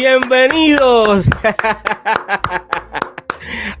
Bienvenidos 0.00 1.26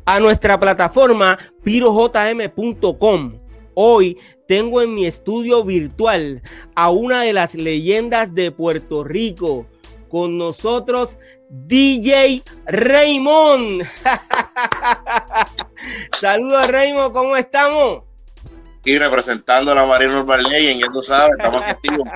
a 0.04 0.20
nuestra 0.20 0.60
plataforma 0.60 1.38
pirojm.com. 1.64 3.40
Hoy 3.72 4.18
tengo 4.46 4.82
en 4.82 4.94
mi 4.94 5.06
estudio 5.06 5.64
virtual 5.64 6.42
a 6.74 6.90
una 6.90 7.22
de 7.22 7.32
las 7.32 7.54
leyendas 7.54 8.34
de 8.34 8.52
Puerto 8.52 9.02
Rico. 9.02 9.66
Con 10.10 10.36
nosotros, 10.36 11.16
DJ 11.48 12.42
Raymond. 12.66 13.88
Saludos, 16.20 16.68
Raymond, 16.68 17.14
¿cómo 17.14 17.34
estamos? 17.34 18.02
Y 18.84 18.98
representando 18.98 19.72
a 19.72 19.74
la 19.74 19.86
Marina 19.86 20.20
Urban 20.20 20.42
Legend, 20.42 20.82
ya 20.82 20.86
tú 20.92 21.00
sabes, 21.00 21.32
estamos 21.38 21.62
activos. 21.64 22.06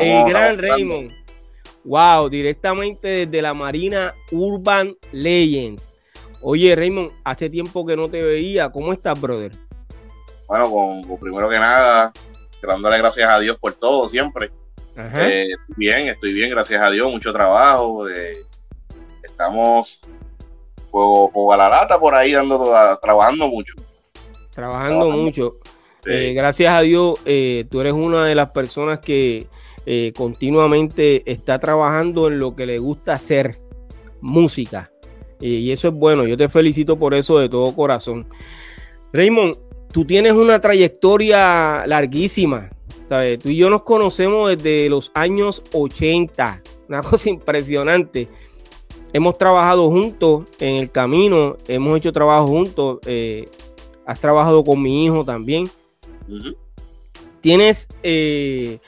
El 0.00 0.24
gran 0.24 0.56
Raymond. 0.56 1.23
Wow, 1.84 2.30
directamente 2.30 3.26
desde 3.26 3.42
la 3.42 3.52
Marina 3.52 4.14
Urban 4.32 4.96
Legends. 5.12 5.90
Oye, 6.40 6.74
Raymond, 6.74 7.10
hace 7.24 7.50
tiempo 7.50 7.84
que 7.86 7.96
no 7.96 8.08
te 8.08 8.22
veía. 8.22 8.70
¿Cómo 8.70 8.92
estás, 8.92 9.20
brother? 9.20 9.52
Bueno, 10.46 10.70
con, 10.70 11.18
primero 11.18 11.48
que 11.48 11.58
nada, 11.58 12.12
dándole 12.62 12.98
gracias 12.98 13.28
a 13.30 13.38
Dios 13.38 13.58
por 13.58 13.74
todo, 13.74 14.08
siempre. 14.08 14.50
Eh, 14.96 15.48
bien, 15.76 16.08
estoy 16.08 16.32
bien, 16.32 16.50
gracias 16.50 16.80
a 16.80 16.90
Dios, 16.90 17.10
mucho 17.10 17.32
trabajo. 17.32 18.08
Eh, 18.08 18.38
estamos 19.22 20.08
juego, 20.90 21.52
a 21.52 21.56
la 21.56 21.68
lata 21.68 21.98
por 21.98 22.14
ahí, 22.14 22.32
dando, 22.32 22.62
trabajando 23.02 23.48
mucho. 23.48 23.74
Trabajando, 24.50 25.10
mucho. 25.10 25.56
Eh, 26.06 26.32
gracias 26.34 26.72
a 26.72 26.80
Dios, 26.82 27.18
tú 27.24 27.80
eres 27.80 27.92
una 27.92 28.26
de 28.26 28.34
las 28.34 28.50
personas 28.50 29.00
que 29.00 29.46
continuamente 30.16 31.30
está 31.30 31.58
trabajando 31.58 32.28
en 32.28 32.38
lo 32.38 32.56
que 32.56 32.66
le 32.66 32.78
gusta 32.78 33.14
hacer, 33.14 33.56
música. 34.20 34.90
Y 35.40 35.70
eso 35.72 35.88
es 35.88 35.94
bueno, 35.94 36.26
yo 36.26 36.36
te 36.36 36.48
felicito 36.48 36.98
por 36.98 37.14
eso 37.14 37.38
de 37.38 37.48
todo 37.48 37.74
corazón. 37.74 38.26
Raymond, 39.12 39.56
tú 39.92 40.04
tienes 40.04 40.32
una 40.32 40.60
trayectoria 40.60 41.86
larguísima. 41.86 42.70
¿sabes? 43.06 43.38
Tú 43.38 43.48
y 43.48 43.56
yo 43.56 43.70
nos 43.70 43.82
conocemos 43.82 44.56
desde 44.56 44.88
los 44.88 45.10
años 45.14 45.62
80. 45.72 46.62
Una 46.88 47.02
cosa 47.10 47.30
impresionante. 47.30 48.28
Hemos 49.12 49.38
trabajado 49.38 49.88
juntos 49.90 50.44
en 50.58 50.76
el 50.76 50.90
camino, 50.90 51.56
hemos 51.68 51.96
hecho 51.96 52.12
trabajo 52.12 52.48
juntos. 52.48 52.98
Eh, 53.06 53.48
has 54.06 54.20
trabajado 54.20 54.64
con 54.64 54.82
mi 54.82 55.04
hijo 55.04 55.24
también. 55.24 55.70
Tienes 57.40 57.86
eh, 58.02 58.78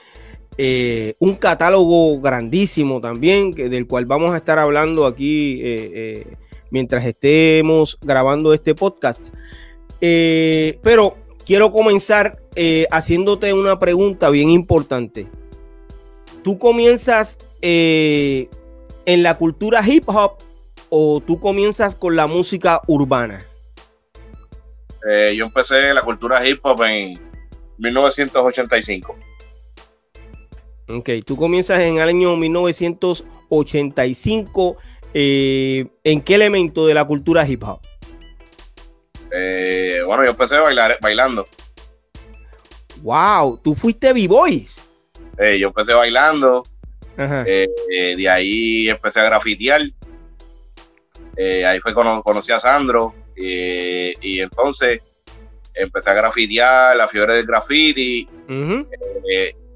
eh, 0.59 1.15
un 1.19 1.35
catálogo 1.35 2.21
grandísimo 2.21 3.01
también, 3.01 3.51
del 3.51 3.87
cual 3.87 4.07
vamos 4.07 4.33
a 4.33 4.39
estar 4.39 4.59
hablando 4.59 5.07
aquí 5.07 5.63
mientras 6.71 7.05
estemos 7.05 7.99
grabando 8.03 8.53
este 8.53 8.75
podcast. 8.75 9.29
Eh, 10.01 10.79
pero 10.83 11.17
quiero 11.45 11.73
comenzar 11.73 12.39
eh, 12.55 12.87
haciéndote 12.91 13.53
una 13.53 13.79
pregunta 13.79 14.31
bien 14.31 14.51
importante. 14.51 15.27
¿Tú 16.43 16.59
comienzas 16.59 17.39
eh, 17.63 18.49
en 19.05 19.23
la 19.23 19.37
cultura 19.37 19.83
hip 19.87 20.09
hop 20.09 20.39
o 20.89 21.21
tú 21.21 21.41
comienzas 21.41 21.95
con 21.95 22.17
la 22.17 22.27
música 22.27 22.81
urbana? 22.87 23.43
yo 25.37 25.45
empecé 25.45 25.95
la 25.95 26.03
cultura 26.03 26.45
hip 26.45 26.59
hop 26.65 26.83
en 26.83 27.17
1985. 27.79 29.17
Ok, 30.89 31.11
tú 31.25 31.37
comienzas 31.37 31.81
en 31.81 31.99
el 31.99 32.09
año 32.09 32.37
1985 32.37 34.79
eh, 35.19 35.87
¿en 36.05 36.21
qué 36.21 36.35
elemento 36.35 36.87
de 36.87 36.93
la 36.93 37.03
cultura 37.07 37.49
hip 37.49 37.65
hop? 37.65 37.81
Eh, 39.33 40.03
bueno, 40.05 40.25
yo 40.25 40.33
empecé 40.33 40.57
a 40.57 40.61
bailar, 40.61 40.99
bailando. 41.01 41.49
Wow, 43.01 43.59
tú 43.65 43.75
fuiste 43.75 44.13
B-Boys. 44.13 44.87
Eh, 45.39 45.59
yo 45.59 45.69
empecé 45.69 45.95
bailando. 45.95 46.65
de 47.17 48.29
ahí 48.29 48.91
empecé 48.91 49.21
a 49.21 49.25
grafitear. 49.25 49.81
ahí 51.39 51.81
fue 51.81 51.95
cuando 51.95 52.23
conocí 52.23 52.53
a 52.53 52.61
Sandro. 52.61 53.15
y 53.35 54.41
entonces 54.41 55.01
empecé 55.73 56.11
a 56.11 56.15
grafitear, 56.15 56.95
la 56.95 57.09
fiebre 57.09 57.37
del 57.37 57.47
graffiti. 57.47 58.29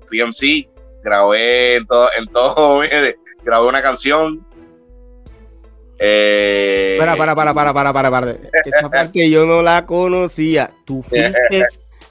fui 0.07 0.21
MC, 0.21 0.69
grabé 1.03 1.77
en 1.77 1.87
todo, 1.87 2.09
en 2.19 2.27
todo, 2.27 2.83
grabé 3.45 3.67
una 3.67 3.83
canción 3.83 4.45
eh, 6.03 6.97
para, 6.99 7.15
para, 7.15 7.35
para, 7.35 7.53
para, 7.53 7.75
para, 7.75 7.93
para, 7.93 8.11
para. 8.11 8.31
Esa 8.65 8.89
parte 8.91 9.29
yo 9.29 9.45
no 9.45 9.63
la 9.63 9.85
conocía. 9.85 10.71
Tú 10.87 11.03
fuiste 11.03 11.63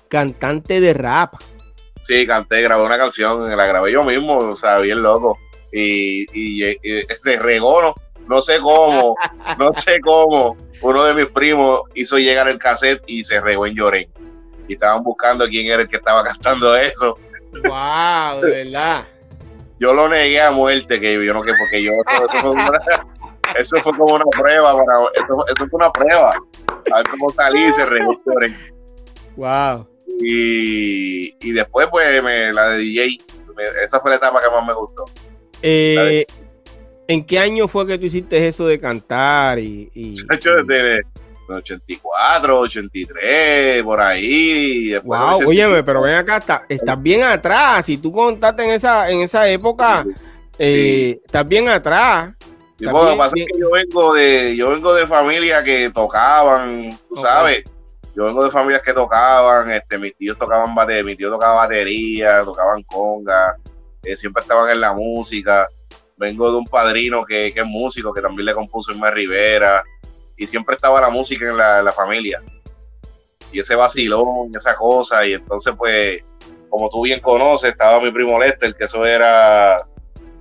cantante 0.07 0.79
de 0.79 0.93
rap. 0.93 1.33
Sí, 2.01 2.25
canté, 2.27 2.61
grabé 2.61 2.83
una 2.83 2.97
canción, 2.97 3.55
la 3.55 3.65
grabé 3.65 3.91
yo 3.91 4.03
mismo, 4.03 4.37
o 4.37 4.55
sea, 4.55 4.79
bien 4.79 5.01
loco. 5.01 5.37
Y, 5.71 6.25
y, 6.33 6.77
se 7.17 7.37
regó, 7.37 7.81
no, 7.81 7.95
no 8.27 8.41
sé 8.41 8.59
cómo, 8.59 9.15
no 9.57 9.73
sé 9.73 9.99
cómo. 10.01 10.55
Uno 10.81 11.03
de 11.03 11.13
mis 11.13 11.27
primos 11.27 11.81
hizo 11.95 12.17
llegar 12.17 12.47
el 12.47 12.59
cassette 12.59 13.03
y 13.07 13.23
se 13.23 13.41
regó 13.41 13.65
en 13.65 13.75
lloré. 13.75 14.09
Y 14.67 14.73
estaban 14.73 15.03
buscando 15.03 15.47
quién 15.47 15.65
era 15.65 15.81
el 15.81 15.89
que 15.89 15.97
estaba 15.97 16.23
cantando 16.23 16.75
eso. 16.75 17.17
Wow, 17.51 18.41
de 18.41 18.63
verdad. 18.63 19.07
Yo 19.79 19.93
lo 19.93 20.09
negué 20.09 20.41
a 20.41 20.51
muerte, 20.51 20.99
que 20.99 21.13
yo 21.13 21.33
no 21.33 21.41
que 21.41 21.53
porque 21.53 21.81
yo 21.81 21.91
eso 23.57 23.77
fue 23.81 23.93
como 23.93 24.15
una 24.15 24.25
prueba, 24.25 24.73
para, 24.73 24.99
eso, 25.15 25.45
eso 25.47 25.67
fue 25.67 25.77
una 25.77 25.91
prueba. 25.91 26.31
A 26.91 26.97
ver 26.97 27.07
cómo 27.09 27.29
salí 27.29 27.65
y 27.65 27.73
se. 27.73 27.85
Wow. 29.35 29.87
Y, 30.21 31.35
y 31.39 31.51
después, 31.51 31.87
pues, 31.89 32.21
me, 32.21 32.51
la 32.51 32.71
de 32.71 32.79
DJ, 32.79 33.17
esa 33.83 33.99
fue 33.99 34.11
la 34.11 34.17
etapa 34.17 34.41
que 34.41 34.49
más 34.49 34.67
me 34.67 34.73
gustó. 34.73 35.05
Eh, 35.61 36.25
¿En 37.07 37.25
qué 37.25 37.39
año 37.39 37.67
fue 37.67 37.87
que 37.87 37.97
tú 37.97 38.05
hiciste 38.05 38.47
eso 38.47 38.67
de 38.67 38.79
cantar? 38.79 39.59
Y, 39.59 39.89
y, 39.93 40.15
desde 40.67 41.01
84, 41.57 42.59
83, 42.59 43.83
por 43.83 44.01
ahí. 44.01 44.95
wow, 45.03 45.47
óyeme, 45.47 45.83
pero 45.83 46.01
ven 46.01 46.15
acá, 46.15 46.65
estás 46.67 47.01
bien 47.01 47.23
atrás. 47.23 47.85
Si 47.85 47.97
tú 47.97 48.11
contaste 48.11 48.63
en 48.63 48.69
esa, 48.71 49.09
en 49.09 49.21
esa 49.21 49.47
época, 49.47 50.05
eh, 50.57 51.19
estás 51.23 51.47
bien 51.47 51.69
atrás 51.69 52.33
lo 52.79 53.11
que 53.11 53.17
pasa 53.17 53.35
es 53.37 53.45
que 53.45 53.59
yo 53.59 53.71
vengo 53.71 54.13
de, 54.13 54.55
yo 54.55 54.69
vengo 54.69 54.93
de 54.93 55.07
familia 55.07 55.63
que 55.63 55.89
tocaban, 55.89 56.97
tú 57.09 57.17
sabes. 57.17 57.63
Yo 58.15 58.25
vengo 58.25 58.43
de 58.43 58.51
familias 58.51 58.81
que 58.81 58.93
tocaban, 58.93 59.71
este, 59.71 59.97
mis 59.97 60.15
tíos 60.17 60.37
tocaban 60.37 60.73
batería, 60.73 61.03
mi 61.03 61.15
tío 61.15 61.29
tocaba 61.29 61.55
batería, 61.55 62.41
tocaban 62.43 62.83
conga, 62.83 63.55
eh, 64.03 64.15
siempre 64.15 64.41
estaban 64.41 64.69
en 64.69 64.81
la 64.81 64.93
música. 64.93 65.67
Vengo 66.17 66.51
de 66.51 66.57
un 66.57 66.65
padrino 66.65 67.25
que, 67.25 67.47
es 67.47 67.65
músico, 67.65 68.13
que 68.13 68.21
también 68.21 68.47
le 68.47 68.53
compuso 68.53 68.91
en 68.91 69.01
Rivera, 69.13 69.83
y 70.39 70.47
siempre 70.47 70.75
estaba 70.75 71.01
la 71.01 71.09
música 71.09 71.47
en 71.47 71.57
la, 71.57 71.83
la 71.83 71.91
familia. 71.91 72.41
Y 73.51 73.59
ese 73.59 73.75
vacilón, 73.75 74.51
esa 74.55 74.75
cosa, 74.75 75.25
y 75.27 75.33
entonces 75.33 75.73
pues, 75.77 76.23
como 76.69 76.89
tú 76.89 77.03
bien 77.03 77.19
conoces, 77.19 77.71
estaba 77.71 77.99
mi 77.99 78.11
primo 78.11 78.39
Lester, 78.39 78.73
que 78.73 78.85
eso 78.85 79.05
era 79.05 79.77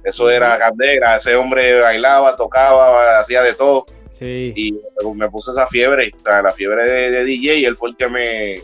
eso 0.04 0.30
era 0.30 0.56
candela, 0.58 1.16
ese 1.16 1.34
hombre 1.34 1.80
bailaba, 1.80 2.36
tocaba, 2.36 3.18
hacía 3.18 3.42
de 3.42 3.54
todo. 3.54 3.84
Y 4.20 4.74
me 5.14 5.28
puse 5.28 5.50
esa 5.50 5.66
fiebre, 5.66 6.12
la 6.24 6.50
fiebre 6.50 6.90
de, 6.90 7.24
DJ, 7.24 7.58
y 7.58 7.64
él 7.64 7.76
fue 7.76 7.90
el 7.90 7.96
que 7.96 8.08
me, 8.08 8.56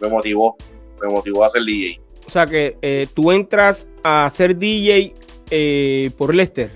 me 0.00 0.08
motivó, 0.08 0.56
me 1.00 1.08
motivó 1.08 1.44
a 1.44 1.50
ser 1.50 1.62
DJ. 1.62 2.00
O 2.26 2.30
sea 2.30 2.46
que 2.46 2.76
eh, 2.82 3.06
tú 3.12 3.30
entras 3.32 3.86
a 4.02 4.30
ser 4.34 4.56
DJ 4.56 5.14
eh, 5.50 6.10
por 6.16 6.34
Lester, 6.34 6.70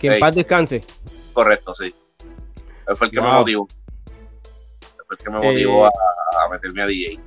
que 0.00 0.08
en 0.08 0.20
paz 0.20 0.34
descanse. 0.34 0.82
Correcto, 1.32 1.74
sí. 1.74 1.94
Él 2.90 2.96
fue 2.96 3.06
el 3.06 3.12
que 3.12 3.20
me 3.20 3.28
motivó. 3.28 3.68
Él 4.82 5.04
fue 5.06 5.16
el 5.16 5.24
que 5.24 5.30
me 5.30 5.38
motivó 5.38 5.86
eh, 5.86 5.90
a, 6.44 6.48
meterme 6.48 6.82
a 6.82 6.86
DJ. 6.86 7.20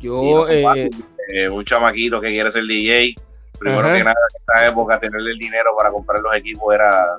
Yo, 0.00 0.46
un 1.52 1.64
chamaquito 1.64 2.20
que 2.20 2.28
quiere 2.28 2.50
ser 2.50 2.64
DJ, 2.64 3.14
primero 3.58 3.90
que 3.90 4.02
nada, 4.02 4.16
en 4.34 4.40
esta 4.40 4.66
época, 4.66 4.98
tener 4.98 5.20
el 5.20 5.38
dinero 5.38 5.70
para 5.76 5.90
comprar 5.90 6.20
los 6.20 6.34
equipos 6.34 6.74
era, 6.74 7.14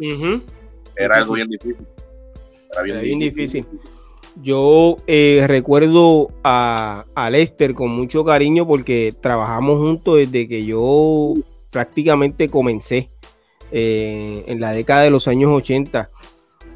era 0.96 1.16
algo 1.16 1.36
bien 1.36 1.48
difícil. 1.48 1.88
Era 2.74 2.82
bien, 2.82 3.20
difícil. 3.20 3.66
Yo 4.42 4.98
eh, 5.08 5.46
recuerdo 5.48 6.32
a, 6.44 7.06
a, 7.16 7.30
Lester 7.30 7.74
con 7.74 7.92
mucho 7.92 8.26
cariño 8.26 8.66
porque 8.66 9.14
trabajamos 9.20 9.80
juntos 9.80 10.18
desde 10.18 10.48
que 10.48 10.66
yo 10.66 11.34
prácticamente 11.70 12.50
comencé 12.50 13.10
eh, 13.72 14.44
en 14.48 14.60
la 14.60 14.74
década 14.74 15.04
de 15.04 15.12
los 15.12 15.28
años 15.28 15.52
80. 15.52 16.10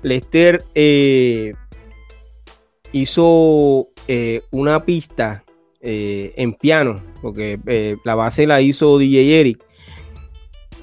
Lester 0.06 0.64
eh, 0.76 1.54
hizo 2.92 3.88
una 4.52 4.86
pista 4.86 5.44
en 5.82 6.54
piano 6.54 7.02
porque 7.26 7.58
eh, 7.66 7.98
la 8.06 8.14
base 8.14 8.46
la 8.46 8.62
hizo 8.62 9.00
DJ 9.00 9.40
Eric. 9.40 9.60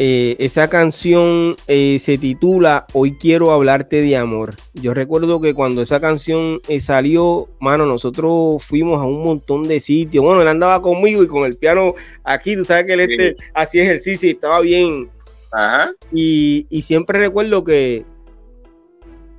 eh, 0.01 0.35
esa 0.41 0.69
canción 0.69 1.55
eh, 1.69 2.01
se 2.01 2.19
titula 2.19 2.87
Hoy 2.95 3.17
quiero 3.17 3.53
hablarte 3.53 4.03
de 4.03 4.17
amor. 4.17 4.57
Yo 4.75 4.93
recuerdo 4.93 5.41
que 5.41 5.55
cuando 5.55 5.83
esa 5.83 6.01
canción 6.01 6.61
eh, 6.67 6.81
salió, 6.81 7.49
mano, 7.61 7.87
nosotros 7.87 8.65
fuimos 8.65 9.01
a 9.01 9.05
un 9.05 9.23
montón 9.23 9.63
de 9.63 9.79
sitios. 9.79 10.25
Bueno, 10.25 10.43
él 10.43 10.49
andaba 10.49 10.83
conmigo 10.83 11.23
y 11.23 11.29
con 11.29 11.45
el 11.45 11.57
piano 11.57 11.95
aquí, 12.25 12.57
tú 12.57 12.65
sabes 12.65 12.87
que 12.87 12.95
él 12.95 13.01
este, 13.01 13.37
hacía 13.55 13.85
ejercicio 13.85 14.29
y 14.29 14.33
estaba 14.33 14.61
bien. 14.63 15.09
Ajá. 15.53 15.93
Y, 16.13 16.67
siempre 16.83 17.21
recuerdo 17.21 17.63
que. 17.63 18.05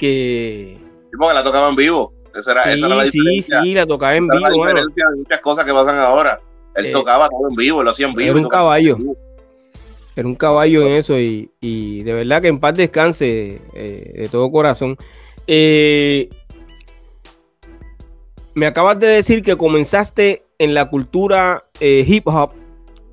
Que. 0.03 0.77
porque 1.17 1.33
la 1.33 1.43
tocaba 1.43 1.69
en 1.69 1.75
vivo. 1.75 2.13
Esa 2.35 2.51
era, 2.51 2.61
esa 2.63 2.87
era 2.87 2.95
la 2.95 3.03
diferencia. 3.03 3.61
Sí, 3.61 3.67
sí, 3.69 3.73
la 3.73 3.85
tocaba 3.85 4.15
en 4.15 4.27
vivo. 4.27 4.39
La 4.39 4.49
diferencia 4.49 5.05
de 5.09 5.17
muchas 5.17 5.41
cosas 5.41 5.65
que 5.65 5.73
pasan 5.73 5.97
ahora. 5.97 6.39
Él 6.75 6.91
tocaba 6.91 7.29
todo 7.29 7.49
en 7.49 7.55
vivo, 7.55 7.83
lo 7.83 7.91
hacía 7.91 8.07
en 8.07 8.15
vivo. 8.15 8.31
Era 8.31 8.39
un 8.39 8.49
caballo. 8.49 8.97
Era 10.15 10.27
un 10.27 10.35
caballo 10.35 10.85
en 10.85 10.93
eso 10.93 11.17
y, 11.17 11.49
de 11.61 12.13
verdad 12.13 12.41
que 12.41 12.47
en 12.47 12.59
paz 12.59 12.75
descanse 12.75 13.61
eh, 13.73 14.13
de 14.17 14.29
todo 14.29 14.51
corazón. 14.51 14.97
Eh, 15.47 16.29
me 18.53 18.65
acabas 18.65 18.99
de 18.99 19.07
decir 19.07 19.41
que 19.41 19.55
comenzaste 19.55 20.43
en 20.59 20.73
la 20.73 20.89
cultura 20.89 21.65
eh, 21.79 22.05
hip 22.07 22.27
hop 22.27 22.51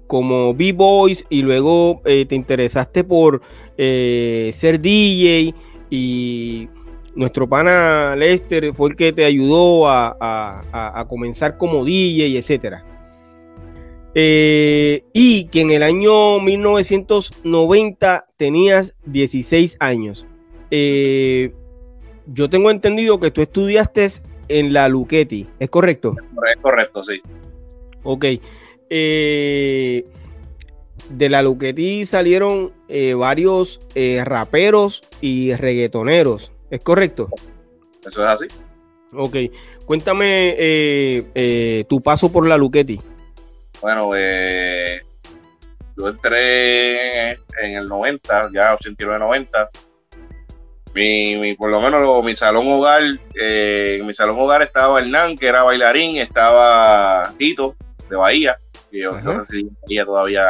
como 0.06 0.54
B-Boys 0.54 1.24
y 1.30 1.42
luego 1.42 2.02
te 2.04 2.34
interesaste 2.34 3.04
por 3.04 3.42
ser 3.76 4.80
DJ 4.80 5.54
y 5.88 6.68
nuestro 7.14 7.48
pana 7.48 8.14
Lester 8.16 8.72
fue 8.74 8.90
el 8.90 8.96
que 8.96 9.12
te 9.12 9.24
ayudó 9.24 9.88
a, 9.88 10.16
a 10.70 11.08
comenzar 11.08 11.56
como 11.56 11.84
DJ 11.84 12.38
etcétera. 12.38 12.84
Eh, 14.14 15.04
y 15.12 15.44
que 15.44 15.60
en 15.60 15.70
el 15.70 15.82
año 15.82 16.40
1990 16.40 18.26
tenías 18.36 18.96
16 19.04 19.76
años. 19.78 20.26
Eh, 20.70 21.52
yo 22.26 22.50
tengo 22.50 22.70
entendido 22.70 23.20
que 23.20 23.30
tú 23.30 23.42
estudiaste 23.42 24.08
en 24.48 24.72
la 24.72 24.88
Luchetti, 24.88 25.46
¿es 25.58 25.70
correcto? 25.70 26.16
Es 26.52 26.60
correcto, 26.60 27.04
sí. 27.04 27.20
Ok. 28.02 28.24
Eh, 28.90 30.04
de 31.08 31.28
la 31.28 31.42
Luchetti 31.42 32.04
salieron 32.04 32.72
varios 33.16 33.80
raperos 34.24 35.04
y 35.20 35.54
reggaetoneros, 35.54 36.52
¿es 36.70 36.80
correcto? 36.80 37.28
Eso 38.06 38.22
es 38.24 38.28
así. 38.28 38.46
Ok. 39.12 39.36
Cuéntame 39.84 41.26
tu 41.88 42.00
paso 42.00 42.30
por 42.30 42.46
la 42.46 42.56
Luchetti. 42.56 42.98
Bueno, 43.80 44.10
eh, 44.14 45.00
yo 45.96 46.08
entré 46.08 47.30
en 47.32 47.76
el 47.76 47.86
90, 47.86 48.50
ya 48.52 48.76
89-90. 48.76 49.68
Mi, 50.94 51.36
mi, 51.36 51.54
por 51.54 51.70
lo 51.70 51.80
menos 51.80 52.24
mi 52.24 52.34
salón 52.34 52.66
hogar, 52.68 53.02
eh, 53.40 53.98
en 54.00 54.06
mi 54.06 54.12
salón 54.12 54.38
hogar 54.38 54.62
estaba 54.62 55.00
Hernán, 55.00 55.38
que 55.38 55.46
era 55.46 55.62
bailarín, 55.62 56.18
estaba 56.18 57.32
Tito, 57.38 57.76
de 58.08 58.16
Bahía, 58.16 58.56
que 58.90 59.02
yo 59.02 59.12
no 59.12 59.44
sé 59.44 59.58
si 59.58 59.68
Bahía 59.82 60.04
todavía 60.04 60.46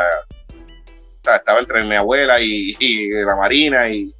estaba 1.22 1.60
entre 1.60 1.84
mi 1.84 1.94
abuela 1.94 2.40
y, 2.40 3.10
la 3.10 3.36
Marina 3.36 3.88
y, 3.88 4.14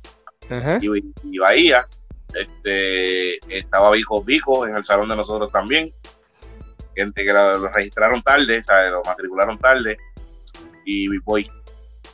y, 0.80 1.38
Bahía. 1.38 1.86
Este, 2.34 3.38
estaba 3.58 3.90
Vico 3.90 4.22
Vico 4.22 4.66
en 4.66 4.76
el 4.76 4.84
salón 4.84 5.08
de 5.08 5.16
nosotros 5.16 5.50
también 5.50 5.92
gente 6.94 7.24
que 7.24 7.32
lo, 7.32 7.68
registraron 7.68 8.22
tarde, 8.22 8.62
¿sabes? 8.64 8.90
lo 8.90 9.02
matricularon 9.02 9.58
tarde, 9.58 9.96
y 10.84 11.08
Big 11.08 11.22
Boy 11.24 11.50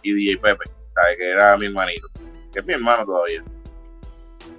y 0.03 0.12
DJ 0.12 0.38
Pepe, 0.38 0.65
¿sabes? 0.94 1.17
que 1.19 1.31
era 1.31 1.56
mi 1.56 1.67
hermanito, 1.67 2.09
que 2.53 2.61
es 2.61 2.67
mi 2.67 2.75
hermano 2.75 3.05
todavía. 3.05 3.43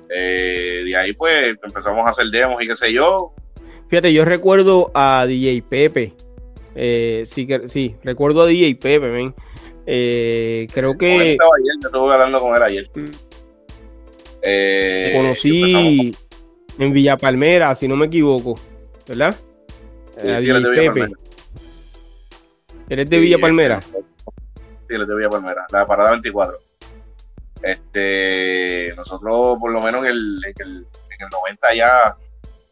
Eh, 0.10 0.84
de 0.86 0.96
ahí 0.96 1.14
pues 1.14 1.58
empezamos 1.62 2.06
a 2.06 2.12
hacer 2.12 2.28
demos 2.28 2.62
y 2.62 2.68
qué 2.68 2.76
sé 2.76 2.94
yo. 2.94 3.34
Fíjate, 3.90 4.14
yo 4.14 4.26
recuerdo 4.26 4.92
a 4.94 5.26
DJ 5.28 5.64
Pepe. 5.64 6.14
Eh, 6.76 7.24
sí, 7.26 7.48
sí, 7.68 7.96
recuerdo 8.04 8.42
a 8.42 8.46
DJ 8.46 8.76
Pepe, 8.76 9.10
ven. 9.10 9.36
Eh, 9.86 10.68
creo 10.74 10.98
que. 10.98 11.34
Estaba 11.34 11.52
ayer, 11.56 11.76
yo 11.82 11.88
estuve 11.88 12.14
hablando 12.14 12.40
con 12.40 12.56
él 12.56 12.64
ayer. 12.64 12.90
Eh, 14.50 15.12
conocí 15.14 16.16
en 16.80 16.94
Villa 16.94 17.18
Palmera, 17.18 17.76
si 17.76 17.86
no 17.86 17.98
me 17.98 18.06
equivoco, 18.06 18.58
¿verdad? 19.06 19.36
Sí, 20.16 20.22
sí, 20.22 20.50
él 20.50 20.56
es 20.58 20.64
de 20.64 20.70
Villa 20.70 20.94
Palmera. 20.94 21.20
¿Eres 22.90 23.10
de 23.10 23.20
Villa 23.20 23.38
Palmera? 23.40 23.82
Sí, 23.82 23.90
él 24.88 25.02
es 25.02 25.08
de 25.08 25.16
Villa 25.16 25.30
Palmera, 25.30 25.66
la 25.70 25.86
parada 25.86 26.12
24. 26.12 26.58
Este, 27.62 28.94
nosotros, 28.96 29.58
por 29.60 29.72
lo 29.72 29.82
menos 29.82 30.06
en 30.06 30.12
el, 30.12 30.40
en 30.46 30.68
el, 30.68 30.86
90 31.30 31.74
ya, 31.74 32.16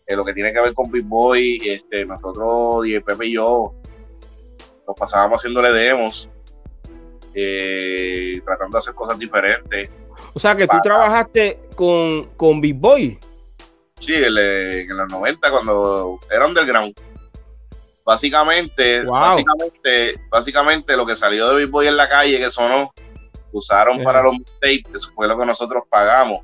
en 0.08 0.18
lo 0.18 0.24
que 0.24 0.34
tiene 0.34 0.54
que 0.54 0.62
ver 0.62 0.74
con 0.74 0.90
Big 0.90 1.04
Boy, 1.04 1.60
este, 1.66 2.06
nosotros, 2.06 2.88
y 2.88 2.98
Pepe 3.02 3.26
y 3.26 3.34
yo, 3.34 3.74
nos 4.88 4.96
pasábamos 4.96 5.40
haciéndole 5.40 5.74
demos, 5.74 6.30
eh, 7.34 8.40
tratando 8.46 8.78
de 8.78 8.80
hacer 8.80 8.94
cosas 8.94 9.20
diferentes. 9.20 9.90
O 10.36 10.40
sea, 10.40 10.54
que 10.54 10.68
tú 10.68 10.76
trabajaste 10.84 11.62
con, 11.76 12.26
con 12.36 12.60
Big 12.60 12.76
Boy. 12.76 13.18
Sí, 14.02 14.14
en, 14.14 14.38
en 14.38 14.98
los 14.98 15.10
90, 15.10 15.50
cuando 15.50 16.20
era 16.30 16.46
underground. 16.46 16.94
Básicamente, 18.04 19.04
básicamente, 19.04 20.20
básicamente 20.30 20.98
lo 20.98 21.06
que 21.06 21.16
salió 21.16 21.50
de 21.50 21.64
Big 21.64 21.72
Boy 21.72 21.88
en 21.88 21.96
la 21.96 22.10
calle 22.10 22.38
que 22.38 22.52
sonó, 22.52 22.94
usaron 23.54 24.04
para 24.04 24.22
los 24.22 24.36
tapes, 24.60 24.94
eso 24.94 25.10
fue 25.16 25.26
lo 25.26 25.40
que 25.40 25.46
nosotros 25.46 25.86
pagamos 25.90 26.44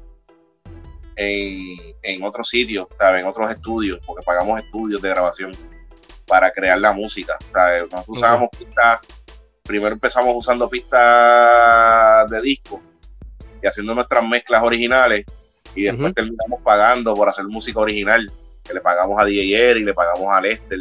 en, 1.18 1.78
en 2.02 2.24
otros 2.24 2.48
sitios, 2.48 2.88
en 2.98 3.26
otros 3.26 3.52
estudios, 3.52 4.00
porque 4.06 4.24
pagamos 4.24 4.62
estudios 4.62 5.02
de 5.02 5.10
grabación 5.10 5.52
para 6.26 6.50
crear 6.52 6.80
la 6.80 6.94
música. 6.94 7.38
Nosotros 7.54 8.06
usábamos 8.08 8.50
pistas, 8.58 9.02
primero 9.64 9.94
empezamos 9.94 10.34
usando 10.34 10.70
pistas 10.70 12.30
de 12.30 12.42
disco 12.42 12.82
y 13.62 13.68
haciendo 13.68 13.94
nuestras 13.96 14.28
mezclas 14.28 14.64
originales 14.64 15.26
y 15.76 15.84
después 15.84 16.14
terminamos 16.14 16.62
pagando 16.64 17.14
por 17.14 17.30
hacer 17.30 17.46
música 17.46 17.80
original, 17.80 18.30
que 18.64 18.74
le 18.74 18.82
pagamos 18.82 19.20
a 19.20 19.26
DJ 19.26 19.80
y 19.80 19.84
le 19.84 19.94
pagamos 19.94 20.28
a 20.30 20.42
Lester 20.42 20.80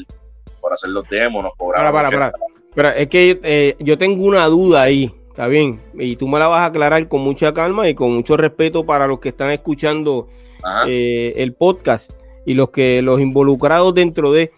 por 0.60 0.72
hacer 0.72 0.90
los 0.90 1.08
demos, 1.08 1.42
nos 1.42 1.54
cobramos. 1.56 1.92
Para, 1.92 2.10
para, 2.10 2.32
para. 2.74 2.90
es 2.96 3.08
que 3.08 3.40
eh, 3.42 3.76
yo 3.78 3.96
tengo 3.96 4.24
una 4.24 4.46
duda 4.46 4.82
ahí, 4.82 5.14
está 5.28 5.46
bien, 5.46 5.80
y 5.94 6.16
tú 6.16 6.28
me 6.28 6.38
la 6.38 6.48
vas 6.48 6.60
a 6.60 6.66
aclarar 6.66 7.08
con 7.08 7.20
mucha 7.20 7.54
calma 7.54 7.88
y 7.88 7.94
con 7.94 8.12
mucho 8.12 8.36
respeto 8.36 8.84
para 8.84 9.06
los 9.06 9.20
que 9.20 9.30
están 9.30 9.50
escuchando 9.50 10.28
eh, 10.86 11.32
el 11.36 11.54
podcast 11.54 12.12
y 12.44 12.54
los 12.54 12.70
que 12.70 13.00
los 13.02 13.20
involucrados 13.20 13.94
dentro 13.94 14.32
de. 14.32 14.52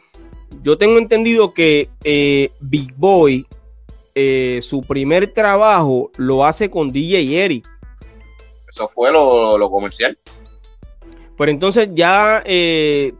Yo 0.62 0.76
tengo 0.76 0.98
entendido 0.98 1.54
que 1.54 1.88
eh, 2.04 2.50
Big 2.60 2.94
Boy, 2.94 3.46
su 4.60 4.82
primer 4.86 5.32
trabajo 5.32 6.10
lo 6.16 6.44
hace 6.44 6.68
con 6.68 6.92
DJ 6.92 7.44
Eric. 7.44 7.71
Eso 8.72 8.88
fue 8.88 9.12
lo, 9.12 9.58
lo 9.58 9.70
comercial. 9.70 10.18
Pero 11.36 11.50
entonces 11.50 11.90
ya 11.92 12.42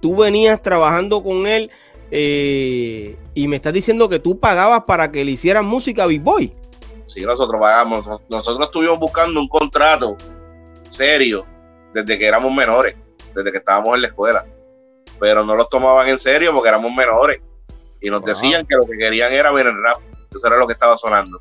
tú 0.01 0.17
venías 0.17 0.63
trabajando 0.63 1.23
con 1.23 1.47
él 1.47 1.71
eh, 2.11 3.17
y 3.35 3.49
me 3.49 3.57
estás 3.57 3.75
diciendo 3.75 4.09
que 4.09 4.19
tú 4.19 4.39
pagabas 4.39 4.85
para 4.85 5.13
que 5.13 5.25
le 5.25 5.33
hicieran 5.33 5.67
música 5.67 6.05
a 6.05 6.07
Big 6.07 6.23
Boy. 6.23 6.55
Sí, 7.07 7.21
nosotros 7.21 7.61
pagamos. 7.61 8.07
Nosotros 8.31 8.67
estuvimos 8.67 8.99
buscando 8.99 9.39
un 9.41 9.49
contrato 9.49 10.17
serio 10.89 11.45
desde 11.93 12.19
que 12.19 12.27
éramos 12.27 12.55
menores, 12.55 12.97
desde 13.35 13.53
que 13.53 13.59
estábamos 13.59 13.95
en 13.97 14.03
la 14.03 14.09
escuela. 14.09 14.47
Pero 15.21 15.45
no 15.45 15.55
los 15.55 15.69
tomaban 15.69 16.09
en 16.09 16.19
serio 16.19 16.55
porque 16.55 16.71
éramos 16.71 16.97
menores. 16.97 17.43
Y 18.01 18.09
nos 18.09 18.25
decían 18.25 18.67
que 18.67 18.75
lo 18.75 18.87
que 18.87 18.97
querían 18.97 19.33
era 19.35 19.53
ver 19.53 19.67
el 19.67 19.83
rap. 19.83 19.99
Eso 20.35 20.47
era 20.47 20.57
lo 20.57 20.67
que 20.67 20.73
estaba 20.73 20.97
sonando. 20.97 21.41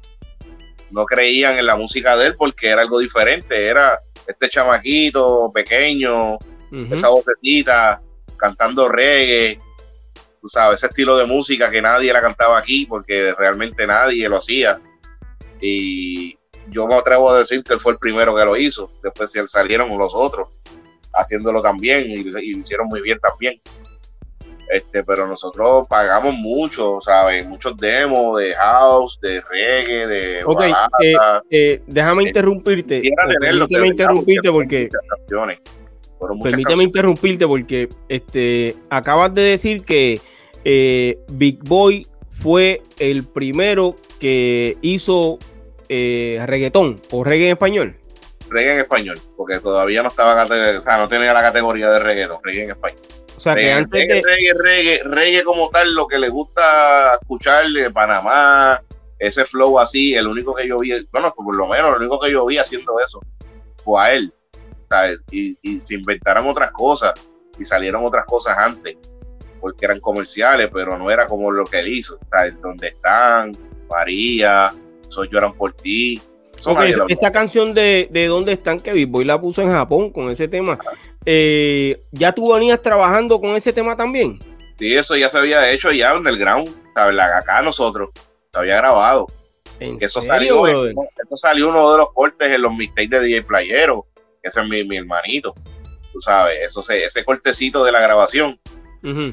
No 0.92 1.06
creían 1.06 1.58
en 1.58 1.66
la 1.66 1.76
música 1.76 2.16
de 2.18 2.28
él 2.28 2.36
porque 2.38 2.70
era 2.70 2.82
algo 2.82 3.00
diferente. 3.00 3.68
Era 3.68 4.00
este 4.28 4.50
chamaquito 4.50 5.52
pequeño, 5.54 6.38
esa 6.92 7.10
vocecita, 7.10 8.02
cantando 8.38 8.88
reggae 8.88 9.60
tú 10.42 10.50
sabes, 10.50 10.80
ese 10.80 10.88
estilo 10.88 11.16
de 11.16 11.26
música 11.26 11.70
que 11.70 11.82
nadie 11.82 12.12
la 12.12 12.20
cantaba 12.20 12.58
aquí 12.58 12.86
porque 12.88 13.34
realmente 13.34 13.86
nadie 13.86 14.28
lo 14.28 14.38
hacía. 14.38 14.82
Y 15.62 16.36
yo 16.70 16.88
me 16.88 16.96
atrevo 16.96 17.30
a 17.30 17.40
decir 17.40 17.64
que 17.64 17.74
él 17.74 17.80
fue 17.80 17.94
el 17.94 18.00
primero 18.00 18.36
que 18.36 18.44
lo 18.44 18.58
hizo. 18.58 18.92
Después 19.04 19.32
salieron 19.46 19.96
los 19.98 20.14
otros 20.16 20.50
haciéndolo 21.14 21.62
también 21.62 22.10
y, 22.10 22.20
y 22.22 22.24
lo 22.24 22.40
hicieron 22.40 22.88
muy 22.88 23.02
bien 23.02 23.20
también. 23.20 23.62
Este, 24.72 25.04
pero 25.04 25.28
nosotros 25.28 25.86
pagamos 25.90 26.34
mucho, 26.34 27.00
¿sabes? 27.02 27.46
Muchos 27.46 27.76
demos 27.76 28.40
de 28.40 28.54
house, 28.54 29.20
de 29.22 29.42
reggae, 29.42 30.08
de. 30.08 30.44
Ok, 30.46 30.62
eh, 31.04 31.16
eh, 31.50 31.82
déjame 31.86 32.24
interrumpirte. 32.24 33.02
Permíteme 33.42 33.88
interrumpirte 33.88 34.50
porque. 34.50 34.90
Permíteme 36.42 36.84
interrumpirte 36.84 37.48
porque 37.48 37.90
este, 38.08 38.78
acabas 38.90 39.34
de 39.34 39.42
decir 39.42 39.84
que 39.84 40.22
eh, 40.64 41.18
Big 41.32 41.62
Boy 41.64 42.08
fue 42.30 42.82
el 43.00 43.26
primero 43.26 43.98
que 44.20 44.78
hizo 44.82 45.38
eh, 45.90 46.42
reggaetón 46.46 47.02
o 47.12 47.26
reggae 47.26 47.48
en 47.48 47.52
español. 47.52 47.96
Reggae 48.50 48.74
en 48.74 48.80
español, 48.80 49.20
porque 49.36 49.60
todavía 49.60 50.02
no 50.02 50.10
estaba, 50.10 50.46
o 50.46 50.48
sea, 50.48 50.98
no 50.98 51.10
tenía 51.10 51.34
la 51.34 51.42
categoría 51.42 51.90
de 51.90 52.00
reggaetón, 52.00 52.38
reggae 52.44 52.64
en 52.64 52.72
español. 52.72 53.02
O 53.42 53.44
sea, 53.44 53.56
que 53.56 53.72
antes 53.72 54.00
reggae, 54.00 54.14
de... 54.16 54.22
reggae, 54.22 54.54
reggae, 54.54 55.04
reggae 55.04 55.44
como 55.44 55.72
tal, 55.72 55.96
lo 55.96 56.08
que 56.08 56.20
le 56.20 56.30
gusta 56.30 57.16
escuchar 57.20 57.66
de 57.70 57.90
Panamá, 57.90 58.84
ese 59.18 59.46
flow 59.46 59.80
así, 59.80 60.14
el 60.14 60.28
único 60.28 60.54
que 60.54 60.68
yo 60.68 60.78
vi, 60.78 60.92
bueno, 61.12 61.34
por 61.36 61.56
lo 61.56 61.68
menos, 61.68 61.90
el 61.96 62.02
único 62.02 62.20
que 62.20 62.32
yo 62.32 62.46
vi 62.46 62.60
haciendo 62.60 63.00
eso 63.00 63.20
fue 63.84 64.00
a 64.00 64.14
él. 64.14 64.32
¿sabes? 64.88 65.20
Y, 65.32 65.58
y 65.64 65.80
se 65.80 65.96
inventaron 65.96 66.48
otras 66.48 66.72
cosas 66.72 67.14
y 67.58 67.66
salieron 67.66 68.06
otras 68.06 68.26
cosas 68.26 68.56
antes, 68.58 68.96
porque 69.60 69.86
eran 69.86 70.00
comerciales, 70.02 70.70
pero 70.72 70.98
no 71.00 71.10
era 71.10 71.26
como 71.26 71.50
lo 71.50 71.64
que 71.64 71.80
él 71.80 71.88
hizo. 71.88 72.20
¿sabes? 72.30 72.60
Donde 72.62 72.90
están, 72.90 73.52
María, 73.90 74.72
Soy 75.10 75.30
lloran 75.32 75.54
por 75.54 75.74
ti. 75.74 76.22
Eso 76.60 76.72
Ok, 76.72 76.78
nadie 76.78 76.90
esa, 76.92 76.98
lo- 77.00 77.08
esa 77.08 77.32
canción 77.32 77.74
de, 77.74 78.08
de 78.12 78.28
¿Dónde 78.28 78.52
están? 78.54 78.80
que 78.80 78.94
Big 78.94 79.08
Boy 79.08 79.26
la 79.26 79.42
puso 79.42 79.62
en 79.64 79.72
Japón 79.72 80.12
con 80.12 80.30
ese 80.30 80.48
tema. 80.48 80.78
Eh, 81.26 82.02
¿Ya 82.12 82.32
tú 82.32 82.52
venías 82.54 82.82
trabajando 82.82 83.40
con 83.40 83.52
ese 83.56 83.72
tema 83.74 83.96
también? 83.96 84.40
Sí, 84.74 84.94
eso 84.96 85.16
ya 85.16 85.30
se 85.30 85.38
había 85.38 85.70
hecho 85.72 85.92
ya 85.92 86.14
en 86.14 86.26
el 86.28 86.38
ground, 86.38 86.70
acá 86.96 87.62
nosotros, 87.62 88.10
se 88.52 88.60
había 88.60 88.78
grabado. 88.78 89.28
¿En 89.80 89.98
Que 90.00 90.06
eso 90.06 90.20
salió, 90.28 90.56
eso 91.24 91.36
salió 91.38 91.70
uno 91.70 91.92
de 91.92 91.98
los 92.00 92.14
cortes 92.14 92.52
en 92.52 92.62
los 92.62 92.74
mixtapes 92.74 93.10
de 93.10 93.20
DJ 93.22 93.44
Playero, 93.44 94.06
que 94.42 94.50
ese 94.50 94.62
es 94.62 94.68
mi, 94.68 94.84
mi 94.84 94.98
hermanito. 94.98 95.54
Tú 96.14 96.20
sabes, 96.20 96.60
eso 96.66 96.82
se- 96.84 97.04
ese 97.06 97.24
cortecito 97.24 97.84
de 97.84 97.92
la 97.92 98.00
grabación 98.02 98.60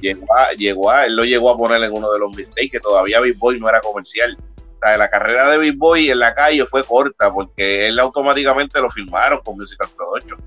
llegó 0.01 0.27
a, 0.37 0.53
llegó 0.53 0.91
a, 0.91 1.05
él 1.07 1.17
lo 1.17 1.25
llegó 1.25 1.51
a 1.51 1.57
poner 1.59 1.83
en 1.83 1.93
uno 1.93 2.11
de 2.13 2.19
los 2.19 2.35
mixtapes, 2.35 2.71
que 2.71 2.81
todavía 2.81 3.21
Big 3.21 3.37
Boy 3.39 3.59
no 3.61 3.69
era 3.69 3.81
comercial. 3.81 4.37
O 4.57 4.79
sea, 4.81 4.97
la 4.97 5.11
carrera 5.11 5.51
de 5.51 5.59
Big 5.59 5.77
Boy 5.77 6.11
en 6.11 6.19
la 6.21 6.35
calle 6.35 6.65
fue 6.67 6.85
corta 6.85 7.33
porque 7.33 7.87
él 7.89 7.99
automáticamente 7.99 8.81
lo 8.81 8.89
firmaron 8.91 9.41
con 9.45 9.57
Musical 9.59 9.89
Production. 9.97 10.41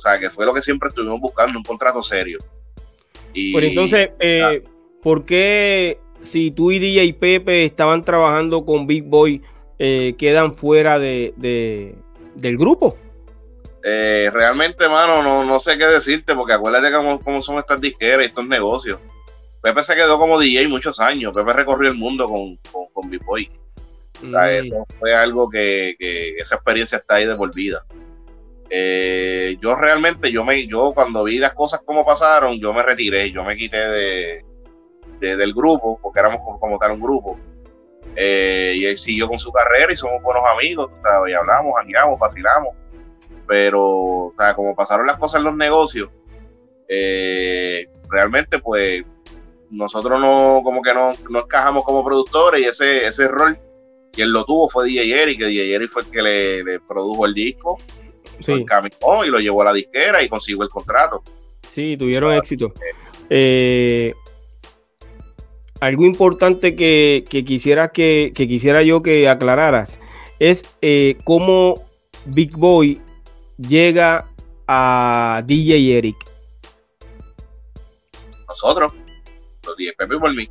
O 0.00 0.02
sea, 0.02 0.18
que 0.18 0.30
fue 0.30 0.46
lo 0.46 0.54
que 0.54 0.62
siempre 0.62 0.88
estuvimos 0.88 1.20
buscando, 1.20 1.58
un 1.58 1.64
contrato 1.64 2.02
serio. 2.02 2.38
Y, 3.34 3.52
Pero 3.54 3.66
entonces, 3.66 4.10
eh, 4.18 4.64
¿por 5.02 5.26
qué 5.26 5.98
si 6.22 6.50
tú 6.50 6.70
y 6.72 6.78
DJ 6.78 7.12
Pepe 7.12 7.66
estaban 7.66 8.02
trabajando 8.02 8.64
con 8.64 8.86
Big 8.86 9.04
Boy, 9.04 9.42
eh, 9.78 10.14
quedan 10.16 10.54
fuera 10.54 10.98
de, 10.98 11.34
de- 11.36 11.94
del 12.34 12.56
grupo? 12.56 12.96
eh, 13.82 14.30
realmente, 14.32 14.88
mano, 14.88 15.22
no, 15.22 15.44
no 15.44 15.58
sé 15.58 15.76
qué 15.76 15.86
decirte, 15.86 16.34
porque 16.34 16.52
acuérdate 16.54 16.90
cómo, 16.94 17.20
cómo 17.20 17.40
son 17.42 17.58
estas 17.58 17.78
disqueras 17.80 18.22
y 18.22 18.26
estos 18.28 18.46
negocios. 18.46 19.00
Pepe 19.62 19.82
se 19.82 19.94
quedó 19.94 20.18
como 20.18 20.38
DJ 20.40 20.66
muchos 20.68 20.98
años. 21.00 21.34
Pepe 21.34 21.52
recorrió 21.52 21.90
el 21.90 21.96
mundo 21.96 22.24
con, 22.24 22.56
con, 22.72 22.86
con 22.92 23.10
Big 23.10 23.22
Boy. 23.24 23.50
O 24.26 24.30
sea, 24.30 24.46
Mm, 24.48 24.66
eso 24.66 24.86
fue 24.98 25.14
algo 25.14 25.48
que, 25.48 25.94
que 25.98 26.36
esa 26.36 26.56
experiencia 26.56 26.98
está 26.98 27.14
ahí 27.16 27.26
de 27.26 27.34
por 27.36 27.54
vida. 27.54 27.82
Eh, 28.72 29.56
yo 29.60 29.74
realmente, 29.74 30.30
yo 30.30 30.44
me, 30.44 30.66
yo 30.66 30.92
cuando 30.94 31.24
vi 31.24 31.38
las 31.38 31.54
cosas 31.54 31.80
como 31.84 32.04
pasaron, 32.06 32.58
yo 32.60 32.72
me 32.72 32.82
retiré, 32.82 33.30
yo 33.32 33.42
me 33.42 33.56
quité 33.56 33.76
de, 33.76 34.44
de- 35.18 35.36
del 35.36 35.52
grupo, 35.52 35.98
porque 36.00 36.20
éramos 36.20 36.38
como, 36.44 36.60
como 36.60 36.78
tal 36.78 36.92
un 36.92 37.00
grupo. 37.00 37.36
Eh, 38.16 38.74
y 38.76 38.84
él 38.86 38.96
siguió 38.98 39.28
con 39.28 39.38
su 39.38 39.50
carrera 39.52 39.92
y 39.92 39.96
somos 39.96 40.22
buenos 40.22 40.42
amigos, 40.52 40.90
y 41.28 41.32
hablamos, 41.32 41.72
jangueamos, 41.76 42.18
vacilamos. 42.18 42.74
Pero, 43.46 43.82
o 43.88 44.34
sea, 44.38 44.54
como 44.54 44.74
pasaron 44.76 45.06
las 45.06 45.18
cosas 45.18 45.40
en 45.40 45.44
los 45.46 45.56
negocios, 45.56 46.08
eh, 46.88 47.86
realmente, 48.08 48.58
pues, 48.60 49.04
nosotros 49.70 50.20
no, 50.20 50.60
como 50.64 50.82
que 50.82 50.92
no, 50.94 51.12
no 51.28 51.40
encajamos 51.40 51.84
como 51.84 52.04
productores 52.04 52.60
y 52.60 52.64
ese, 52.64 53.06
ese 53.06 53.28
rol 53.28 53.56
quien 54.12 54.32
lo 54.32 54.44
tuvo 54.44 54.68
fue 54.68 54.86
DJ 54.86 55.22
Eric, 55.22 55.38
que 55.38 55.44
DJ 55.46 55.74
Eric 55.76 55.90
fue 55.90 56.02
el 56.02 56.10
que 56.10 56.22
le 56.22 56.80
produjo 56.80 57.26
el 57.26 57.34
disco, 57.34 57.78
sí, 58.40 58.52
encaminó 58.52 59.24
y 59.24 59.28
lo 59.28 59.38
llevó 59.38 59.62
a 59.62 59.66
la 59.66 59.72
disquera 59.72 60.22
y 60.22 60.28
consiguió 60.28 60.62
el 60.62 60.68
contrato. 60.68 61.22
sí, 61.62 61.96
tuvieron 61.98 62.34
éxito. 62.34 62.72
Eh, 63.28 64.14
algo 65.80 66.04
importante 66.04 66.76
que, 66.76 67.24
que 67.28 67.44
quisiera 67.44 67.90
que, 67.90 68.32
que 68.34 68.46
quisiera 68.46 68.82
yo 68.82 69.02
que 69.02 69.28
aclararas 69.28 69.98
es 70.38 70.64
eh, 70.82 71.16
cómo 71.24 71.86
Big 72.26 72.56
Boy 72.56 73.00
llega 73.56 74.26
a 74.66 75.42
DJ 75.46 75.98
Eric. 75.98 76.16
Nosotros, 78.48 78.92
los 79.66 79.76
DJ 79.76 79.92
Pepe 79.94 80.16
y 80.16 80.18
por 80.18 80.34
mí. 80.34 80.48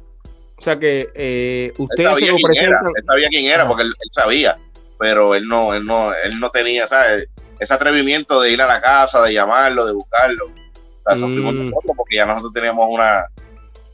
O 0.58 0.62
sea 0.62 0.78
que 0.78 1.10
eh, 1.14 1.72
ustedes 1.78 2.16
se 2.16 2.20
sabía 2.20 2.32
lo 2.32 2.38
quién 2.50 2.66
era, 2.66 2.80
él 2.96 3.06
sabía 3.06 3.28
quién 3.30 3.46
era 3.46 3.68
porque 3.68 3.84
él, 3.84 3.90
él 3.90 4.10
sabía, 4.12 4.56
pero 4.98 5.34
él 5.36 5.48
no, 5.48 5.74
él 5.74 5.86
no, 5.86 6.14
él 6.14 6.40
no 6.40 6.50
tenía, 6.50 6.88
¿sabes? 6.88 7.30
Ese 7.60 7.74
atrevimiento 7.74 8.40
de 8.42 8.52
ir 8.52 8.62
a 8.62 8.68
la 8.68 8.82
casa, 8.82 9.22
de 9.24 9.34
llamarlo, 9.34 9.86
de 9.86 9.94
buscarlo. 9.94 10.46
O 10.46 11.12
sea, 11.12 11.16
Mm. 11.16 11.32
fuimos 11.32 11.54
nosotros 11.56 11.94
porque 11.98 12.16
ya 12.18 12.26
nosotros 12.26 12.54
teníamos 12.54 12.88
una, 12.90 13.26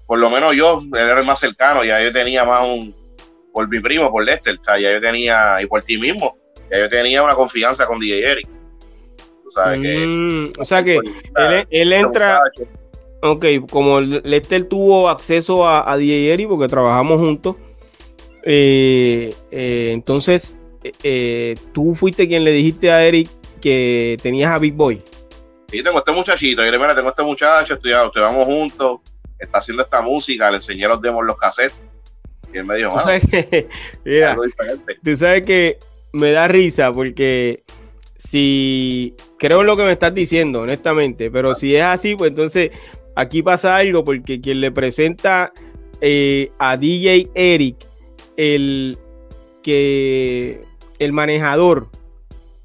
por 0.05 0.19
lo 0.19 0.29
menos 0.29 0.55
yo, 0.55 0.81
él 0.81 0.99
era 0.99 1.19
el 1.19 1.25
más 1.25 1.39
cercano, 1.39 1.83
ya 1.83 2.01
yo 2.03 2.11
tenía 2.13 2.43
más 2.43 2.67
un, 2.67 2.93
por 3.53 3.67
mi 3.69 3.79
primo, 3.79 4.11
por 4.11 4.23
Lester, 4.23 4.57
o 4.59 4.63
sea, 4.63 4.77
ya 4.77 4.91
yo 4.91 5.01
tenía, 5.01 5.57
y 5.61 5.65
por 5.65 5.81
ti 5.83 5.97
mismo, 5.97 6.35
ya 6.69 6.79
yo 6.79 6.89
tenía 6.89 7.23
una 7.23 7.33
confianza 7.35 7.85
con 7.87 7.99
DJ 7.99 8.31
Eric. 8.31 8.47
Que... 9.81 10.05
Mm, 10.05 10.59
o 10.59 10.65
sea 10.65 10.83
que 10.83 10.99
Ah, 11.35 11.59
él, 11.59 11.67
él 11.69 11.93
ese 11.93 12.01
entra, 12.01 12.41
ok, 13.21 13.45
como 13.71 14.01
Lester 14.01 14.65
tuvo 14.65 15.07
acceso 15.07 15.65
a, 15.65 15.89
a 15.89 15.95
DJ 15.97 16.33
Eric 16.33 16.49
porque 16.49 16.67
trabajamos 16.67 17.19
juntos, 17.21 17.55
eh, 18.43 19.33
eh, 19.51 19.91
entonces 19.93 20.55
eh, 21.03 21.55
tú 21.73 21.95
fuiste 21.95 22.27
quien 22.27 22.43
le 22.43 22.51
dijiste 22.51 22.91
a 22.91 23.03
Eric 23.05 23.29
que 23.65 24.17
tenías 24.21 24.51
a 24.53 24.59
Big 24.59 24.75
Boy. 24.75 25.01
Sí, 25.71 25.81
tengo 25.81 25.97
este 25.97 26.11
muchachito, 26.11 26.63
yo 26.63 26.69
le 26.69 26.77
mira, 26.77 26.93
tengo 26.93 27.09
este 27.09 27.23
muchacho, 27.23 27.73
estudiamos, 27.73 28.09
estudiamos 28.09 28.45
juntos, 28.45 28.99
está 29.39 29.57
haciendo 29.57 29.81
esta 29.81 30.03
música, 30.03 30.51
le 30.51 30.57
enseñé 30.57 30.87
los 30.87 31.01
demos, 31.01 31.25
los 31.25 31.35
cassettes, 31.35 31.75
y 32.53 32.57
él 32.59 32.65
me 32.65 32.75
dijo, 32.75 32.91
Tú 32.91 32.99
"Ah, 32.99 33.03
sabes 33.03 33.23
que, 33.27 33.67
mira, 34.05 34.31
algo 34.33 34.43
diferente. 34.43 34.99
tú 35.03 35.17
sabes 35.17 35.41
que 35.41 35.79
me 36.13 36.29
da 36.29 36.47
risa 36.47 36.93
porque 36.93 37.63
si 38.19 39.15
creo 39.39 39.61
en 39.61 39.65
lo 39.67 39.75
que 39.75 39.83
me 39.85 39.91
estás 39.93 40.13
diciendo, 40.13 40.61
honestamente, 40.61 41.31
pero 41.31 41.55
si 41.55 41.75
es 41.75 41.81
así, 41.81 42.15
pues 42.15 42.29
entonces 42.29 42.69
aquí 43.15 43.41
pasa 43.41 43.77
algo 43.77 44.03
porque 44.03 44.39
quien 44.41 44.61
le 44.61 44.71
presenta 44.71 45.51
eh, 46.01 46.51
a 46.59 46.77
DJ 46.77 47.29
Eric, 47.33 47.77
el 48.37 48.95
que 49.63 50.61
el 50.99 51.13
manejador 51.13 51.89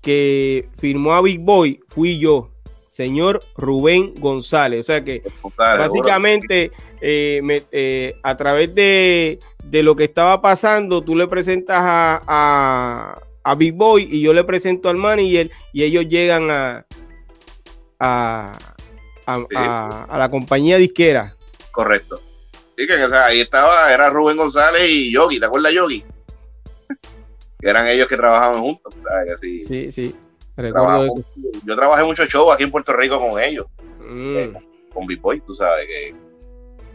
que 0.00 0.66
firmó 0.78 1.12
a 1.14 1.20
Big 1.22 1.40
Boy 1.40 1.80
fui 1.88 2.18
yo, 2.18 2.50
señor 2.90 3.40
Rubén 3.56 4.14
González. 4.18 4.80
O 4.80 4.82
sea 4.84 5.04
que 5.04 5.22
Básicamente, 5.56 6.70
eh, 7.00 7.40
me- 7.42 7.62
eh, 7.72 8.16
a 8.22 8.36
través 8.36 8.74
de, 8.74 9.38
de 9.64 9.82
lo 9.82 9.94
que 9.96 10.04
estaba 10.04 10.40
pasando, 10.40 11.02
tú 11.02 11.14
le 11.16 11.26
presentas 11.28 11.78
a, 11.80 12.22
a, 12.26 13.18
a 13.44 13.54
Big 13.54 13.72
Boy 13.74 14.08
y 14.10 14.20
yo 14.22 14.32
le 14.32 14.44
presento 14.44 14.88
al 14.88 14.96
manager 14.96 15.50
y 15.72 15.82
ellos 15.84 16.06
llegan 16.08 16.50
a, 16.50 16.84
a, 17.98 18.52
a, 19.26 19.36
Sí. 19.38 19.44
a- 19.56 20.04
a 20.08 20.18
la 20.18 20.30
compañía 20.30 20.76
disquera. 20.76 21.36
Correcto. 21.72 22.20
Sí, 22.76 22.86
que 22.86 22.94
o 23.04 23.08
sea, 23.10 23.26
ahí 23.26 23.40
estaba, 23.40 23.92
era 23.92 24.08
Rubén 24.10 24.38
González 24.38 24.88
y 24.88 25.12
Yogi, 25.12 25.38
¿te 25.38 25.46
acuerdas 25.46 25.72
Yogi? 25.74 26.02
Eran 27.62 27.86
ellos 27.88 28.08
que 28.08 28.16
trabajaban 28.16 28.60
juntos. 28.60 28.94
¿sabes? 29.02 29.40
Que 29.40 29.60
sí, 29.60 29.90
Sí, 29.90 30.14
recuerdo 30.56 31.06
eso. 31.06 31.24
Yo 31.64 31.76
trabajé 31.76 32.04
mucho 32.04 32.24
show 32.26 32.50
aquí 32.52 32.64
en 32.64 32.70
Puerto 32.70 32.92
Rico 32.92 33.18
con 33.18 33.40
ellos, 33.40 33.66
Mm, 34.00 34.56
con 34.92 35.06
Big 35.06 35.20
Boy, 35.20 35.40
tú 35.40 35.54
sabes 35.54 35.86
que. 35.86 36.14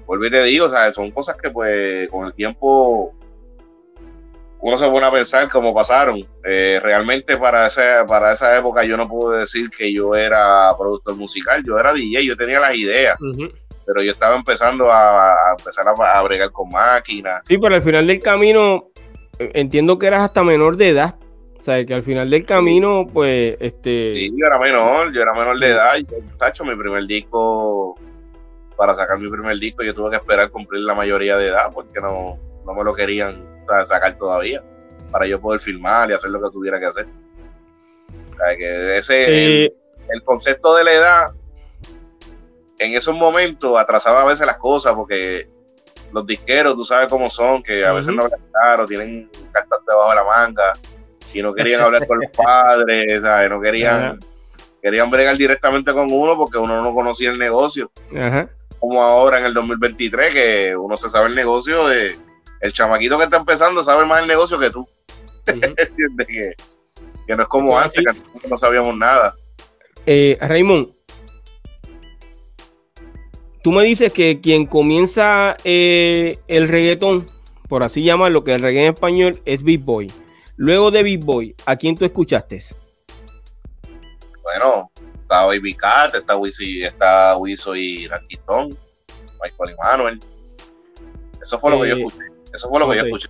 Vuelvo 0.06 0.26
y 0.26 0.30
te 0.32 0.44
digo, 0.44 0.68
¿sabes? 0.70 0.94
Son 0.94 1.10
cosas 1.12 1.36
que, 1.42 1.50
pues, 1.50 2.10
con 2.10 2.26
el 2.28 2.34
tiempo 2.34 3.14
uno 4.60 4.78
se 4.80 4.90
pone 4.90 5.06
a 5.06 5.12
pensar 5.12 5.50
cómo 5.50 5.74
pasaron. 5.74 6.28
Eh, 6.44 6.80
realmente 6.82 7.38
para 7.38 7.68
esa, 7.68 8.04
para 8.08 8.32
esa 8.34 8.58
época 8.58 8.84
yo 8.84 8.98
no 8.98 9.08
puedo 9.08 9.32
decir 9.32 9.70
que 9.70 9.94
yo 9.94 10.16
era 10.16 10.72
productor 10.78 11.16
musical, 11.16 11.64
yo 11.64 11.78
era 11.78 11.94
DJ, 11.94 12.26
yo 12.26 12.36
tenía 12.36 12.60
las 12.60 12.76
ideas, 12.76 13.20
ujú. 13.22 13.50
pero 13.86 14.02
yo 14.02 14.12
estaba 14.12 14.36
empezando 14.36 14.92
a, 14.92 15.34
a 15.34 15.56
empezar 15.58 15.86
a, 15.88 15.92
a 16.18 16.22
bregar 16.24 16.52
con 16.52 16.70
máquinas. 16.70 17.44
Sí, 17.48 17.58
pero 17.60 17.76
al 17.76 17.84
final 17.84 18.08
del 18.08 18.20
camino, 18.20 18.90
eh, 18.95 18.95
entiendo 19.40 20.00
que 20.00 20.08
eras 20.08 20.22
hasta 20.22 20.44
menor 20.44 20.78
de 20.78 20.90
edad. 20.90 21.16
O 21.60 21.64
sea, 21.66 21.84
que 21.84 21.94
al 21.96 22.04
final 22.04 22.30
del 22.30 22.46
camino, 22.46 23.08
pues, 23.12 23.58
este... 23.60 24.16
Sí, 24.16 24.32
yo 24.38 24.46
era 24.46 24.60
menor, 24.60 25.12
yo 25.12 25.22
era 25.22 25.34
menor 25.34 25.58
de 25.60 25.70
edad. 25.70 25.96
Yo, 25.98 26.18
tacho, 26.38 26.64
mi 26.64 26.76
primer 26.76 27.08
disco, 27.08 27.98
para 28.76 28.94
sacar 28.94 29.18
mi 29.18 29.30
primer 29.30 29.58
disco, 29.58 29.84
yo 29.84 29.96
tuve 29.96 30.12
que 30.12 30.18
esperar 30.18 30.52
cumplir 30.52 30.84
la 30.84 30.94
mayoría 30.94 31.38
de 31.38 31.48
edad 31.48 31.72
porque 31.74 32.00
no, 32.00 32.38
no 32.66 32.74
me 32.74 32.84
lo 32.84 32.94
querían 32.94 33.44
o 33.64 33.68
sea, 33.68 33.86
sacar 33.86 34.16
todavía 34.18 34.64
para 35.12 35.26
yo 35.26 35.42
poder 35.42 35.60
filmar 35.60 36.10
y 36.12 36.14
hacer 36.14 36.30
lo 36.30 36.42
que 36.42 36.52
tuviera 36.52 36.80
que 36.80 36.86
hacer. 36.86 37.08
O 38.34 38.38
sea, 38.38 38.56
que 38.56 38.98
ese, 38.98 39.24
eh, 39.24 39.64
el, 39.66 39.72
el 40.10 40.24
concepto 40.24 40.76
de 40.76 40.84
la 40.84 40.94
edad, 40.94 41.32
en 42.78 42.94
esos 42.94 43.16
momentos 43.16 43.76
atrasaba 43.80 44.22
a 44.22 44.26
veces 44.26 44.46
las 44.46 44.58
cosas 44.58 44.94
porque 44.94 45.48
los 46.16 46.26
disqueros, 46.26 46.78
tú 46.78 46.86
sabes 46.86 47.10
cómo 47.10 47.30
son, 47.30 47.62
que 47.62 47.86
a 47.86 47.92
veces 47.92 48.16
no 48.16 48.24
hablan 48.24 48.40
claro, 48.50 48.86
tienen 48.86 49.30
cartas 49.52 49.80
debajo 49.86 50.10
de 50.12 50.16
la 50.16 50.24
manga. 50.24 50.74
y 51.34 51.42
no 51.42 51.54
querían 51.54 51.82
hablar 51.82 52.08
con 52.08 52.20
los 52.20 52.32
padres, 52.38 53.22
¿sabes? 53.22 53.50
No 53.50 53.60
querían, 53.60 54.18
querían 54.82 55.12
bregar 55.12 55.36
directamente 55.36 55.92
con 55.92 56.10
uno 56.10 56.38
porque 56.38 56.58
uno 56.58 56.82
no 56.82 56.94
conocía 56.94 57.32
el 57.32 57.38
negocio. 57.38 57.92
Como 58.80 59.02
ahora 59.02 59.40
en 59.40 59.46
el 59.46 59.54
2023, 59.54 60.34
que 60.34 60.76
uno 60.78 60.96
se 60.96 61.10
sabe 61.10 61.28
el 61.28 61.36
negocio 61.36 61.86
de. 61.88 62.18
El 62.62 62.72
chamaquito 62.72 63.18
que 63.18 63.26
está 63.26 63.38
empezando 63.38 63.84
sabe 63.84 64.06
más 64.06 64.22
el 64.22 64.28
negocio 64.28 64.58
que 64.58 64.70
tú. 64.70 64.88
que, 65.46 66.56
no 67.36 67.44
es 67.44 67.50
como 67.50 67.78
antes, 67.78 68.02
que 68.42 68.48
no 68.48 68.56
sabíamos 68.56 68.96
nada. 68.96 69.36
Eh, 70.06 70.38
Raymond, 70.40 70.95
tú 73.66 73.72
me 73.72 73.84
dices 73.84 74.14
que 74.14 74.42
quien 74.42 74.68
comienza 74.68 75.58
eh, 75.64 76.38
el 76.48 76.68
reggaetón, 76.68 77.32
por 77.68 77.82
así 77.82 78.04
llamarlo, 78.04 78.44
que 78.44 78.54
el 78.54 78.62
reggaetón 78.62 78.90
en 78.90 78.94
español 78.94 79.42
es 79.44 79.64
Big 79.64 79.80
Boy. 79.80 80.12
Luego 80.56 80.92
de 80.92 81.02
Big 81.02 81.24
Boy, 81.24 81.56
¿a 81.66 81.76
quién 81.76 81.98
tú 81.98 82.06
escuchaste? 82.06 82.62
Bueno, 84.44 84.92
está 85.20 85.48
Baby 85.48 85.74
Cat, 85.74 86.14
está 86.14 86.38
Wiso, 86.38 86.64
está 86.64 87.36
Wiso 87.38 87.76
y 87.76 88.06
Raquitón, 88.06 88.70
Michael 89.42 89.72
y 89.72 89.84
Manuel. 89.84 90.20
Eso 91.42 91.58
fue 91.58 91.72
lo 91.72 91.82
que 91.82 91.90
yo 91.90 91.96
eh, 91.96 92.00
escuché. 92.06 92.26
Eso 92.54 92.70
fue 92.70 92.80
lo 92.80 92.88
que 92.88 92.98
yo 92.98 93.04
escuché. 93.04 93.30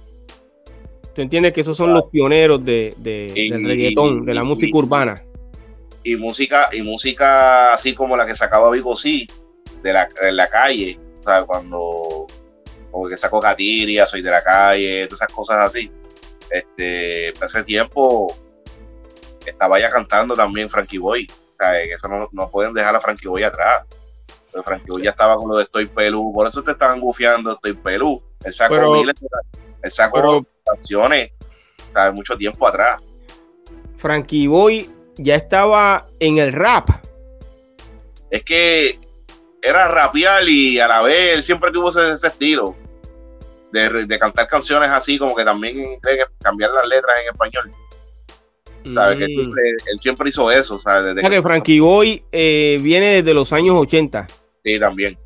¿Tú 1.16 1.22
entiendes 1.22 1.54
que 1.54 1.62
esos 1.62 1.78
son 1.78 1.94
los 1.94 2.08
pioneros 2.12 2.66
de, 2.66 2.94
del 2.98 3.66
reggaetón, 3.66 4.26
de 4.26 4.34
la 4.34 4.44
música 4.44 4.78
urbana? 4.78 5.24
Y 6.04 6.18
música, 6.18 6.68
y 6.74 6.82
música 6.82 7.74
así 7.74 7.96
como 7.96 8.18
la 8.18 8.26
que 8.26 8.36
sacaba 8.36 8.70
Vigo 8.70 8.98
sí, 8.98 9.30
de 9.82 9.94
la, 9.94 10.10
de 10.22 10.32
la 10.32 10.48
calle, 10.48 11.00
o 11.20 11.24
sea, 11.24 11.44
cuando 11.44 12.28
como 12.92 13.10
que 13.10 13.18
sacó 13.18 13.42
Catiria, 13.42 14.08
soy 14.08 14.22
de 14.22 14.32
la 14.32 14.42
calle, 14.42 15.06
todas 15.08 15.22
esas 15.22 15.36
cosas 15.36 15.70
así. 15.70 15.92
Este, 16.50 17.34
hace 17.42 17.64
tiempo 17.64 18.34
estaba 19.46 19.80
ya 19.80 19.90
cantando 19.90 20.34
también 20.34 20.70
Frankie 20.70 20.98
Boy. 20.98 21.28
O 21.30 21.56
sea, 21.58 21.72
que 21.74 21.94
eso 21.94 22.08
no, 22.08 22.30
no 22.32 22.50
pueden 22.50 22.74
dejar 22.74 22.96
a 22.96 23.02
Frankie 23.02 23.28
Boy 23.28 23.44
atrás. 23.44 23.86
Pero 24.50 24.64
Frankie 24.64 24.92
Boy 24.92 25.04
ya 25.04 25.10
estaba 25.10 25.36
con 25.36 25.50
lo 25.50 25.58
de 25.58 25.64
Estoy 25.64 25.88
Pelú, 25.88 26.32
por 26.34 26.48
eso 26.48 26.64
te 26.64 26.72
estaban 26.72 27.02
gufiando 27.02 27.52
Estoy 27.52 27.74
Pelú. 27.74 28.24
El 28.46 28.54
saco 28.54 28.94
miles, 28.94 29.16
el 29.82 29.92
saco 29.92 30.46
canciones, 30.64 31.32
o 31.94 32.14
mucho 32.14 32.38
tiempo 32.38 32.66
atrás. 32.66 33.02
Frankie 33.98 34.48
Boy 34.48 34.90
ya 35.16 35.36
estaba 35.36 36.08
en 36.20 36.38
el 36.38 36.54
rap. 36.54 36.90
Es 38.30 38.44
que 38.44 39.00
era 39.66 39.88
rapear 39.88 40.48
y 40.48 40.80
a 40.80 40.88
la 40.88 41.02
vez 41.02 41.36
él 41.36 41.44
siempre 41.44 41.72
tuvo 41.72 41.90
ese, 41.90 42.28
estilo 42.28 42.76
de, 43.72 44.20
cantar 44.20 44.48
canciones 44.48 44.90
así, 44.90 45.18
como 45.18 45.36
que 45.36 45.44
también 45.44 46.00
cambiar 46.42 46.72
las 46.72 46.88
letras 46.88 47.20
en 47.22 47.28
español. 47.28 47.72
¿Sabes? 48.94 49.18
Que 49.18 49.36
mm. 49.36 49.54
él 49.88 50.00
siempre 50.00 50.30
hizo 50.30 50.52
eso. 50.52 50.78
¿sabes? 50.78 51.16
Desde 51.16 51.30
que, 51.30 51.42
Frankie 51.42 51.80
Boy 51.80 52.24
eh, 52.32 52.78
viene 52.82 53.16
desde 53.16 53.34
los 53.34 53.52
años 53.52 53.76
80. 53.78 54.28
Sí, 54.64 54.80
también. 54.80 55.18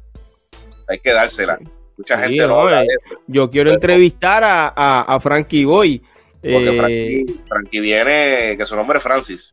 Hay 0.87 0.99
que 0.99 1.13
dársela. 1.13 1.59
Mucha 1.97 2.17
gente 2.17 2.43
eh, 2.43 2.87
Yo 3.27 3.51
quiero 3.51 3.71
entrevistar 3.71 4.43
a, 4.43 5.01
a, 5.01 5.19
Frankie 5.19 5.65
Boy. 5.65 6.01
Porque 6.41 6.69
eh, 6.69 7.25
Frankie, 7.47 7.81
viene, 7.81 8.55
que 8.57 8.65
su 8.65 8.75
nombre 8.75 8.97
es 8.97 9.03
Francis. 9.03 9.51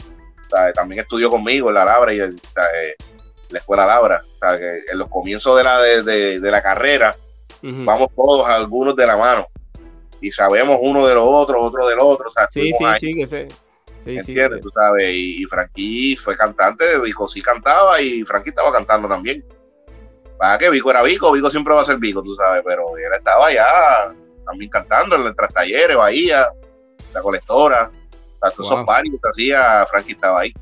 También 0.74 1.00
estudió 1.00 1.28
conmigo 1.28 1.68
en 1.68 1.74
la 1.74 1.84
Labra 1.84 2.14
y 2.14 2.20
el, 2.20 2.36
la 3.50 3.58
escuela 3.58 3.86
Labra. 3.86 4.22
Que 4.40 4.92
en 4.92 4.98
los 4.98 5.08
comienzos 5.08 5.56
de 5.56 5.64
la, 5.64 5.80
de, 5.80 6.38
la 6.40 6.62
carrera, 6.62 7.14
vamos 7.62 8.08
todos, 8.14 8.46
algunos 8.48 8.94
de 8.96 9.06
la 9.06 9.16
mano. 9.16 9.46
Y 10.20 10.30
sabemos 10.30 10.78
uno 10.80 11.06
de 11.06 11.14
los 11.14 11.26
otros, 11.26 11.64
otro 11.64 11.86
del 11.86 11.98
otro. 12.00 12.30
sí, 12.50 12.72
sí, 12.72 12.84
sí, 13.00 13.14
que 13.14 13.26
sé. 13.26 13.48
Sí, 14.04 14.18
¿Entiendes? 14.18 14.60
Tú 14.60 14.70
sabes, 14.70 15.12
y, 15.12 15.44
Frankie 15.46 16.16
fue 16.16 16.36
cantante, 16.36 16.96
Vico 17.00 17.26
sí 17.26 17.42
cantaba 17.42 18.00
y 18.00 18.22
Frankie 18.22 18.50
estaba 18.50 18.72
cantando 18.72 19.08
también. 19.08 19.44
Para 20.38 20.58
que 20.58 20.70
Vico 20.70 20.90
era 20.90 21.02
Vico, 21.02 21.32
Vico 21.32 21.50
siempre 21.50 21.74
va 21.74 21.80
a 21.80 21.84
ser 21.84 21.98
Vico, 21.98 22.22
tú 22.22 22.32
sabes, 22.34 22.62
pero 22.64 22.96
él 22.96 23.12
estaba 23.16 23.48
allá 23.48 23.66
también 24.44 24.70
cantando 24.70 25.16
en 25.16 25.26
el 25.26 25.34
talleres, 25.34 25.96
Bahía, 25.96 26.48
la 27.12 27.20
colectora, 27.20 27.90
todos 28.40 28.66
esos 28.66 28.86
varios 28.86 29.16
que 29.20 29.28
hacía, 29.28 29.84
Frankie 29.86 30.12
estaba 30.12 30.40
ahí 30.40 30.52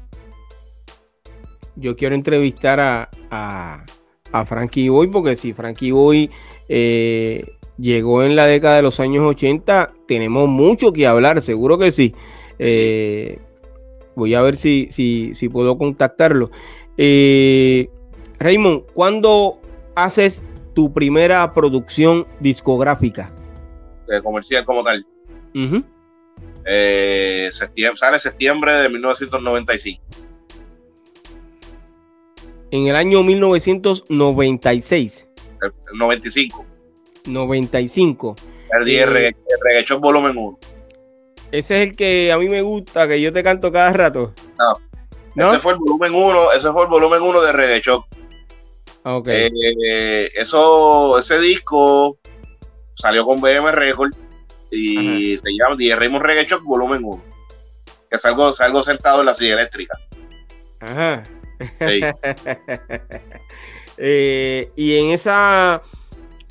yo 1.76 1.96
quiero 1.96 2.14
entrevistar 2.14 2.80
a, 2.80 3.08
a, 3.30 4.44
Frankie 4.46 4.88
Boy, 4.88 5.08
porque 5.08 5.37
si 5.37 5.52
Frankie 5.52 5.92
Boy 5.92 6.30
eh, 6.68 7.44
llegó 7.78 8.22
en 8.22 8.34
la 8.37 8.46
década 8.46 8.76
de 8.76 8.82
los 8.82 8.98
años 9.00 9.24
80, 9.24 9.92
tenemos 10.08 10.48
mucho 10.48 10.92
que 10.92 11.06
hablar, 11.06 11.40
seguro 11.42 11.78
que 11.78 11.92
sí. 11.92 12.14
Eh, 12.58 13.38
voy 14.16 14.34
a 14.34 14.42
ver 14.42 14.56
si, 14.56 14.88
si, 14.90 15.34
si 15.34 15.48
puedo 15.48 15.78
contactarlo. 15.78 16.50
Eh, 16.96 17.88
Raymond, 18.38 18.82
¿cuándo 18.92 19.58
haces 19.94 20.42
tu 20.74 20.92
primera 20.92 21.52
producción 21.54 22.26
discográfica? 22.40 23.32
De 24.08 24.20
comercial 24.20 24.64
como 24.64 24.82
tal. 24.82 25.06
septiembre, 27.52 27.96
sale 27.96 28.18
septiembre 28.18 28.72
de 28.74 28.88
1995 28.88 30.23
en 32.74 32.88
el 32.88 32.96
año 32.96 33.22
1996. 33.22 35.28
95. 35.94 36.66
95. 37.26 38.37
El, 38.70 38.88
eh, 38.88 39.32
volumen 40.00 40.37
1. 40.37 40.58
Ese 41.52 41.80
es 41.80 41.88
el 41.88 41.94
que 41.94 42.32
a 42.32 42.38
mí 42.38 42.48
me 42.48 42.62
gusta, 42.62 43.06
que 43.06 43.20
yo 43.20 43.32
te 43.32 43.44
canto 43.44 43.70
cada 43.70 43.92
rato. 43.92 44.34
No. 45.37 45.52
Ese 45.52 45.60
fue 45.60 45.74
el 45.74 45.78
volumen 45.78 46.16
1, 46.16 46.52
ese 46.52 46.72
fue 46.72 46.82
el 46.82 46.88
volumen 46.88 47.22
1 47.22 47.42
de 47.42 47.52
Reggae 47.52 47.80
Ok. 49.04 49.28
Eh, 49.28 50.32
eso, 50.34 51.16
ese 51.16 51.38
disco 51.38 52.18
salió 52.96 53.24
con 53.24 53.40
BM 53.40 53.70
Record 53.70 54.12
y 54.72 55.38
se 55.38 55.50
llama 55.52 55.76
Die 55.76 55.94
Raymond 55.94 56.24
Reggae 56.24 56.56
volumen 56.56 57.04
1. 57.04 57.22
Que 58.10 58.18
salgo, 58.18 58.52
salgo 58.52 58.82
sentado 58.82 59.20
en 59.20 59.26
la 59.26 59.34
silla 59.34 59.54
eléctrica. 59.54 59.96
Ajá. 60.80 61.22
Eh, 63.96 64.72
y 64.74 64.98
en 64.98 65.10
esa 65.10 65.80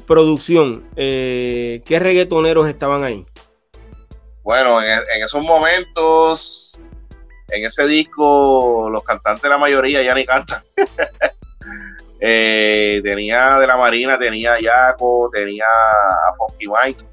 producción, 0.08 0.90
eh, 0.96 1.82
¿qué 1.86 2.00
reggaetoneros 2.00 2.70
estaban 2.70 3.04
ahí? 3.04 3.26
Bueno, 4.44 4.82
en, 4.82 5.22
esos 5.22 5.44
momentos, 5.44 6.80
en 7.50 7.66
ese 7.66 7.86
disco, 7.86 8.90
los 8.90 9.04
cantantes, 9.04 9.50
la 9.50 9.58
mayoría 9.58 10.02
ya 10.02 10.14
ni 10.14 10.26
cantan. 10.26 10.62
Eh, 12.26 13.02
tenía 13.04 13.60
de 13.60 13.68
la 13.68 13.76
Marina, 13.76 14.18
tenía 14.18 14.54
a 14.54 14.60
Yaco, 14.62 15.30
tenía 15.34 15.66
a 15.66 16.34
Funky 16.38 16.68
Mike, 16.68 17.04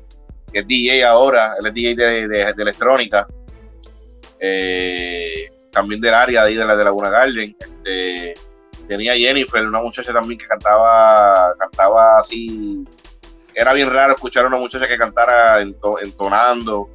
que 0.53 0.61
es 0.61 0.69
DJ 0.69 1.05
ahora, 1.05 1.57
él 1.59 1.67
es 1.67 1.75
DJ 1.75 1.97
de, 1.97 2.29
de 2.29 2.63
electrónica. 2.63 3.27
Eh, 4.39 5.51
también 5.71 6.01
del 6.01 6.15
área 6.15 6.43
de 6.43 6.49
ahí 6.49 6.57
de 6.57 6.65
la 6.65 6.77
de 6.77 6.85
Laguna 6.85 7.11
Garden. 7.11 7.57
Este, 7.59 8.35
tenía 8.87 9.15
Jennifer, 9.15 9.67
una 9.67 9.81
muchacha 9.81 10.13
también 10.13 10.39
que 10.39 10.47
cantaba, 10.47 11.55
cantaba 11.59 12.19
así. 12.19 12.85
Era 13.55 13.73
bien 13.73 13.91
raro 13.91 14.15
escuchar 14.15 14.45
a 14.45 14.49
una 14.49 14.59
muchacha 14.59 14.89
que 14.89 14.99
cantara 14.99 15.61
entonando 15.61 16.89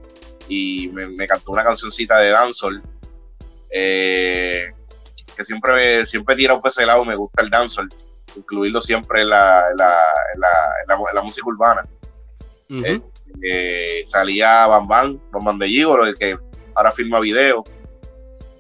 y 0.48 0.90
me, 0.90 1.28
cantó 1.28 1.52
una 1.52 1.64
cancioncita 1.64 2.18
de 2.20 2.32
dancehall. 2.32 2.82
Eh, 3.70 4.72
que 5.36 5.44
siempre, 5.44 6.06
siempre 6.06 6.36
tira 6.36 6.54
un 6.54 6.62
lado 6.86 7.04
me 7.04 7.16
gusta 7.16 7.42
el 7.42 7.50
dancehall, 7.50 7.90
incluirlo 8.36 8.80
siempre 8.80 9.22
en 9.22 9.30
la, 9.30 9.66
la, 9.76 11.22
música 11.24 11.48
urbana. 11.48 11.86
Eh, 12.70 13.02
eh, 13.42 14.04
salía 14.06 14.66
Bam 14.68 14.88
Bam, 14.88 15.20
Bam 15.32 15.60
de 15.60 15.68
Gigolo, 15.68 16.06
el 16.06 16.18
que 16.18 16.38
ahora 16.74 16.92
filma 16.92 17.20
video 17.20 17.64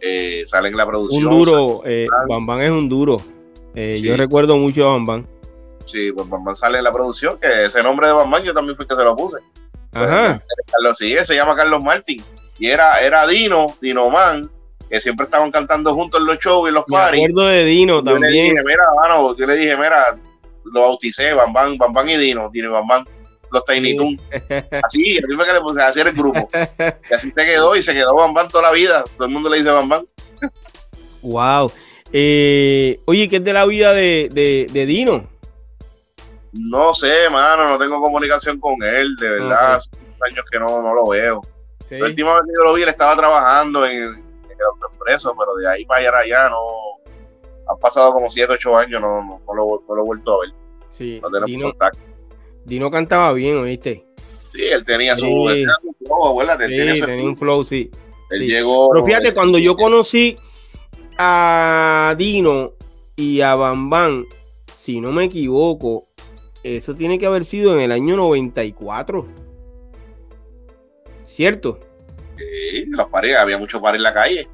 eh, 0.07 0.43
sale 0.45 0.69
en 0.69 0.77
la 0.77 0.85
producción. 0.85 1.25
Un 1.25 1.29
duro, 1.29 1.81
eh, 1.83 2.05
Bam 2.27 2.61
es 2.61 2.69
un 2.69 2.87
duro. 2.87 3.19
Eh, 3.73 3.99
yo 4.01 4.15
recuerdo 4.15 4.55
mucho 4.57 4.87
a 4.87 4.91
Bam 4.91 5.05
Bam. 5.05 5.25
Sí, 5.87 6.11
pues 6.11 6.29
Bam 6.29 6.55
sale 6.55 6.77
en 6.77 6.83
la 6.83 6.91
producción, 6.91 7.39
que 7.39 7.65
ese 7.65 7.81
nombre 7.81 8.07
de 8.07 8.13
Bam 8.13 8.43
yo 8.43 8.53
también 8.53 8.77
fui 8.77 8.85
que 8.85 8.95
se 8.95 9.03
lo 9.03 9.15
puse. 9.15 9.37
Ajá. 9.93 10.39
Carlos, 10.71 10.97
sí, 10.99 11.15
se 11.23 11.35
llama 11.35 11.55
Carlos 11.55 11.83
Martín. 11.83 12.23
Y 12.59 12.67
era, 12.67 13.01
era 13.01 13.25
Dino, 13.25 13.65
Dino 13.81 14.09
Man, 14.11 14.47
que 14.89 15.01
siempre 15.01 15.25
estaban 15.25 15.51
cantando 15.51 15.93
juntos 15.95 16.21
en 16.21 16.27
los 16.27 16.37
shows 16.37 16.67
y 16.67 16.69
en 16.69 16.75
los 16.75 16.85
parties. 16.85 17.21
Me 17.21 17.31
acuerdo 17.31 17.49
de 17.49 17.65
Dino 17.65 18.03
también. 18.03 18.31
Le 18.31 18.41
dije, 18.41 18.63
mira, 18.63 18.83
yo 19.35 19.45
le 19.47 19.55
dije, 19.55 19.75
mira, 19.75 20.19
lo 20.65 20.81
bauticé, 20.81 21.33
Bam 21.33 21.51
Bam, 21.51 21.77
Bam 21.77 22.09
y 22.09 22.17
Dino, 22.17 22.51
Dino 22.53 22.71
Bam 22.71 22.87
Bam 22.87 23.05
los 23.51 23.65
Tiny 23.65 23.95
Toon. 23.95 24.19
Así, 24.83 25.17
así 25.17 25.35
fue 25.35 25.45
que 25.45 25.53
le 25.53 25.61
puse, 25.61 25.81
así 25.81 25.99
era 25.99 26.09
el 26.09 26.15
grupo. 26.15 26.49
Y 27.09 27.13
así 27.13 27.31
se 27.31 27.45
quedó 27.45 27.75
y 27.75 27.81
se 27.81 27.93
quedó 27.93 28.15
Bambam 28.15 28.47
toda 28.49 28.63
la 28.63 28.71
vida. 28.71 29.03
Todo 29.15 29.27
el 29.27 29.33
mundo 29.33 29.49
le 29.49 29.57
dice 29.57 29.71
Bambam. 29.71 30.05
Wow. 31.21 31.71
Eh, 32.11 32.99
oye, 33.05 33.27
¿qué 33.27 33.37
es 33.37 33.43
de 33.43 33.53
la 33.53 33.65
vida 33.65 33.93
de, 33.93 34.29
de, 34.71 34.85
Dino? 34.85 35.27
No 36.53 36.93
sé, 36.93 37.29
mano, 37.29 37.67
no 37.67 37.77
tengo 37.77 38.01
comunicación 38.01 38.59
con 38.59 38.81
él, 38.83 39.15
de 39.17 39.29
verdad. 39.29 39.75
Hace 39.75 39.89
años 40.29 40.45
que 40.49 40.59
no, 40.59 40.81
no 40.81 40.93
lo 40.93 41.07
veo. 41.07 41.41
La 41.89 42.05
última 42.05 42.35
vez 42.35 42.43
que 42.45 42.53
yo 42.57 42.63
lo 42.63 42.73
vi, 42.73 42.83
él 42.83 42.89
estaba 42.89 43.15
trabajando 43.15 43.85
en, 43.85 44.03
el 44.03 44.65
autoexpreso, 44.73 45.35
pero 45.37 45.55
de 45.55 45.67
ahí 45.67 45.85
para 45.85 46.19
allá, 46.19 46.49
no. 46.49 46.59
Han 47.67 47.79
pasado 47.79 48.13
como 48.13 48.29
7, 48.29 48.53
8 48.53 48.77
años, 48.77 49.01
no, 49.01 49.21
no, 49.21 49.53
lo, 49.53 49.83
no, 49.87 49.95
lo, 49.95 50.01
he 50.01 50.05
vuelto 50.05 50.35
a 50.35 50.41
ver. 50.41 50.53
Sí, 50.89 51.21
Dino, 51.45 51.73
Dino 52.65 52.89
cantaba 52.89 53.31
bien, 53.33 53.57
¿oíste? 53.57 54.05
Sí, 54.51 54.61
él 54.63 54.83
tenía 54.85 55.15
su, 55.15 55.25
flow, 56.05 56.25
abuela, 56.25 56.53
sí, 56.53 56.75
tenía, 56.75 57.23
un 57.23 57.37
flow, 57.37 57.63
sí. 57.63 57.91
Él 58.31 58.47
llegó. 58.47 58.89
Pero 58.91 59.05
fíjate, 59.05 59.33
cuando 59.33 59.59
yo 59.59 59.75
conocí 59.75 60.37
a 61.17 62.15
Dino 62.17 62.73
y 63.15 63.41
a 63.41 63.55
Bam 63.55 64.25
si 64.75 64.99
no 65.01 65.11
me 65.11 65.25
equivoco, 65.25 66.05
eso 66.63 66.95
tiene 66.95 67.19
que 67.19 67.25
haber 67.25 67.45
sido 67.45 67.75
en 67.75 67.81
el 67.81 67.91
año 67.91 68.15
94. 68.17 69.27
¿Cierto? 71.25 71.79
Sí, 72.37 72.85
las 72.87 73.07
paredes, 73.07 73.37
había 73.37 73.57
muchos 73.57 73.81
pares 73.81 73.99
en 73.99 74.03
la 74.03 74.13
calle. 74.13 74.47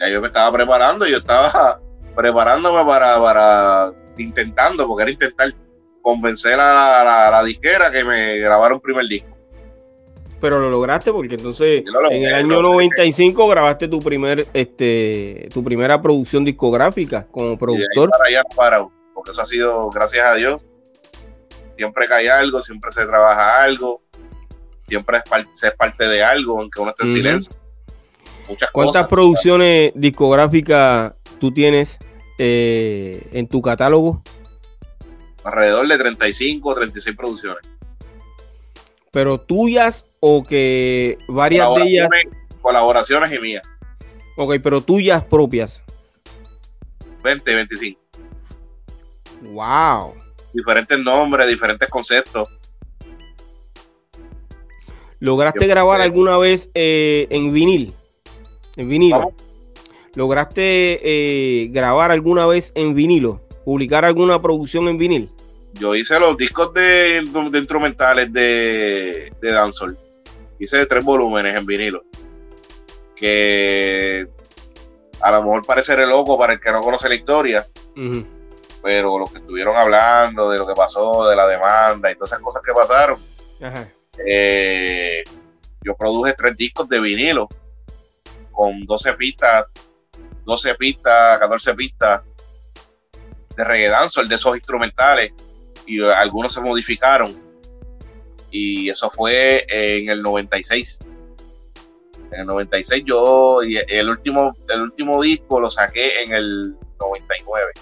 Ya 0.00 0.08
yo 0.08 0.20
me 0.20 0.28
estaba 0.28 0.52
preparando, 0.52 1.06
yo 1.06 1.18
estaba 1.18 1.80
preparándome 2.16 2.84
para, 2.84 3.20
para 3.20 3.92
intentando, 4.18 4.86
porque 4.86 5.02
era 5.02 5.12
intentar 5.12 5.54
convencer 6.02 6.58
a 6.58 7.30
la, 7.30 7.44
disquera 7.44 7.90
que 7.90 8.04
me 8.04 8.38
grabara 8.38 8.74
un 8.74 8.80
primer 8.80 9.06
disco. 9.06 9.28
Pero 10.40 10.58
lo 10.58 10.70
lograste 10.70 11.12
porque 11.12 11.36
entonces 11.36 11.84
en 12.10 12.24
el 12.24 12.34
año 12.34 12.60
95 12.62 13.46
grabaste 13.46 13.86
tu 13.86 14.00
primer 14.00 14.48
este 14.52 15.48
tu 15.54 15.62
primera 15.62 16.02
producción 16.02 16.44
discográfica 16.44 17.28
como 17.30 17.56
productor. 17.56 18.10
para 18.10 18.24
allá 18.28 18.42
para, 18.56 18.88
porque 19.14 19.30
eso 19.30 19.40
ha 19.40 19.46
sido 19.46 19.88
gracias 19.90 20.26
a 20.26 20.34
Dios. 20.34 20.62
Siempre 21.76 22.08
cae 22.08 22.28
algo, 22.28 22.60
siempre 22.60 22.90
se 22.90 23.06
trabaja 23.06 23.62
algo, 23.62 24.02
siempre 24.88 25.18
es, 25.18 25.62
es 25.62 25.76
parte 25.76 26.08
de 26.08 26.24
algo, 26.24 26.58
aunque 26.58 26.80
uno 26.80 26.90
esté 26.90 27.04
en 27.04 27.14
silencio. 27.14 27.52
Muchas 28.48 28.70
¿Cuántas 28.72 29.06
producciones 29.06 29.92
discográficas 29.94 31.14
tú 31.38 31.52
tienes 31.52 31.98
eh, 32.44 33.28
en 33.32 33.46
tu 33.46 33.62
catálogo? 33.62 34.20
alrededor 35.44 35.86
de 35.88 35.98
35 35.98 36.68
o 36.68 36.74
36 36.74 37.16
producciones. 37.16 37.68
Pero 39.10 39.38
tuyas 39.38 40.06
o 40.20 40.44
que 40.44 41.18
varias 41.28 41.74
de 41.74 41.82
ellas. 41.82 42.08
Colaboraciones 42.60 43.32
y 43.32 43.38
mías. 43.38 43.68
Ok, 44.36 44.54
pero 44.62 44.80
tuyas 44.80 45.24
propias. 45.24 45.82
20, 47.22 47.54
25. 47.54 48.00
Wow. 49.42 50.14
Diferentes 50.52 50.98
nombres, 50.98 51.48
diferentes 51.48 51.88
conceptos. 51.88 52.48
¿Lograste 55.18 55.66
grabar 55.66 56.00
alguna 56.00 56.36
vez 56.38 56.70
eh, 56.74 57.26
en 57.30 57.52
vinil? 57.52 57.92
En 58.76 58.88
vinilo. 58.88 59.32
¿Lograste 60.14 61.00
eh, 61.02 61.68
grabar 61.68 62.10
alguna 62.10 62.46
vez 62.46 62.72
en 62.74 62.94
vinilo? 62.94 63.40
publicar 63.64 64.04
alguna 64.04 64.40
producción 64.40 64.88
en 64.88 64.98
vinil? 64.98 65.30
Yo 65.74 65.94
hice 65.94 66.18
los 66.18 66.36
discos 66.36 66.72
de, 66.74 67.22
instrumentales 67.54 68.32
de, 68.32 69.32
de. 69.40 69.96
Hice 70.58 70.86
tres 70.86 71.04
volúmenes 71.04 71.56
en 71.56 71.64
vinilo. 71.64 72.04
Que 73.16 74.26
a 75.20 75.30
lo 75.32 75.42
mejor 75.42 75.64
parece 75.64 75.96
loco 76.06 76.38
para 76.38 76.54
el 76.54 76.60
que 76.60 76.72
no 76.72 76.82
conoce 76.82 77.08
la 77.08 77.14
historia. 77.14 77.66
Pero 78.82 79.18
lo 79.18 79.26
que 79.26 79.38
estuvieron 79.38 79.76
hablando 79.76 80.50
de 80.50 80.58
lo 80.58 80.66
que 80.66 80.74
pasó, 80.74 81.26
de 81.28 81.36
la 81.36 81.46
demanda 81.46 82.10
y 82.10 82.16
todas 82.16 82.32
esas 82.32 82.42
cosas 82.42 82.62
que 82.62 82.72
pasaron. 82.72 83.18
Eh, 84.26 85.22
yo 85.82 85.96
produje 85.96 86.34
tres 86.34 86.56
discos 86.56 86.88
de 86.88 87.00
vinilo 87.00 87.48
con 88.50 88.84
12 88.84 89.14
pistas, 89.14 89.72
12 90.44 90.74
pistas, 90.74 91.38
14 91.38 91.74
pistas 91.74 92.22
de 93.56 93.64
reggae 93.64 93.92
el 94.16 94.28
de 94.28 94.34
esos 94.34 94.56
instrumentales, 94.56 95.32
y 95.86 96.00
algunos 96.00 96.54
se 96.54 96.60
modificaron. 96.60 97.40
Y 98.50 98.88
eso 98.88 99.10
fue 99.10 99.66
en 99.68 100.10
el 100.10 100.22
96. 100.22 100.98
En 102.32 102.40
el 102.40 102.46
96 102.46 103.04
yo, 103.06 103.62
y 103.62 103.76
el 103.76 104.08
último, 104.08 104.56
el 104.68 104.82
último 104.82 105.20
disco 105.22 105.60
lo 105.60 105.68
saqué 105.68 106.22
en 106.22 106.32
el 106.32 106.76
99, 106.98 107.72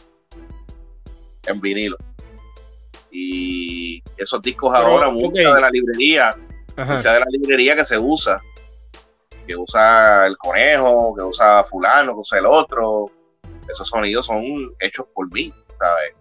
en 1.47 1.61
vinilo. 1.61 1.97
Y 3.11 4.03
esos 4.17 4.41
discos 4.43 4.75
ahora, 4.75 5.11
mucha 5.11 5.53
de 5.55 5.61
la 5.61 5.71
librería, 5.71 6.37
mucha 6.77 7.15
de 7.15 7.21
la 7.21 7.27
librería 7.31 7.77
que 7.77 7.85
se 7.85 7.99
usa, 7.99 8.41
que 9.51 9.57
usa 9.57 10.29
el 10.29 10.37
conejo, 10.37 11.13
que 11.17 11.23
usa 11.23 11.65
fulano, 11.65 12.15
que 12.15 12.21
usa 12.21 12.39
el 12.39 12.47
otro, 12.47 13.11
esos 13.69 13.89
sonidos 13.89 14.27
son 14.27 14.45
hechos 14.79 15.07
por 15.13 15.33
mí, 15.33 15.53
¿sabes? 15.77 16.15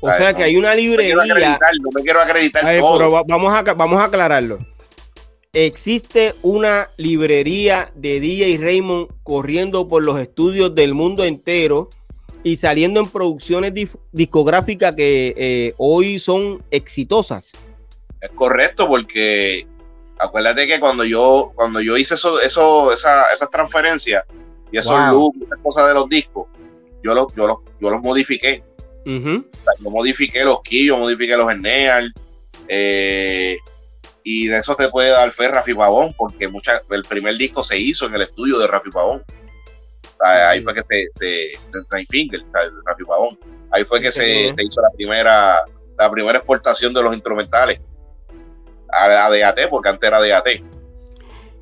O 0.00 0.12
sea 0.12 0.34
que 0.34 0.42
hay 0.42 0.56
una 0.56 0.74
librería. 0.74 1.14
No 1.14 1.90
me 1.94 2.02
quiero 2.02 2.20
acreditar, 2.20 2.62
todo. 2.78 2.98
Pero 2.98 3.24
vamos 3.26 3.54
a, 3.54 3.62
vamos 3.74 3.98
a 4.00 4.04
aclararlo. 4.04 4.58
Existe 5.54 6.34
una 6.42 6.88
librería 6.98 7.90
de 7.94 8.20
DJ 8.20 8.58
Raymond 8.58 9.08
corriendo 9.22 9.88
por 9.88 10.02
los 10.02 10.18
estudios 10.18 10.74
del 10.74 10.94
mundo 10.94 11.24
entero 11.24 11.88
y 12.42 12.56
saliendo 12.56 13.00
en 13.00 13.08
producciones 13.08 13.72
discográficas 14.12 14.94
que 14.94 15.34
eh, 15.36 15.74
hoy 15.78 16.18
son 16.18 16.62
exitosas. 16.70 17.52
Es 18.20 18.30
correcto, 18.32 18.86
porque 18.86 19.66
acuérdate 20.20 20.66
que 20.66 20.78
cuando 20.78 21.04
yo, 21.04 21.52
cuando 21.54 21.80
yo 21.80 21.96
hice 21.96 22.14
eso, 22.14 22.40
eso, 22.40 22.92
esa, 22.92 23.32
esas 23.32 23.50
transferencias 23.50 24.24
y 24.70 24.78
esos 24.78 24.98
looks, 25.10 25.42
esas 25.42 25.58
cosas 25.62 25.88
de 25.88 25.94
los 25.94 26.08
discos, 26.08 26.48
yo 27.02 27.14
los, 27.14 27.34
yo 27.34 27.46
los, 27.46 27.58
yo 27.80 27.90
los 27.90 28.02
modifiqué. 28.02 28.62
yo 29.04 29.90
modifiqué 29.90 30.44
los 30.44 30.62
keys, 30.62 30.86
yo 30.86 30.98
modifiqué 30.98 31.36
los 31.36 31.50
Eneal, 31.50 32.12
eh, 32.68 33.56
y 34.22 34.46
de 34.46 34.58
eso 34.58 34.76
te 34.76 34.88
puede 34.88 35.10
dar 35.10 35.32
fe 35.32 35.48
Rafi 35.48 35.74
Pavón, 35.74 36.14
porque 36.16 36.46
mucha, 36.46 36.82
el 36.90 37.02
primer 37.04 37.36
disco 37.36 37.62
se 37.62 37.78
hizo 37.78 38.06
en 38.06 38.14
el 38.14 38.22
estudio 38.22 38.58
de 38.58 38.66
Rafi 38.66 38.90
Pavón. 38.90 39.24
ahí 40.20 40.62
fue 40.62 40.74
que 40.74 40.82
se, 40.84 41.08
se 41.14 41.52
Finger, 42.08 42.42
Rafi 42.84 43.04
Pavón. 43.04 43.38
Ahí 43.72 43.84
fue 43.84 44.00
que 44.00 44.12
se, 44.12 44.52
se, 44.54 44.64
hizo 44.64 44.80
la 44.82 44.90
primera, 44.90 45.64
la 45.98 46.10
primera 46.10 46.38
exportación 46.38 46.92
de 46.92 47.02
los 47.02 47.14
instrumentales 47.14 47.80
a 48.92 49.08
la 49.08 49.30
DAT, 49.30 49.68
porque 49.70 49.88
antes 49.88 50.08
era 50.08 50.20
DAT. 50.20 50.46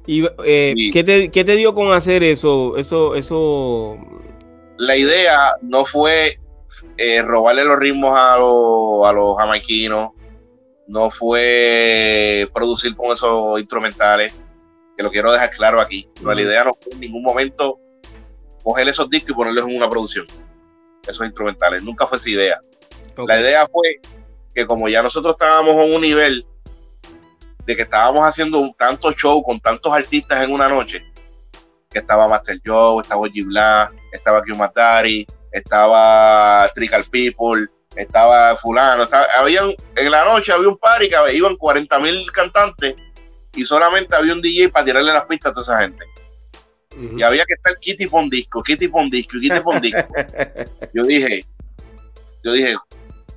¿Y 0.07 0.25
eh, 0.45 0.75
¿qué, 0.93 1.05
te, 1.05 1.31
¿qué, 1.31 1.45
te, 1.45 1.57
dio 1.57 1.75
con 1.75 1.93
hacer 1.93 2.23
eso? 2.23 2.79
Eso, 2.79 3.15
eso 3.15 3.99
la 4.79 4.97
idea 4.97 5.55
no 5.61 5.85
fue 5.85 6.39
eh, 6.97 7.21
robarle 7.23 7.65
los 7.65 7.79
ritmos 7.79 8.17
a, 8.17 8.35
a 8.35 9.13
los 9.13 9.37
jamaiquinos, 9.37 10.13
no 10.87 11.11
fue 11.11 12.49
producir 12.55 12.97
con 12.97 13.13
esos 13.13 13.59
instrumentales, 13.59 14.35
que 14.97 15.03
lo 15.03 15.11
quiero 15.11 15.33
dejar 15.33 15.51
claro 15.51 15.81
aquí. 15.81 16.09
la 16.25 16.41
idea 16.41 16.65
no 16.65 16.77
fue 16.81 16.93
en 16.95 17.01
ningún 17.01 17.23
momento 17.23 17.79
coger 18.63 18.89
esos 18.89 19.11
discos 19.11 19.31
y 19.31 19.35
ponerlos 19.35 19.67
en 19.67 19.77
una 19.77 19.91
producción, 19.91 20.27
esos 21.07 21.27
instrumentales. 21.27 21.83
Nunca 21.83 22.07
fue 22.07 22.19
esa 22.19 22.31
idea. 22.31 22.61
La 23.27 23.41
idea 23.41 23.67
fue 23.67 24.01
que 24.55 24.65
como 24.65 24.89
ya 24.89 25.03
nosotros 25.03 25.35
estábamos 25.35 25.75
en 25.75 25.93
un 25.93 26.01
nivel 26.01 26.47
de 27.69 27.77
que 27.77 27.83
estábamos 27.83 28.25
haciendo 28.25 28.61
un 28.61 28.73
tanto 28.73 29.13
show 29.13 29.43
con 29.43 29.61
tantos 29.61 29.93
artistas 29.93 30.43
en 30.43 30.53
una 30.53 30.71
noche, 30.71 31.05
que 31.91 31.99
estaba 31.99 32.27
Master 32.27 32.59
Joe, 32.65 33.03
estaba 33.03 33.29
G 33.29 33.45
Black, 33.45 33.93
estaba 34.11 34.43
Q 34.43 34.57
Matari, 34.57 35.27
estaba 35.53 36.71
Trical 36.75 37.05
People, 37.11 37.67
estaba 37.95 38.57
fulano, 38.57 39.07
habían, 39.37 39.75
en 39.97 40.11
la 40.11 40.25
noche 40.25 40.51
había 40.51 40.67
un 40.67 40.79
party 40.79 41.11
que 41.11 41.37
iban 41.37 41.57
40 41.57 41.99
mil 41.99 42.33
cantantes 42.33 42.97
y 43.55 43.63
solamente 43.67 44.17
había 44.17 44.33
un 44.33 44.41
DJ 44.41 44.71
para 44.71 44.87
tirarle 44.87 45.13
las 45.13 45.27
pistas 45.27 45.51
a 45.51 45.53
toda 45.53 45.65
esa 45.65 45.83
gente. 45.83 46.05
Y 47.19 47.23
había 47.23 47.45
que 47.45 47.53
estar 47.53 47.79
Kitty 47.79 48.07
Pondisco, 48.07 48.63
Kitty 48.63 48.89
Pondisco, 48.89 49.39
Kitty 49.39 49.61
Pondisco. 49.61 50.09
yo 50.95 51.05
dije, 51.05 51.45
yo 52.43 52.53
dije, 52.53 52.77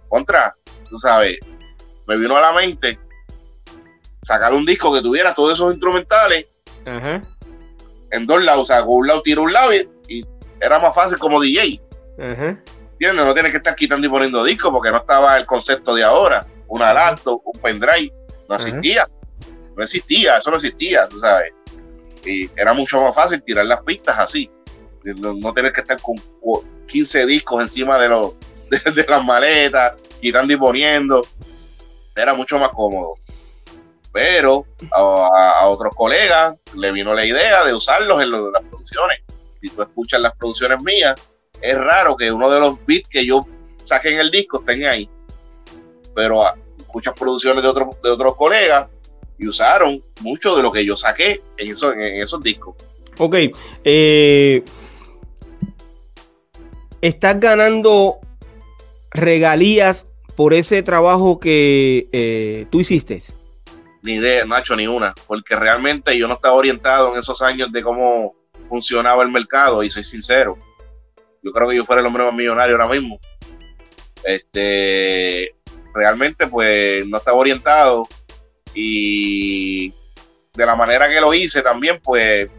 contra, 0.07 0.55
tú 0.89 0.97
sabes, 0.97 1.37
me 2.07 2.15
vino 2.15 2.37
a 2.37 2.41
la 2.41 2.53
mente 2.53 2.97
sacar 4.21 4.53
un 4.53 4.65
disco 4.65 4.93
que 4.93 5.01
tuviera 5.01 5.33
todos 5.33 5.53
esos 5.53 5.71
instrumentales 5.71 6.47
en 8.11 8.27
dos 8.27 8.43
lados, 8.43 8.63
o 8.63 8.67
sea, 8.67 8.81
con 8.81 8.95
un 8.97 9.07
lado 9.07 9.21
tiro 9.21 9.43
un 9.43 9.53
lado 9.53 9.73
y, 9.73 9.87
era 10.59 10.77
más 10.79 10.93
fácil 10.93 11.17
como 11.17 11.41
DJ. 11.41 11.81
¿Entiendes? 12.19 13.25
No 13.25 13.33
tienes 13.33 13.51
que 13.51 13.57
estar 13.57 13.75
quitando 13.75 14.05
y 14.05 14.09
poniendo 14.11 14.43
discos 14.43 14.71
porque 14.71 14.91
no 14.91 14.97
estaba 14.97 15.35
el 15.37 15.47
concepto 15.47 15.95
de 15.95 16.03
ahora. 16.03 16.45
Una 16.67 16.93
laptop, 16.93 17.41
un 17.43 17.59
pendrive, 17.59 18.13
no 18.47 18.55
existía. 18.55 19.07
No 19.75 19.83
existía, 19.83 20.37
eso 20.37 20.51
no 20.51 20.57
existía, 20.57 21.07
tú 21.07 21.17
sabes. 21.17 21.51
Y 22.23 22.47
era 22.55 22.73
mucho 22.73 23.01
más 23.01 23.15
fácil 23.15 23.41
tirar 23.41 23.65
las 23.65 23.81
pistas 23.81 24.19
así. 24.19 24.51
No, 25.03 25.51
tener 25.51 25.71
que 25.71 25.81
estar 25.81 25.99
con 25.99 26.15
15 26.85 27.25
discos 27.25 27.63
encima 27.63 27.97
de, 27.97 28.09
los, 28.09 28.33
de, 28.69 29.05
las 29.09 29.25
maletas, 29.25 29.93
quitando 30.21 30.53
y 30.53 30.57
poniendo. 30.57 31.25
Era 32.15 32.35
mucho 32.35 32.59
más 32.59 32.69
cómodo. 32.69 33.15
Pero 34.11 34.65
a, 34.91 35.67
otros 35.67 35.95
colegas 35.95 36.55
le 36.75 36.91
vino 36.91 37.13
la 37.13 37.25
idea 37.25 37.63
de 37.63 37.73
usarlos 37.73 38.21
en, 38.21 38.31
las 38.31 38.63
producciones. 38.69 39.21
Si 39.61 39.69
tú 39.69 39.81
escuchas 39.81 40.19
las 40.19 40.35
producciones 40.35 40.81
mías, 40.83 41.15
es 41.61 41.77
raro 41.77 42.17
que 42.17 42.31
uno 42.31 42.49
de 42.49 42.59
los 42.59 42.85
beats 42.85 43.07
que 43.07 43.25
yo 43.25 43.45
saque 43.83 44.09
en 44.09 44.19
el 44.19 44.31
disco 44.31 44.59
estén 44.59 44.85
ahí. 44.85 45.09
Pero 46.13 46.43
ah, 46.45 46.55
escuchas 46.77 47.13
producciones 47.17 47.63
de, 47.63 47.69
otros 47.69 48.01
de 48.01 48.09
otros 48.09 48.35
colegas 48.35 48.87
y 49.37 49.47
usaron 49.47 50.03
mucho 50.21 50.55
de 50.55 50.61
lo 50.61 50.71
que 50.71 50.85
yo 50.85 50.97
saqué 50.97 51.41
en, 51.57 51.71
eso, 51.71 51.93
en, 51.93 52.21
esos 52.21 52.41
discos. 52.43 52.75
Ok. 53.17 53.35
Eh, 53.83 54.63
estás 57.01 57.39
ganando 57.39 58.19
regalías 59.11 60.07
por 60.35 60.53
ese 60.53 60.83
trabajo 60.83 61.39
que 61.39 62.07
eh, 62.11 62.65
tú 62.69 62.79
hiciste. 62.79 63.21
Ni 64.03 64.13
idea, 64.13 64.45
Nacho, 64.45 64.75
ni 64.75 64.87
una, 64.87 65.13
porque 65.27 65.55
realmente 65.55 66.17
yo 66.17 66.27
no 66.27 66.35
estaba 66.35 66.55
orientado 66.55 67.13
en 67.13 67.19
esos 67.19 67.41
años 67.41 67.71
de 67.71 67.83
cómo 67.83 68.35
funcionaba 68.67 69.23
el 69.23 69.29
mercado 69.29 69.83
y 69.83 69.89
soy 69.89 70.03
sincero. 70.03 70.57
Yo 71.43 71.51
creo 71.51 71.69
que 71.69 71.75
yo 71.75 71.85
fuera 71.85 71.99
el 71.99 72.07
hombre 72.07 72.23
más 72.23 72.33
millonario 72.33 72.75
ahora 72.75 72.87
mismo. 72.87 73.19
Este, 74.23 75.55
realmente 75.93 76.47
pues 76.47 77.05
no 77.07 77.17
estaba 77.17 77.37
orientado 77.37 78.07
y 78.73 79.89
de 80.53 80.65
la 80.65 80.75
manera 80.75 81.09
que 81.09 81.19
lo 81.19 81.33
hice 81.33 81.61
también 81.61 81.99
pues 82.03 82.49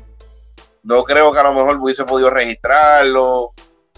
no 0.83 1.05
creo 1.05 1.33
que 1.33 1.39
a 1.39 1.45
lo 1.45 1.55
mejor 1.55 1.77
hubiese 1.77 2.05
podido 2.05 2.31
registrarlo 2.31 3.53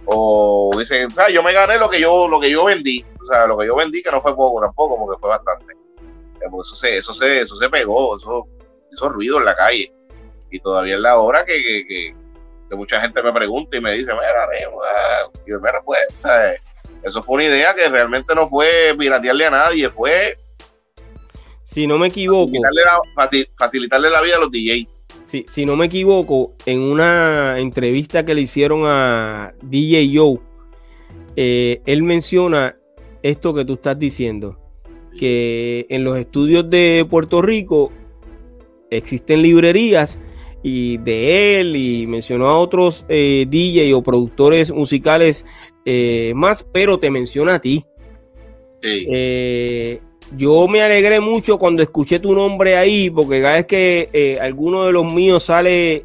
o 0.07 0.71
o 0.75 1.29
yo 1.31 1.43
me 1.43 1.53
gané 1.53 1.79
lo 1.79 1.89
que 1.89 2.01
yo 2.01 2.29
lo 2.29 2.39
que 2.39 2.51
yo 2.51 2.65
vendí, 2.65 3.05
o 3.21 3.25
sea, 3.25 3.47
lo 3.47 3.57
que 3.57 3.67
yo 3.67 3.77
vendí 3.77 4.03
que 4.03 4.11
no 4.11 4.21
fue 4.21 4.35
poco 4.35 4.61
tampoco, 4.61 4.99
porque 4.99 5.21
fue 5.21 5.31
bastante. 5.31 5.84
Eh, 6.45 6.61
eso 6.61 6.75
se 6.75 6.97
eso 6.97 7.15
se 7.15 7.41
eso 7.41 7.57
se 7.57 7.69
pegó, 7.69 8.17
eso 8.17 8.47
hizo 8.93 9.09
ruido 9.09 9.39
en 9.39 9.45
la 9.47 9.57
calle 9.57 9.93
y 10.51 10.61
todavía 10.61 10.95
es 10.95 11.01
la 11.01 11.19
hora 11.19 11.45
que, 11.45 11.61
que, 11.61 12.15
mucha 12.77 13.01
gente 13.01 13.23
me 13.23 13.33
pregunta 13.33 13.77
y 13.77 13.81
me 13.81 13.93
dice, 13.93 14.11
mira, 14.13 14.49
y 15.47 15.51
me 15.53 15.71
respuesta, 15.71 16.55
eso 17.05 17.23
fue 17.23 17.37
una 17.37 17.45
idea 17.45 17.73
que 17.73 17.89
realmente 17.89 18.35
no 18.35 18.49
fue 18.49 18.97
piratearle 18.99 19.47
a 19.47 19.51
nadie, 19.51 19.89
fue 19.91 20.37
si 21.75 21.89
no 21.89 21.99
me 21.99 22.07
equivoco. 22.07 22.53
Facilitarle 23.59 24.09
la, 24.09 24.23
vida 24.23 24.37
a 24.37 24.39
los 24.39 24.51
DJs. 24.53 24.87
Si, 25.25 25.45
si, 25.49 25.67
no 25.67 25.75
me 25.75 25.87
equivoco, 25.87 26.55
en 26.67 26.81
una 26.81 27.59
entrevista 27.59 28.25
que 28.25 28.35
le 28.35 28.43
hicieron 28.43 28.83
a 28.85 29.55
DJ 29.63 30.13
Joe, 30.15 30.39
eh, 31.35 31.83
él 31.87 32.05
menciona 32.05 32.77
esto 33.23 33.55
que 33.55 33.65
tú 33.65 33.75
estás 33.75 33.99
diciendo, 33.99 34.57
que 35.19 35.87
en 35.89 36.05
los 36.05 36.19
estudios 36.19 36.69
de 36.69 37.07
Puerto 37.09 37.43
Rico 37.43 37.93
existen 38.91 39.43
librerías 39.43 40.19
y 40.63 40.97
de 40.99 41.61
él 41.61 41.77
y 41.77 42.07
mencionó 42.07 42.49
a 42.49 42.59
otros 42.59 43.05
eh, 43.09 43.47
DJ 43.49 43.93
o 43.95 44.03
productores 44.03 44.73
musicales 44.73 45.45
eh, 45.85 46.33
más, 46.35 46.65
pero 46.73 46.99
te 46.99 47.11
menciona 47.11 47.55
a 47.55 47.61
ti. 47.61 47.85
Sí. 48.83 49.07
Eh, 49.13 50.01
yo 50.37 50.67
me 50.69 50.83
alegré 50.83 51.21
mucho 51.21 51.59
cuando 51.59 51.83
escuché 51.83 52.19
tu 52.19 52.35
nombre 52.35 52.77
ahí, 52.77 53.11
porque 53.11 53.43
cada 53.43 53.57
vez 53.57 53.67
que 53.67 54.09
eh, 54.13 54.39
alguno 54.41 54.87
de 54.87 54.93
los 54.93 55.13
míos 55.13 55.45
sale 55.45 56.03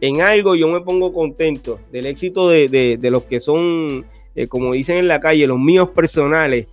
en 0.00 0.20
algo, 0.22 0.54
yo 0.54 0.68
me 0.68 0.80
pongo 0.80 1.12
contento 1.12 1.80
del 1.92 2.06
éxito 2.06 2.48
de, 2.48 2.98
los 3.02 3.24
que 3.24 3.40
son, 3.40 4.06
como 4.48 4.72
dicen 4.72 4.96
en 4.96 5.08
la 5.08 5.20
calle, 5.20 5.46
los 5.46 5.58
míos 5.58 5.90
personales. 5.90 6.66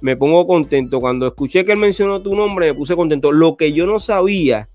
Me 0.00 0.16
pongo 0.16 0.46
contento. 0.46 1.00
Cuando 1.00 1.26
escuché 1.26 1.64
que 1.64 1.72
él 1.72 1.78
mencionó 1.78 2.22
tu 2.22 2.34
nombre, 2.34 2.66
me 2.66 2.74
puse 2.74 2.96
contento. 2.96 3.32
Lo 3.32 3.56
que 3.56 3.72
yo 3.72 3.86
no 3.86 4.00
sabía 4.00 4.68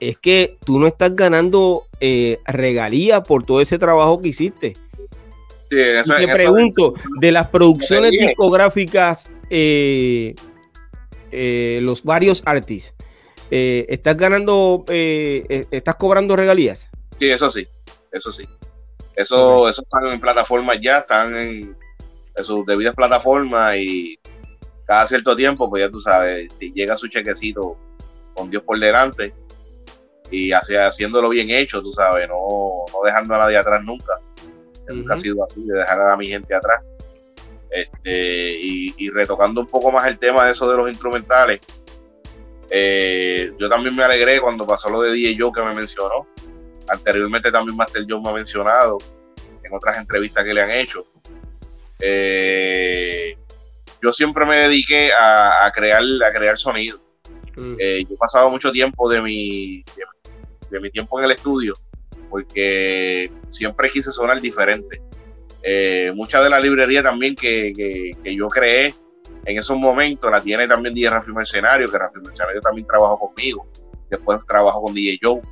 es 0.00 0.18
que 0.18 0.56
tú 0.64 0.78
no 0.78 0.86
estás 0.86 1.14
ganando 1.14 1.84
regalías 2.46 3.20
por 3.22 3.44
todo 3.44 3.60
ese 3.60 3.78
trabajo 3.78 4.20
que 4.20 4.30
hiciste 4.30 4.74
te 5.72 6.28
pregunto, 6.28 6.94
de 7.18 7.32
las 7.32 7.48
producciones 7.48 8.10
discográficas, 8.12 9.30
eh, 9.48 10.34
eh, 11.30 11.80
los 11.82 12.02
varios 12.04 12.42
artistas, 12.44 12.94
eh, 13.50 13.86
¿estás 13.88 14.16
ganando, 14.16 14.84
estás 14.88 15.94
cobrando 15.96 16.36
regalías? 16.36 16.90
Sí, 17.18 17.30
eso 17.30 17.50
sí, 17.50 17.66
eso 18.10 18.32
sí. 18.32 18.44
Eso, 19.14 19.68
eso 19.68 19.82
están 19.82 20.06
en 20.06 20.20
plataformas 20.20 20.78
ya, 20.80 20.98
están 20.98 21.36
en, 21.36 21.76
sus 22.36 22.64
debidas 22.66 22.94
plataformas 22.94 23.76
y 23.76 24.18
cada 24.86 25.06
cierto 25.06 25.36
tiempo, 25.36 25.68
pues 25.68 25.84
ya 25.84 25.90
tú 25.90 26.00
sabes, 26.00 26.48
llega 26.58 26.96
su 26.96 27.08
chequecito 27.08 27.76
con 28.34 28.50
Dios 28.50 28.62
por 28.62 28.78
delante 28.78 29.34
y 30.30 30.50
haciéndolo 30.52 31.28
bien 31.28 31.50
hecho, 31.50 31.82
tú 31.82 31.92
sabes, 31.92 32.28
no, 32.28 32.84
no 32.92 33.02
dejando 33.04 33.34
a 33.34 33.38
nadie 33.38 33.58
atrás 33.58 33.82
nunca 33.84 34.14
nunca 34.88 35.14
ha 35.14 35.18
sido 35.18 35.44
así, 35.44 35.64
de 35.64 35.78
dejar 35.78 36.00
a 36.00 36.16
mi 36.16 36.26
gente 36.26 36.54
atrás. 36.54 36.82
Este, 37.70 38.58
y, 38.60 39.10
retocando 39.10 39.62
un 39.62 39.66
poco 39.66 39.90
más 39.90 40.06
el 40.06 40.18
tema 40.18 40.44
de 40.44 40.52
eso 40.52 40.70
de 40.70 40.76
los 40.76 40.90
instrumentales, 40.90 41.60
eh, 42.68 43.52
yo 43.58 43.68
también 43.68 43.96
me 43.96 44.02
alegré 44.02 44.40
cuando 44.40 44.66
pasó 44.66 44.90
lo 44.90 45.02
de 45.02 45.12
DJ 45.12 45.36
Joe 45.38 45.52
que 45.52 45.62
me 45.62 45.74
mencionó. 45.74 46.26
Anteriormente 46.88 47.50
también 47.50 47.76
Master 47.76 48.04
Joe 48.08 48.20
me 48.20 48.30
ha 48.30 48.34
mencionado 48.34 48.98
en 49.62 49.74
otras 49.74 49.98
entrevistas 49.98 50.44
que 50.44 50.54
le 50.54 50.62
han 50.62 50.70
hecho. 50.70 51.06
Eh, 52.02 53.36
yo 54.02 54.12
siempre 54.12 54.44
me 54.44 54.56
dediqué 54.56 55.10
a, 55.12 55.70
crear, 55.74 56.02
a 56.02 56.32
crear 56.32 56.58
sonido. 56.58 57.00
Mm. 57.56 57.76
Eh, 57.78 58.04
yo 58.08 58.14
he 58.14 58.18
pasado 58.18 58.50
mucho 58.50 58.72
tiempo 58.72 59.08
de 59.08 59.22
mi, 59.22 59.84
de 60.70 60.80
mi 60.80 60.90
tiempo 60.90 61.18
en 61.18 61.26
el 61.26 61.30
estudio 61.32 61.74
porque 62.32 63.30
siempre 63.50 63.90
quise 63.90 64.10
sonar 64.10 64.40
diferente. 64.40 65.02
Eh, 65.62 66.10
mucha 66.14 66.42
de 66.42 66.48
la 66.48 66.58
librería 66.58 67.02
también 67.02 67.36
que, 67.36 68.10
yo 68.24 68.48
creé 68.48 68.94
en 69.44 69.58
esos 69.58 69.76
momentos 69.76 70.30
la 70.30 70.40
tiene 70.40 70.66
también 70.66 70.94
DJ 70.94 71.10
Rafi 71.10 71.30
Mercenario, 71.30 71.90
que 71.90 71.98
Rafi 71.98 72.20
Mercenario 72.24 72.62
también 72.62 72.86
trabajó 72.86 73.18
conmigo. 73.18 73.68
Después 74.08 74.40
trabajó 74.48 74.80
con 74.80 74.94
DJ 74.94 75.18
Joe. 75.22 75.42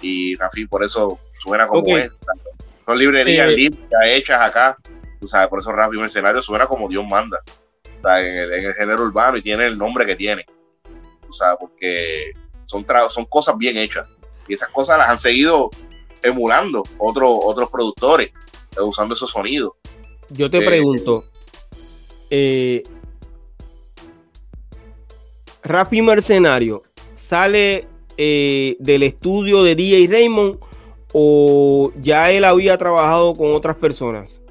Y 0.00 0.34
Rafi 0.36 0.64
por 0.64 0.82
eso 0.82 1.18
suena 1.38 1.68
como 1.68 1.84
Son 2.86 2.98
librerías 2.98 3.50
eh, 3.50 3.52
limpias, 3.54 4.00
hechas 4.06 4.48
acá. 4.48 4.78
Tú 5.22 5.28
sabes, 5.28 5.48
por 5.48 5.60
eso 5.60 5.70
Rafi 5.70 5.98
Mercenario 5.98 6.42
suena 6.42 6.66
como 6.66 6.88
Dios 6.88 7.04
manda. 7.08 7.38
en, 8.02 8.52
el, 8.52 8.74
género 8.74 9.04
urbano 9.04 9.36
y 9.36 9.42
tiene 9.42 9.68
el 9.68 9.78
nombre 9.78 10.04
que 10.04 10.16
tiene. 10.16 10.44
Tú 11.24 11.32
sabes, 11.32 11.58
porque 11.60 12.32
son, 12.66 12.84
son 13.08 13.24
cosas 13.26 13.56
bien 13.56 13.76
hechas. 13.76 14.08
Y 14.48 14.54
esas 14.54 14.68
cosas 14.70 14.98
las 14.98 15.08
han 15.08 15.20
seguido 15.20 15.70
emulando 16.24 16.82
otros 16.98 17.30
otros 17.44 17.70
productores, 17.70 18.32
eh, 18.76 18.80
usando 18.80 19.14
esos 19.14 19.30
sonidos. 19.30 19.74
Yo 20.28 20.50
te 20.50 20.58
eh, 20.58 20.66
pregunto, 20.66 21.22
eh, 22.28 22.82
Rafi 25.62 26.02
Mercenario 26.02 26.82
sale 27.14 27.86
del 28.16 29.02
estudio 29.04 29.62
de 29.62 29.76
DJ 29.76 30.08
Raymond 30.08 30.58
o 31.12 31.92
ya 32.00 32.32
él 32.32 32.44
había 32.44 32.76
trabajado 32.76 33.34
con 33.34 33.54
otras 33.54 33.76
personas? 33.76 34.41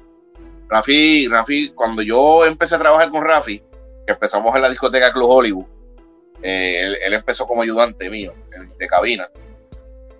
Rafi, 0.72 1.28
Rafi, 1.28 1.70
cuando 1.74 2.00
yo 2.00 2.46
empecé 2.46 2.76
a 2.76 2.78
trabajar 2.78 3.10
con 3.10 3.22
Rafi, 3.22 3.58
que 4.06 4.12
empezamos 4.12 4.56
en 4.56 4.62
la 4.62 4.70
discoteca 4.70 5.12
Club 5.12 5.28
Hollywood, 5.30 5.66
él, 6.40 6.96
empezó 7.12 7.46
como 7.46 7.62
ayudante 7.62 8.10
mío 8.10 8.32
de 8.78 8.86
cabina 8.88 9.28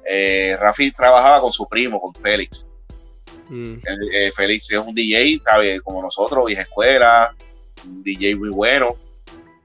eh, 0.05 0.57
Rafi 0.61 0.93
trabajaba 0.93 1.41
con 1.41 1.53
su 1.53 1.67
primo, 1.67 2.01
con 2.01 2.15
Félix. 2.15 2.67
Mm. 3.49 3.75
Eh, 4.13 4.33
Félix 4.35 4.71
es 4.71 4.79
un 4.79 4.95
DJ, 4.95 5.41
¿sabe? 5.43 5.81
Como 5.81 6.03
nosotros, 6.03 6.45
vieja 6.47 6.63
escuela, 6.63 7.35
un 7.87 8.03
DJ 8.03 8.37
muy 8.37 8.51
bueno. 8.51 8.89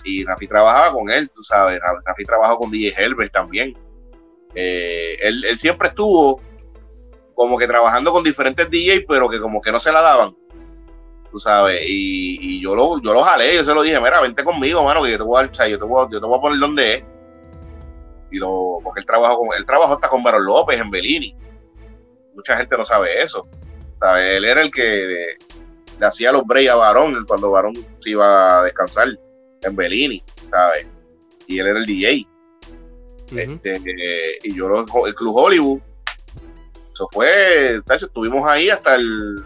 Y 0.04 0.24
Rafi 0.24 0.48
trabajaba 0.48 0.94
con 0.94 1.10
él, 1.10 1.30
tú 1.34 1.44
sabes. 1.44 1.82
Rafi 2.06 2.24
trabajó 2.24 2.60
con 2.60 2.72
DJ 2.72 2.94
Helbert 2.98 3.34
también. 3.34 3.76
Eh, 4.56 5.18
él, 5.22 5.44
siempre 5.58 5.90
estuvo 5.90 6.40
como 7.36 7.58
que 7.58 7.68
trabajando 7.68 8.12
con 8.12 8.24
diferentes 8.24 8.70
DJs, 8.70 9.04
pero 9.08 9.30
que 9.30 9.40
como 9.40 9.62
que 9.62 9.72
no 9.72 9.80
se 9.80 9.92
la 9.92 10.02
daban. 10.02 10.36
Tú 11.38 11.42
sabes, 11.42 11.84
y, 11.86 12.60
yo 12.60 12.74
lo, 12.74 13.00
yo 13.00 13.14
lo 13.14 13.22
jalé, 13.22 13.54
yo 13.54 13.64
se 13.64 13.72
lo 13.72 13.84
dije, 13.84 14.00
mira, 14.00 14.20
vente 14.22 14.44
conmigo, 14.44 14.84
mano, 14.84 15.04
que 15.04 15.12
yo 15.12 15.18
te 15.18 15.24
voy 15.24 15.44
a, 15.44 15.68
yo 15.68 15.78
te 15.78 15.86
voy, 15.86 16.08
yo 16.12 16.20
te 16.20 16.26
voy 16.26 16.36
a 16.36 16.42
poner 16.42 16.58
donde 16.58 16.96
es 16.96 17.04
y 18.32 18.38
lo, 18.38 18.80
porque 18.84 19.02
él 19.02 19.06
trabajó 19.06 19.38
con, 19.38 19.50
él 19.56 19.64
trabajó 19.64 19.94
hasta 19.94 20.10
con 20.10 20.24
Barón 20.24 20.46
López 20.46 20.82
en 20.82 20.90
Bellini. 20.90 21.36
Mucha 22.34 22.58
gente 22.58 22.76
no 22.76 22.84
sabe 22.84 23.22
eso. 23.22 23.48
Él 24.02 24.46
era 24.46 24.64
el 24.64 24.72
que 24.72 25.38
le 26.00 26.06
hacía 26.08 26.32
los 26.32 26.44
breaks 26.44 26.72
a 26.72 26.76
Barón 26.76 27.24
cuando 27.28 27.52
Barón 27.52 27.76
se 27.76 28.10
iba 28.10 28.62
a 28.62 28.64
descansar 28.64 29.10
en 29.62 29.76
Bellini, 29.76 30.24
¿sabes? 30.50 30.88
Y 31.46 31.60
él 31.60 31.68
era 31.68 31.78
el 31.78 31.86
DJ. 31.86 32.28
este, 33.36 34.40
y 34.42 34.56
yo 34.56 34.84
el 35.06 35.14
Club 35.14 35.36
Hollywood, 35.36 35.82
eso 36.96 37.08
fue, 37.12 37.76
hecho, 37.76 38.08
estuvimos 38.08 38.44
ahí 38.48 38.72
hasta 38.72 38.96
el 38.96 39.46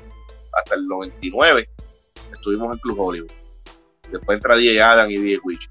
hasta 0.54 0.76
el 0.76 0.88
99, 0.88 1.70
estuvimos 2.42 2.74
en 2.74 2.80
Club 2.80 3.00
Hollywood. 3.00 3.32
Después 4.12 4.36
entra 4.36 4.56
DJ 4.56 4.82
Adam 4.82 5.10
y 5.10 5.18
DJ 5.18 5.40
Witch. 5.44 5.70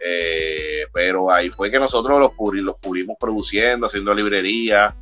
Eh, 0.00 0.86
pero 0.94 1.32
ahí 1.32 1.50
fue 1.50 1.70
que 1.70 1.78
nosotros 1.78 2.18
los, 2.18 2.32
los 2.62 2.76
pudimos 2.76 3.16
produciendo, 3.18 3.86
haciendo 3.86 4.14
librería. 4.14 4.94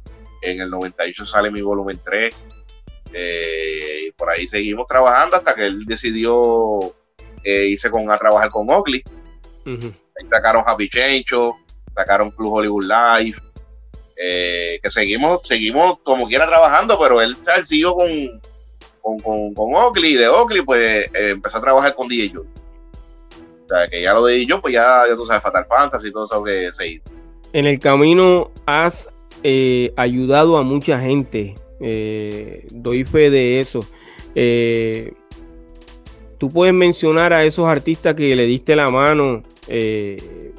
En 0.42 0.60
el 0.60 0.70
98 0.70 1.26
sale 1.26 1.50
mi 1.50 1.60
volumen 1.60 2.00
3. 2.02 2.34
Eh, 3.12 4.06
y 4.08 4.10
por 4.12 4.30
ahí 4.30 4.48
seguimos 4.48 4.86
trabajando 4.88 5.36
hasta 5.36 5.54
que 5.54 5.66
él 5.66 5.84
decidió 5.84 6.94
eh, 7.44 7.66
irse 7.66 7.90
con, 7.90 8.10
a 8.10 8.18
trabajar 8.18 8.50
con 8.50 8.68
Oakley. 8.70 9.02
sacaron 10.30 10.64
Happy 10.66 10.88
Chencho, 10.88 11.54
sacaron 11.94 12.30
Club 12.30 12.54
Hollywood 12.54 12.84
Live. 12.84 13.38
Eh, 14.18 14.80
que 14.82 14.90
seguimos, 14.90 15.46
seguimos 15.46 15.98
como 16.02 16.26
quiera 16.26 16.46
trabajando, 16.46 16.98
pero 16.98 17.20
él, 17.20 17.36
siguió 17.64 17.94
con, 17.94 18.40
con, 19.18 19.54
con, 19.54 19.74
Oakley 19.74 20.14
y 20.14 20.16
de 20.16 20.28
Oakley 20.28 20.62
pues 20.62 21.10
empezó 21.14 21.58
a 21.58 21.60
trabajar 21.60 21.94
con 21.94 22.08
DJ 22.08 22.32
Joe. 22.34 22.46
O 23.66 23.68
sea, 23.68 23.88
que 23.88 24.02
ya 24.02 24.14
lo 24.14 24.24
de 24.24 24.46
yo, 24.46 24.60
pues 24.60 24.74
ya, 24.74 25.02
ya 25.08 25.16
tú 25.16 25.26
sabes, 25.26 25.42
Fatal 25.42 25.66
Fantasy 25.66 26.08
y 26.08 26.12
todo 26.12 26.24
eso 26.24 26.42
que 26.44 26.70
se 26.70 26.86
hizo. 26.88 27.10
En 27.52 27.66
el 27.66 27.80
camino 27.80 28.50
has 28.64 29.08
eh, 29.42 29.92
ayudado 29.96 30.56
a 30.56 30.62
mucha 30.62 31.00
gente. 31.00 31.54
Eh, 31.80 32.66
doy 32.70 33.04
fe 33.04 33.30
de 33.30 33.60
eso. 33.60 33.80
Eh, 34.34 35.14
tú 36.38 36.50
puedes 36.50 36.74
mencionar 36.74 37.32
a 37.32 37.44
esos 37.44 37.66
artistas 37.66 38.14
que 38.14 38.36
le 38.36 38.44
diste 38.44 38.76
la 38.76 38.88
mano 38.90 39.42
en 39.68 40.52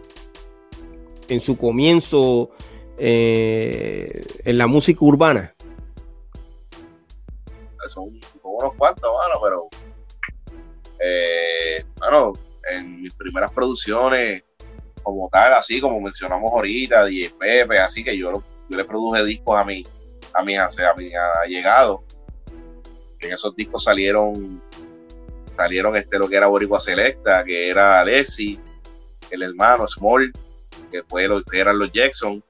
su 1.39 1.57
comienzo 1.57 2.51
en 2.97 4.57
la 4.57 4.67
música 4.67 5.05
urbana. 5.05 5.53
Son, 7.87 8.19
unos 8.49 8.75
cuantos, 8.75 9.09
mano, 9.11 9.39
pero 9.41 9.69
bueno, 11.99 12.33
en 12.71 13.01
mis 13.01 13.13
primeras 13.13 13.51
producciones 13.51 14.43
como 15.03 15.29
tal, 15.29 15.53
así 15.53 15.79
como 15.79 16.01
mencionamos 16.01 16.51
ahorita, 16.51 17.05
DJ 17.05 17.31
Pepe, 17.39 17.79
así 17.79 18.03
que 18.03 18.17
yo, 18.17 18.31
yo 18.69 18.77
le 18.77 18.83
produje 18.83 19.23
discos 19.23 19.57
a 19.57 19.63
mi, 19.63 19.83
a 20.33 20.43
mi, 20.43 20.55
a 20.55 20.67
mi 20.97 21.11
allegado. 21.43 22.03
En 23.19 23.33
esos 23.33 23.55
discos 23.55 23.85
salieron, 23.85 24.61
salieron 25.55 25.95
este 25.95 26.19
lo 26.19 26.27
que 26.27 26.35
era 26.35 26.47
Boricua 26.47 26.79
Selecta, 26.79 27.43
que 27.43 27.69
era 27.69 28.01
Alessi, 28.01 28.59
el 29.31 29.43
hermano 29.43 29.87
Small, 29.87 30.31
que 30.91 31.03
fue 31.03 31.27
lo 31.27 31.43
que 31.43 31.59
eran 31.59 31.79
los 31.79 31.91
Jackson. 31.91 32.43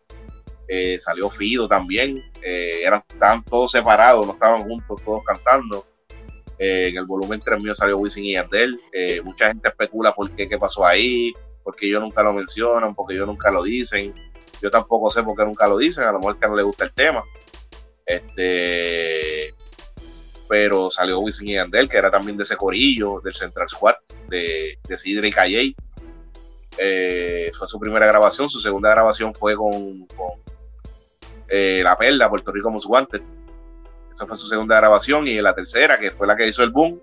Eh, 0.68 1.00
salió 1.00 1.30
Fido 1.30 1.68
también, 1.68 2.22
eh, 2.42 2.82
eran, 2.84 3.04
estaban 3.08 3.44
todos 3.44 3.72
separados, 3.72 4.26
no 4.26 4.34
estaban 4.34 4.62
juntos 4.64 5.02
todos 5.04 5.24
cantando. 5.24 5.86
Eh, 6.60 6.90
en 6.90 6.98
el 6.98 7.06
volumen 7.06 7.40
3 7.44 7.62
mío 7.62 7.76
salió 7.76 7.98
Wisin 7.98 8.26
y 8.26 8.34
Yandel. 8.34 8.80
Eh, 8.92 9.22
mucha 9.24 9.48
gente 9.48 9.68
especula 9.68 10.14
por 10.14 10.32
qué, 10.32 10.50
qué 10.50 10.58
pasó 10.58 10.86
ahí, 10.86 11.34
porque 11.64 11.88
ellos 11.88 12.02
nunca 12.02 12.24
lo 12.24 12.34
mencionan, 12.34 12.96
porque 12.96 13.14
ellos 13.14 13.28
nunca 13.28 13.52
lo 13.52 13.64
dicen. 13.64 14.14
Yo 14.62 14.72
tampoco 14.72 15.12
sé 15.12 15.22
por 15.24 15.36
qué 15.36 15.46
nunca 15.46 15.68
lo 15.68 15.78
dicen, 15.78 16.06
a 16.06 16.12
lo 16.12 16.20
mejor 16.20 16.40
que 16.40 16.48
no 16.48 16.56
le 16.56 16.64
gusta 16.64 16.86
el 16.86 16.94
tema. 16.94 17.24
Este, 18.06 19.54
pero 20.48 20.90
salió 20.90 21.20
Wisin 21.20 21.48
y 21.48 21.54
Yandel, 21.54 21.90
que 21.90 21.98
era 21.98 22.10
también 22.10 22.38
de 22.38 22.44
ese 22.44 22.56
corillo, 22.56 23.22
del 23.22 23.36
Central 23.36 23.70
Squad, 23.70 23.96
de, 24.30 24.80
de 24.88 24.98
Sidre 24.98 25.28
y 25.28 25.32
Calle. 25.32 25.76
Eh, 26.78 27.52
fue 27.58 27.68
su 27.68 27.80
primera 27.80 28.06
grabación, 28.06 28.50
su 28.50 28.62
segunda 28.62 28.92
grabación 28.92 29.34
fue 29.34 29.56
con, 29.56 30.08
La 31.50 31.98
Perla, 31.98 32.30
Puerto 32.30 32.52
Rico 32.52 32.70
Most 32.70 32.88
Wanted 32.88 33.22
esa 34.18 34.26
fue 34.26 34.36
su 34.36 34.48
segunda 34.48 34.78
grabación. 34.78 35.28
Y 35.28 35.40
la 35.42 35.54
tercera, 35.54 36.00
que 36.00 36.12
fue 36.12 36.26
la 36.26 36.36
que 36.36 36.48
hizo 36.48 36.64
el 36.64 36.72
boom, 36.72 37.00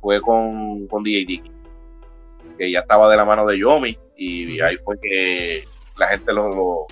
fue 0.00 0.20
con, 0.20 0.88
con 0.88 1.04
DJ 1.04 1.24
Dicky, 1.26 1.52
que 2.58 2.70
ya 2.70 2.80
estaba 2.80 3.08
de 3.08 3.16
la 3.16 3.24
mano 3.24 3.46
de 3.46 3.58
Yomi. 3.58 3.96
Y 4.16 4.60
ahí 4.60 4.76
fue 4.78 4.98
que 5.00 5.64
la 5.96 6.08
gente 6.08 6.32
lo, 6.32 6.48
lo, 6.48 6.86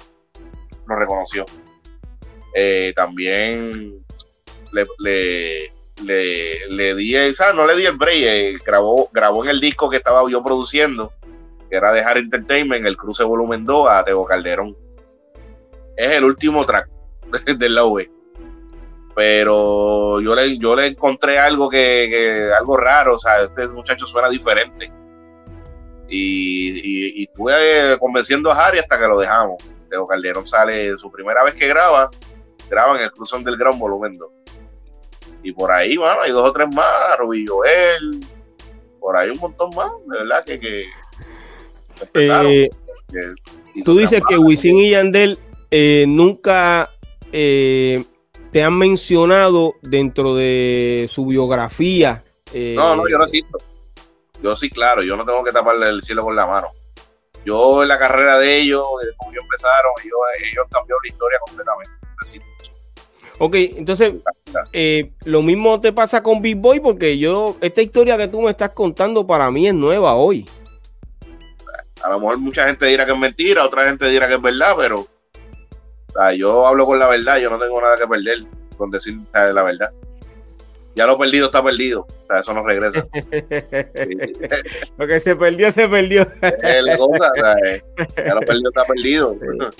reconoció. 0.96 1.44
Eh, 2.54 2.92
también 2.94 4.04
le, 4.70 4.86
le, 4.98 6.68
le, 6.68 6.94
di, 6.94 7.14
no 7.54 7.66
le 7.66 7.76
di 7.76 7.86
el 7.86 7.96
break, 7.96 8.22
eh, 8.22 8.58
grabó, 8.64 9.08
grabó 9.12 9.42
en 9.42 9.50
el 9.50 9.60
disco 9.60 9.90
que 9.90 9.96
estaba 9.96 10.22
yo 10.30 10.42
produciendo, 10.44 11.10
que 11.68 11.76
era 11.76 11.92
de 11.92 12.00
Entertainment, 12.00 12.86
el 12.86 12.96
Cruce 12.96 13.24
Volumen 13.24 13.64
2 13.64 13.88
a 13.90 14.04
Teo 14.04 14.24
Calderón. 14.24 14.76
Es 15.96 16.10
el 16.12 16.24
último 16.24 16.64
track 16.64 16.88
del 17.58 17.74
la 17.74 17.84
pero 19.14 20.20
yo 20.20 20.34
le, 20.34 20.56
yo 20.58 20.74
le 20.74 20.86
encontré 20.86 21.38
algo 21.38 21.68
que, 21.68 22.50
algo 22.58 22.76
raro, 22.76 23.16
o 23.16 23.18
sea, 23.18 23.42
este 23.42 23.68
muchacho 23.68 24.06
suena 24.06 24.28
diferente. 24.28 24.90
Y, 26.08 27.20
y, 27.20 27.24
estuve 27.24 27.98
convenciendo 27.98 28.50
a 28.50 28.66
Harry 28.66 28.78
hasta 28.78 28.98
que 28.98 29.06
lo 29.06 29.18
dejamos. 29.18 29.62
Teo 29.88 30.06
Calderón 30.06 30.46
sale 30.46 30.96
su 30.96 31.10
primera 31.10 31.44
vez 31.44 31.54
que 31.54 31.68
graba, 31.68 32.10
graba 32.70 32.96
en 32.96 33.04
el 33.04 33.12
Cruzón 33.12 33.44
del 33.44 33.56
Gran 33.56 33.78
Volumen 33.78 34.16
2. 34.16 34.30
Y 35.42 35.52
por 35.52 35.72
ahí, 35.72 35.96
bueno, 35.96 36.20
hay 36.22 36.30
dos 36.30 36.48
o 36.48 36.52
tres 36.52 36.68
más, 36.74 37.18
Rubí 37.18 37.44
Joel, 37.46 38.20
por 39.00 39.16
ahí 39.16 39.30
un 39.30 39.38
montón 39.38 39.70
más, 39.74 39.90
de 40.06 40.18
verdad 40.18 40.44
que, 40.44 40.60
que, 40.60 40.84
eh, 42.14 42.70
tú 43.84 43.98
dices 43.98 44.22
que 44.28 44.38
Wisin 44.38 44.76
y 44.76 44.90
Yandel 44.90 45.38
eh, 45.72 46.04
nunca 46.06 46.90
eh, 47.32 48.04
te 48.52 48.62
han 48.62 48.76
mencionado 48.76 49.74
dentro 49.80 50.34
de 50.34 51.06
su 51.08 51.24
biografía. 51.24 52.22
Eh, 52.52 52.74
no, 52.76 52.94
no, 52.94 53.08
yo 53.08 53.16
no 53.16 53.24
existo. 53.24 53.56
Yo 54.42 54.54
sí, 54.54 54.68
claro, 54.68 55.02
yo 55.02 55.16
no 55.16 55.24
tengo 55.24 55.42
que 55.42 55.50
taparle 55.50 55.88
el 55.88 56.02
cielo 56.02 56.22
con 56.22 56.36
la 56.36 56.44
mano. 56.46 56.68
Yo 57.46 57.82
en 57.82 57.88
la 57.88 57.98
carrera 57.98 58.38
de 58.38 58.60
ellos, 58.60 58.86
como 59.16 59.32
ellos 59.32 59.44
empezaron, 59.44 59.92
ellos, 60.04 60.18
ellos 60.52 60.66
cambiaron 60.70 61.00
la 61.02 61.08
historia 61.08 61.38
completamente. 61.46 61.92
Ok, 63.38 63.54
entonces 63.54 64.14
eh, 64.72 65.10
lo 65.24 65.40
mismo 65.40 65.80
te 65.80 65.92
pasa 65.92 66.22
con 66.22 66.42
Big 66.42 66.56
Boy 66.56 66.80
porque 66.80 67.18
yo, 67.18 67.56
esta 67.62 67.80
historia 67.80 68.18
que 68.18 68.28
tú 68.28 68.42
me 68.42 68.50
estás 68.50 68.70
contando 68.70 69.26
para 69.26 69.50
mí 69.50 69.66
es 69.66 69.74
nueva 69.74 70.14
hoy. 70.14 70.46
A 72.02 72.10
lo 72.10 72.20
mejor 72.20 72.38
mucha 72.38 72.66
gente 72.66 72.86
dirá 72.86 73.06
que 73.06 73.12
es 73.12 73.18
mentira, 73.18 73.64
otra 73.64 73.86
gente 73.86 74.08
dirá 74.08 74.28
que 74.28 74.34
es 74.34 74.42
verdad, 74.42 74.74
pero 74.76 75.08
yo 76.36 76.66
hablo 76.66 76.86
con 76.86 76.98
la 76.98 77.08
verdad, 77.08 77.38
yo 77.38 77.50
no 77.50 77.58
tengo 77.58 77.80
nada 77.80 77.96
que 77.96 78.06
perder 78.06 78.44
con 78.76 78.90
decir 78.90 79.14
la 79.32 79.62
verdad. 79.62 79.90
Ya 80.94 81.06
lo 81.06 81.16
perdido 81.16 81.46
está 81.46 81.62
perdido, 81.62 82.02
o 82.02 82.26
sea, 82.26 82.40
eso 82.40 82.52
no 82.52 82.66
regresa. 82.66 83.06
lo 84.98 85.06
que 85.06 85.20
se 85.20 85.36
perdió, 85.36 85.72
se 85.72 85.88
perdió. 85.88 86.22
Eh, 86.42 86.84
ya 88.16 88.34
lo 88.34 88.40
perdido 88.46 88.68
está 88.68 88.84
perdido. 88.84 89.34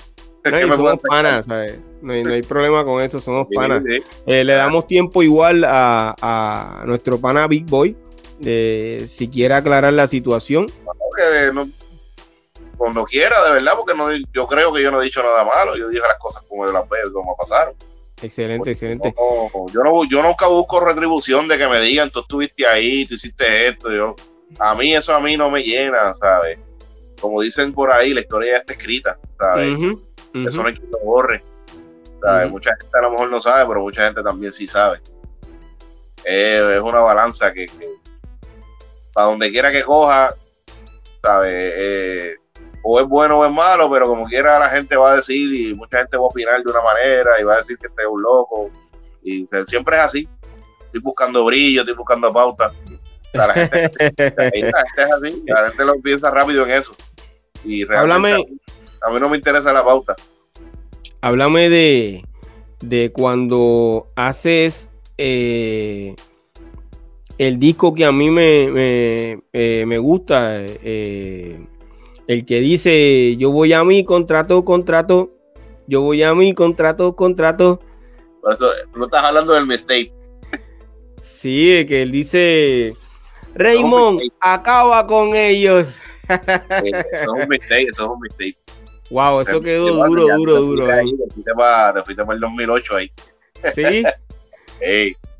No, 0.45 0.75
somos 0.75 0.99
panas, 1.07 1.47
No 1.47 2.11
hay, 2.11 2.41
problema 2.41 2.83
con 2.83 3.01
eso, 3.01 3.17
somos 3.21 3.47
panas. 3.55 3.81
Eh, 4.25 4.43
le 4.43 4.53
damos 4.53 4.87
tiempo 4.87 5.23
igual 5.23 5.63
a, 5.65 6.83
nuestro 6.85 7.17
pana 7.17 7.47
Big 7.47 7.65
Boy, 7.65 7.95
si 8.41 9.29
quiere 9.31 9.53
aclarar 9.53 9.93
la 9.93 10.05
situación 10.07 10.65
cuando 12.77 13.05
quiera, 13.05 13.43
de 13.45 13.51
verdad, 13.51 13.73
porque 13.75 13.93
no, 13.93 14.11
yo 14.33 14.47
creo 14.47 14.73
que 14.73 14.81
yo 14.81 14.91
no 14.91 15.01
he 15.01 15.05
dicho 15.05 15.21
nada 15.21 15.43
malo, 15.43 15.75
yo 15.75 15.89
dije 15.89 16.01
las 16.01 16.17
cosas 16.17 16.43
como 16.47 16.65
de 16.65 16.73
las 16.73 16.87
veo, 16.89 17.11
como 17.11 17.35
pasaron. 17.35 17.73
Excelente, 18.21 18.71
excelente. 18.71 19.13
yo, 19.17 19.83
no, 19.83 20.03
yo 20.05 20.23
nunca 20.23 20.47
busco 20.47 20.79
retribución 20.79 21.47
de 21.47 21.57
que 21.57 21.67
me 21.67 21.81
digan, 21.81 22.09
tú 22.09 22.21
estuviste 22.21 22.65
ahí, 22.65 23.05
tú 23.05 23.15
hiciste 23.15 23.67
esto, 23.67 23.91
yo, 23.91 24.15
a 24.59 24.75
mí 24.75 24.93
eso 24.93 25.13
a 25.13 25.19
mí 25.19 25.35
no 25.35 25.49
me 25.49 25.61
llena, 25.63 26.13
¿sabes? 26.13 26.57
Como 27.19 27.41
dicen 27.41 27.73
por 27.73 27.91
ahí, 27.91 28.13
la 28.13 28.21
historia 28.21 28.53
ya 28.53 28.57
está 28.59 28.73
escrita, 28.73 29.17
¿sabes? 29.37 29.77
Eso 30.33 30.61
no 30.61 30.67
hay 30.67 30.73
que 30.75 30.87
lo 30.91 30.99
borre. 30.99 31.43
¿sabes? 32.23 32.49
Mucha 32.49 32.71
gente 32.79 32.97
a 32.97 33.01
lo 33.01 33.11
mejor 33.11 33.29
no 33.29 33.41
sabe, 33.41 33.65
pero 33.67 33.81
mucha 33.81 34.05
gente 34.05 34.23
también 34.23 34.51
sí 34.51 34.67
sabe. 34.67 34.99
es 36.23 36.81
una 36.81 36.99
balanza 36.99 37.51
que, 37.51 37.65
que 37.65 37.87
para 39.13 39.27
donde 39.27 39.51
quiera 39.51 39.71
que 39.71 39.83
coja, 39.83 40.33
¿sabes? 41.21 41.73
Eh, 41.77 42.35
o 42.83 42.99
es 42.99 43.07
bueno 43.07 43.39
o 43.39 43.45
es 43.45 43.51
malo, 43.51 43.89
pero 43.89 44.05
como 44.05 44.25
quiera 44.25 44.59
la 44.59 44.69
gente 44.69 44.95
va 44.95 45.13
a 45.13 45.15
decir 45.15 45.53
y 45.55 45.73
mucha 45.73 45.99
gente 45.99 46.17
va 46.17 46.23
a 46.23 46.27
opinar 46.27 46.61
de 46.61 46.69
una 46.69 46.81
manera 46.81 47.39
y 47.39 47.43
va 47.43 47.53
a 47.53 47.57
decir 47.57 47.77
que 47.77 47.87
este 47.87 48.01
es 48.01 48.07
un 48.07 48.21
loco. 48.21 48.69
Y 49.23 49.45
siempre 49.65 49.95
es 49.97 50.03
así. 50.03 50.27
Estoy 50.85 50.99
buscando 50.99 51.45
brillo, 51.45 51.81
estoy 51.81 51.95
buscando 51.95 52.31
pauta. 52.31 52.73
la, 53.31 53.53
gente, 53.53 54.13
es 54.57 55.11
así, 55.11 55.43
la 55.47 55.69
gente 55.69 55.85
lo 55.85 55.93
piensa 56.01 56.29
rápido 56.29 56.65
en 56.65 56.71
eso. 56.71 56.93
Y 57.63 57.85
realmente 57.85 58.45
a 59.01 59.09
mí 59.09 59.19
no 59.19 59.29
me 59.29 59.37
interesa 59.37 59.71
la 59.71 59.83
pauta. 59.83 60.15
Háblame 61.21 61.69
de, 61.69 62.25
de 62.81 63.11
cuando 63.13 64.07
haces 64.15 64.89
eh, 65.17 66.15
el 67.37 67.59
disco 67.59 67.93
que 67.93 68.03
a 68.05 68.11
mí 68.11 68.29
me, 68.29 68.69
me, 68.69 69.43
eh, 69.53 69.85
me 69.87 69.97
gusta. 69.97 70.57
Eh, 70.59 71.65
el 72.27 72.45
que 72.45 72.59
dice, 72.59 73.35
yo 73.37 73.51
voy 73.51 73.73
a 73.73 73.83
mi 73.83 74.03
contrato, 74.05 74.63
contrato, 74.63 75.31
yo 75.87 76.01
voy 76.01 76.23
a 76.23 76.33
mi 76.33 76.53
contrato, 76.53 77.15
contrato. 77.15 77.79
Por 78.41 78.53
eso, 78.53 78.69
no 78.95 79.05
estás 79.05 79.23
hablando 79.23 79.53
del 79.53 79.67
mistake. 79.67 80.11
Sí, 81.21 81.85
que 81.87 82.01
él 82.01 82.11
dice, 82.11 82.95
Raymond, 83.55 84.21
acaba 84.39 85.05
con 85.07 85.35
ellos. 85.35 85.87
eso 86.27 87.01
es 87.11 87.27
un 87.27 87.47
mistake, 87.47 87.87
eso 87.89 88.03
es 88.03 88.09
un 88.09 88.19
mistake. 88.19 88.57
Wow, 89.09 89.41
eso 89.41 89.61
quedó 89.61 90.05
duro, 90.05 90.27
duro, 90.35 90.61
duro. 90.61 90.87
Te 90.87 92.03
fuiste 92.03 92.23
para 92.23 92.33
el 92.33 92.39
2008 92.39 92.95
ahí. 92.95 93.11
Sí. 93.73 94.03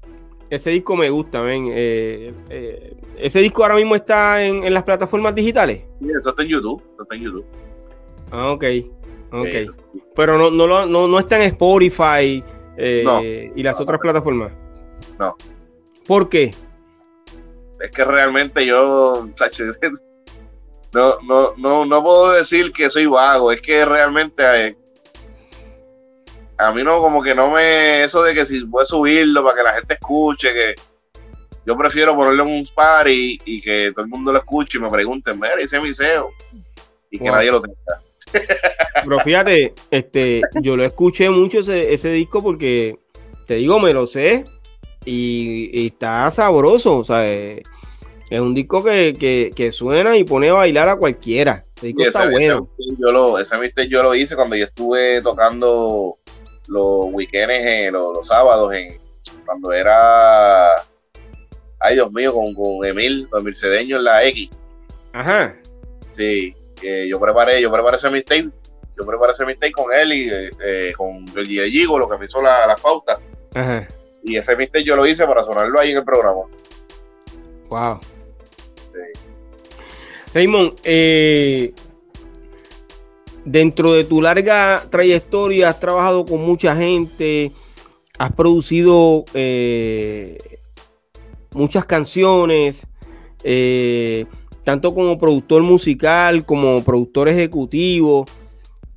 Ese 0.50 0.70
disco 0.70 0.96
me 0.96 1.10
gusta, 1.10 1.42
ven. 1.42 1.68
Eh, 1.72 2.34
eh, 2.50 2.96
ese 3.18 3.40
disco 3.40 3.64
ahora 3.64 3.76
mismo 3.76 3.96
está 3.96 4.44
en, 4.44 4.64
en, 4.64 4.74
las 4.74 4.84
plataformas 4.84 5.34
digitales. 5.34 5.84
Sí, 6.00 6.08
eso 6.16 6.30
está 6.30 6.44
en 6.44 6.50
YouTube. 6.50 6.84
Eso 6.94 7.04
está 7.04 7.16
en 7.16 7.22
YouTube. 7.22 7.46
Ah, 8.32 8.52
ok. 8.52 8.64
Ok. 9.32 9.76
Pero 10.16 10.38
no, 10.38 10.52
no, 10.52 10.86
no, 10.86 11.08
no 11.08 11.20
está 11.20 11.38
en 11.38 11.54
Spotify 11.54 12.44
eh, 12.78 13.52
y 13.56 13.64
las 13.64 13.80
otras 13.80 14.00
plataformas. 14.00 14.52
No. 15.20 15.36
¿Por 16.06 16.30
qué? 16.30 16.54
Es 17.80 17.92
que 17.92 18.06
realmente 18.06 18.66
yo, 18.66 19.28
no, 20.94 21.18
no, 21.22 21.54
no, 21.58 21.86
no 21.86 22.04
puedo 22.04 22.32
decir 22.32 22.72
que 22.72 22.90
soy 22.90 23.08
vago, 23.08 23.52
es 23.52 23.62
que 23.62 23.84
realmente 23.86 24.78
a 26.68 26.72
mí 26.72 26.84
no, 26.84 27.00
como 27.00 27.22
que 27.22 27.36
no 27.36 27.52
me, 27.52 28.04
eso 28.04 28.24
de 28.24 28.34
que 28.34 28.46
si 28.46 28.64
voy 28.64 28.84
a 28.84 28.86
subirlo 28.86 29.44
para 29.44 29.58
que 29.58 29.64
la 29.64 29.74
gente 29.74 29.94
escuche, 29.96 30.54
que 30.54 30.76
yo 31.66 31.78
prefiero 31.78 32.16
ponerlo 32.16 32.44
en 32.44 32.50
un 32.50 32.68
par 32.76 33.08
y, 33.08 33.38
que 33.62 33.92
todo 33.94 34.04
el 34.04 34.10
mundo 34.10 34.32
lo 34.32 34.40
escuche 34.40 34.78
y 34.78 34.82
me 34.82 34.90
pregunten, 34.90 35.40
mira, 35.40 35.56
ese 35.60 35.80
miseo, 35.80 36.30
y 37.10 37.20
que 37.20 37.26
nadie 37.26 37.52
lo 37.52 37.62
tenga. 37.62 37.76
Pero 39.04 39.20
fíjate, 39.20 39.74
este, 39.92 40.42
yo 40.62 40.76
lo 40.76 40.84
escuché 40.84 41.30
mucho 41.30 41.60
ese, 41.60 41.94
ese 41.94 42.10
disco 42.10 42.42
porque, 42.42 42.98
te 43.48 43.56
digo, 43.56 43.80
me 43.80 43.94
lo 43.94 44.08
sé 44.08 44.46
y, 45.06 45.88
está 45.88 46.30
sabroso, 46.32 46.98
o 46.98 47.04
sea, 47.04 47.26
es, 47.26 47.62
un 48.32 48.54
disco 48.54 48.84
que, 48.84 49.70
suena 49.72 50.18
y 50.18 50.24
pone 50.24 50.50
a 50.50 50.54
bailar 50.54 50.90
a 50.90 50.96
cualquiera. 50.96 51.66
Ese 51.76 51.88
disco 51.88 52.04
está 52.04 52.30
bueno. 52.30 52.70
yo 52.98 53.12
lo, 53.12 53.38
ese 53.38 53.56
yo 53.88 54.02
lo 54.02 54.16
hice 54.16 54.36
cuando 54.36 54.56
yo 54.56 54.66
estuve 54.66 55.22
tocando 55.22 56.18
los 56.68 57.06
weekends, 57.12 57.54
eh, 57.54 57.90
los, 57.92 58.26
sábados, 58.26 58.74
en, 58.74 59.00
cuando 59.46 59.72
era, 59.72 60.74
ay 61.80 61.96
Dios 61.96 62.12
mío, 62.12 62.34
con, 62.34 62.54
con 62.54 62.86
Emil, 62.86 63.28
con 63.30 63.42
Emil 63.42 63.56
Cedeño 63.56 63.98
en 63.98 64.04
la 64.04 64.26
X. 64.26 64.50
Ajá. 65.14 65.56
Sí, 66.12 66.56
yo 67.08 67.20
preparé, 67.20 67.62
yo 67.62 67.72
preparé 67.72 67.98
ese 67.98 68.10
mixtape, 68.10 68.50
yo 68.98 69.06
preparé 69.06 69.34
ese 69.34 69.46
mixtape 69.46 69.72
con 69.72 69.94
él 69.94 70.14
y 70.14 70.30
eh, 70.30 70.94
con 70.96 71.26
el 71.36 71.48
Gigo, 71.48 71.98
lo 71.98 72.10
que 72.10 72.18
me 72.18 72.26
hizo 72.26 72.42
la, 72.42 72.68
la 72.68 72.76
pauta. 72.76 73.20
Y 74.24 74.38
ese 74.38 74.56
mixtape 74.56 74.84
yo 74.84 74.96
lo 74.96 75.06
hice 75.06 75.26
para 75.26 75.44
sonarlo 75.44 75.80
ahí 75.80 75.92
en 75.92 75.98
el 75.98 76.06
programa. 76.06 76.42
Wow. 77.70 78.00
Sí. 78.94 79.20
Raymond, 80.34 80.80
eh, 80.84 81.74
dentro 83.46 83.94
de 83.94 84.04
tu 84.04 84.22
larga 84.22 84.86
trayectoria 84.90 85.70
has 85.70 85.80
trabajado 85.80 86.26
con 86.26 86.42
mucha 86.42 86.76
gente, 86.76 87.52
has 88.18 88.32
producido 88.32 89.26
eh, 89.34 90.38
muchas 91.54 91.86
canciones. 91.86 92.88
Eh, 93.44 94.26
tanto 94.64 94.94
como 94.94 95.18
productor 95.18 95.62
musical, 95.64 96.46
como 96.46 96.84
productor 96.84 97.30
ejecutivo. 97.30 98.26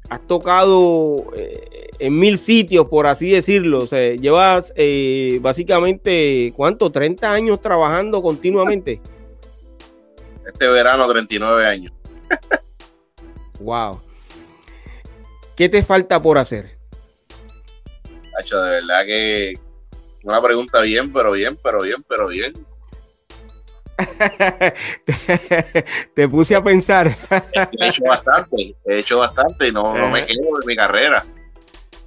Has 0.09 0.25
tocado 0.27 1.33
eh, 1.37 1.89
en 1.99 2.19
mil 2.19 2.39
sitios, 2.39 2.87
por 2.87 3.07
así 3.07 3.31
decirlo. 3.31 3.81
O 3.81 3.87
sea, 3.87 4.15
llevas 4.15 4.73
eh, 4.77 5.39
básicamente, 5.43 6.53
¿cuánto? 6.57 6.91
30 6.91 7.33
años 7.33 7.61
trabajando 7.61 8.23
continuamente. 8.23 9.01
Este 10.47 10.67
verano, 10.69 11.09
39 11.11 11.67
años. 11.67 11.93
wow. 13.61 14.01
¿Qué 15.57 15.71
te 15.71 15.83
falta 15.83 16.23
por 16.23 16.37
hacer? 16.37 16.77
Hacho, 18.39 18.61
de 18.61 18.73
verdad 18.73 19.07
que 19.07 19.55
una 20.23 20.43
pregunta 20.43 20.83
bien, 20.83 21.11
pero 21.13 21.33
bien, 21.33 21.59
pero 21.63 21.81
bien, 21.81 22.05
pero 22.07 22.29
bien. 22.29 22.53
te, 26.15 26.29
puse 26.29 26.55
a 26.55 26.63
pensar. 26.63 27.17
he 27.81 27.89
hecho 27.89 28.05
bastante, 28.05 28.77
he 28.85 28.99
hecho 28.99 29.19
bastante 29.19 29.69
y 29.69 29.73
no, 29.73 29.95
me 30.11 30.27
quedo 30.27 30.61
en 30.61 30.67
mi 30.67 30.77
carrera. 30.77 31.25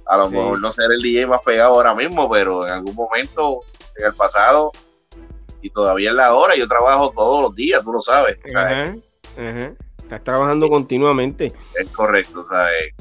A 0.06 0.16
lo 0.16 0.30
mejor 0.30 0.60
no 0.60 0.70
ser 0.70 0.92
el 0.92 1.02
DJ 1.02 1.26
más 1.26 1.40
pegado 1.44 1.74
ahora 1.74 1.92
mismo, 1.94 2.30
pero 2.30 2.64
en 2.66 2.72
algún 2.72 2.94
momento 2.94 3.62
en 3.96 4.06
el 4.06 4.14
pasado 4.14 4.70
y 5.60 5.70
todavía 5.70 6.10
en 6.10 6.16
la 6.16 6.34
hora, 6.34 6.54
yo 6.54 6.68
trabajo 6.68 7.10
todos 7.10 7.42
los 7.42 7.54
días, 7.56 7.82
tú 7.82 7.92
lo 7.92 8.00
sabes. 8.00 8.38
Estás 8.44 10.22
trabajando 10.22 10.68
continuamente. 10.68 11.52
Es 11.74 11.90
correcto, 11.90 12.44
¿sabes? 12.44 12.94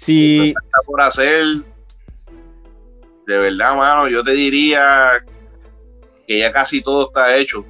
Si. 0.00 0.54
por 0.86 1.00
hacer, 1.00 1.44
de 3.26 3.38
verdad, 3.38 3.76
mano, 3.76 4.08
yo 4.08 4.22
te 4.22 4.32
diría 4.32 5.24
que 6.26 6.38
ya 6.38 6.52
casi 6.52 6.80
todo 6.80 7.08
está 7.08 7.36
hecho 7.36 7.64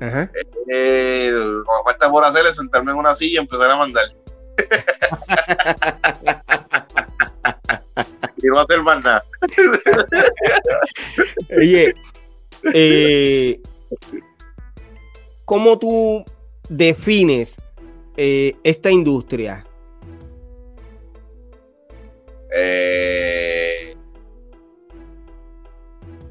Ajá. 0.00 0.30
Eh, 0.70 1.30
lo 1.32 1.62
que 1.62 1.68
falta 1.84 2.10
por 2.10 2.24
hacer 2.24 2.44
es 2.46 2.56
sentarme 2.56 2.90
en 2.92 2.98
una 2.98 3.14
silla 3.14 3.34
y 3.34 3.36
empezar 3.38 3.70
a 3.70 3.76
mandar. 3.76 4.04
y 8.36 8.46
no 8.46 8.60
hacer 8.60 8.82
más 8.82 9.04
nada. 9.04 9.24
Oye, 11.56 11.94
eh, 12.74 13.60
¿cómo 15.44 15.78
tú 15.78 16.24
defines 16.68 17.56
eh, 18.16 18.56
esta 18.62 18.90
industria? 18.90 19.64
Eh, 22.54 23.96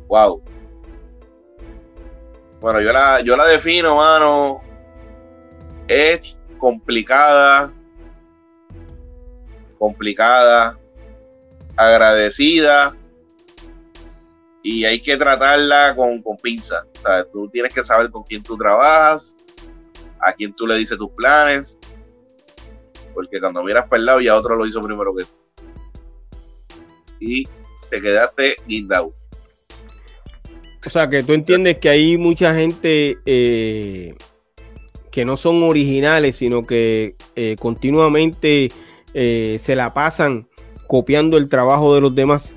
wow. 0.08 0.42
Bueno, 2.60 2.82
yo 2.82 2.92
la, 2.92 3.22
yo 3.22 3.38
la 3.38 3.46
defino, 3.46 3.96
mano. 3.96 4.62
Es 5.88 6.42
complicada, 6.58 7.72
complicada, 9.78 10.78
agradecida 11.76 12.96
y 14.64 14.84
hay 14.84 15.00
que 15.02 15.16
tratarla 15.16 15.96
con, 15.96 16.22
con 16.22 16.36
pinza. 16.38 16.86
Tú 17.32 17.48
tienes 17.50 17.74
que 17.74 17.84
saber 17.84 18.12
con 18.12 18.24
quién 18.24 18.44
tú 18.44 18.58
trabajas, 18.58 19.38
a 20.20 20.34
quién 20.34 20.54
tú 20.54 20.68
le 20.68 20.76
dices 20.76 20.98
tus 20.98 21.12
planes, 21.12 21.78
porque 23.14 23.40
cuando 23.40 23.64
miras 23.64 23.88
para 23.88 24.00
el 24.00 24.06
lado 24.06 24.20
ya 24.20 24.36
otro 24.36 24.56
lo 24.56 24.66
hizo 24.66 24.82
primero 24.82 25.16
que 25.16 25.24
tú. 25.24 25.47
Y 27.20 27.48
te 27.90 28.02
quedaste 28.02 28.56
guindado. 28.68 29.14
O 30.86 30.90
sea, 30.90 31.10
que 31.10 31.24
tú 31.24 31.34
entiendes 31.34 31.80
que 31.80 31.90
hay 31.90 32.18
mucha 32.18 32.54
gente 32.54 33.18
eh, 33.26 34.16
que 35.12 35.26
no 35.26 35.36
son 35.36 35.64
originales, 35.64 36.38
sino 36.38 36.64
que 36.64 37.16
eh, 37.36 37.56
continuamente 37.60 38.72
eh, 39.14 39.58
se 39.60 39.76
la 39.76 39.94
pasan 39.94 40.48
copiando 40.88 41.38
el 41.38 41.50
trabajo 41.50 41.96
de 41.96 42.02
los 42.02 42.16
demás. 42.16 42.54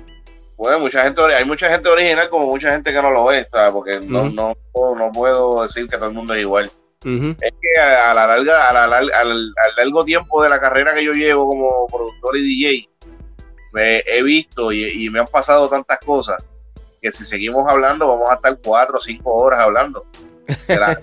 Pues 0.55 0.79
mucha 0.79 1.03
gente, 1.03 1.21
hay 1.21 1.43
mucha 1.43 1.69
gente 1.69 1.89
original 1.89 2.29
como 2.29 2.45
mucha 2.45 2.71
gente 2.71 2.93
que 2.93 3.01
no 3.01 3.09
lo 3.09 3.31
es, 3.31 3.47
porque 3.73 3.99
no, 3.99 4.29
no, 4.29 4.53
no, 4.75 5.11
puedo 5.11 5.63
decir 5.63 5.87
que 5.87 5.97
todo 5.97 6.09
el 6.09 6.13
mundo 6.13 6.35
es 6.35 6.41
igual. 6.41 6.71
Es 7.03 7.53
que 7.59 7.81
a, 7.81 8.13
la 8.13 8.27
larga, 8.27 8.69
a 8.69 8.73
la, 8.73 8.97
al, 8.97 9.11
al, 9.11 9.53
largo 9.75 10.05
tiempo 10.05 10.43
de 10.43 10.49
la 10.49 10.59
carrera 10.59 10.93
que 10.93 11.03
yo 11.03 11.13
llevo 11.13 11.49
como 11.49 11.87
productor 11.87 12.37
y 12.37 12.43
DJ, 12.43 12.89
me 13.71 14.03
he 14.05 14.21
visto 14.23 14.71
y 14.71 15.09
me 15.09 15.19
han 15.19 15.27
pasado 15.27 15.69
tantas 15.69 15.99
cosas 15.99 16.43
que 17.01 17.11
si 17.11 17.25
seguimos 17.25 17.67
hablando 17.67 18.07
vamos 18.07 18.29
a 18.29 18.35
estar 18.35 18.57
cuatro 18.63 18.97
o 18.97 19.01
cinco 19.01 19.33
horas 19.33 19.59
hablando 19.59 20.05
de 20.67 20.77
las, 20.77 20.97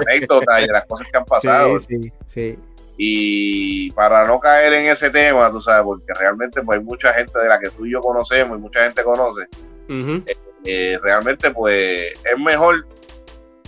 anécdotas 0.00 0.62
y 0.62 0.66
de 0.66 0.72
las 0.72 0.86
cosas 0.86 1.06
que 1.10 1.18
han 1.18 1.24
pasado. 1.24 1.78
Sí, 1.88 2.12
sí, 2.26 2.58
Y 2.96 3.90
para 3.92 4.26
no 4.26 4.40
caer 4.40 4.72
en 4.72 4.86
ese 4.86 5.10
tema, 5.10 5.50
tú 5.50 5.60
sabes, 5.60 5.82
porque 5.82 6.12
realmente 6.18 6.62
pues, 6.62 6.78
hay 6.78 6.84
mucha 6.84 7.12
gente 7.12 7.38
de 7.38 7.48
la 7.48 7.58
que 7.58 7.70
tú 7.70 7.84
y 7.84 7.92
yo 7.92 8.00
conocemos 8.00 8.58
y 8.58 8.60
mucha 8.60 8.84
gente 8.84 9.02
conoce, 9.02 9.46
eh, 9.88 10.36
eh, 10.64 10.98
realmente 11.02 11.50
pues 11.50 12.12
es 12.24 12.38
mejor 12.38 12.86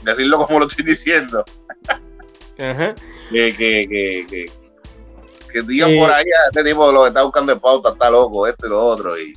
decirlo 0.03 0.47
como 0.47 0.61
lo 0.61 0.67
estoy 0.67 0.85
diciendo. 0.85 1.45
que, 2.57 3.53
que, 3.53 4.27
que, 4.29 4.47
que, 5.55 5.63
digan 5.63 5.97
por 5.97 6.11
ahí, 6.11 6.25
a 6.25 6.49
este 6.49 6.65
tipo 6.65 6.91
lo 6.91 7.03
que 7.03 7.09
está 7.09 7.23
buscando 7.23 7.55
de 7.55 7.61
pauta 7.61 7.91
está 7.91 8.11
loco, 8.11 8.47
esto 8.47 8.67
y 8.67 8.71
lo 8.71 8.85
otro. 8.85 9.19
Y, 9.19 9.33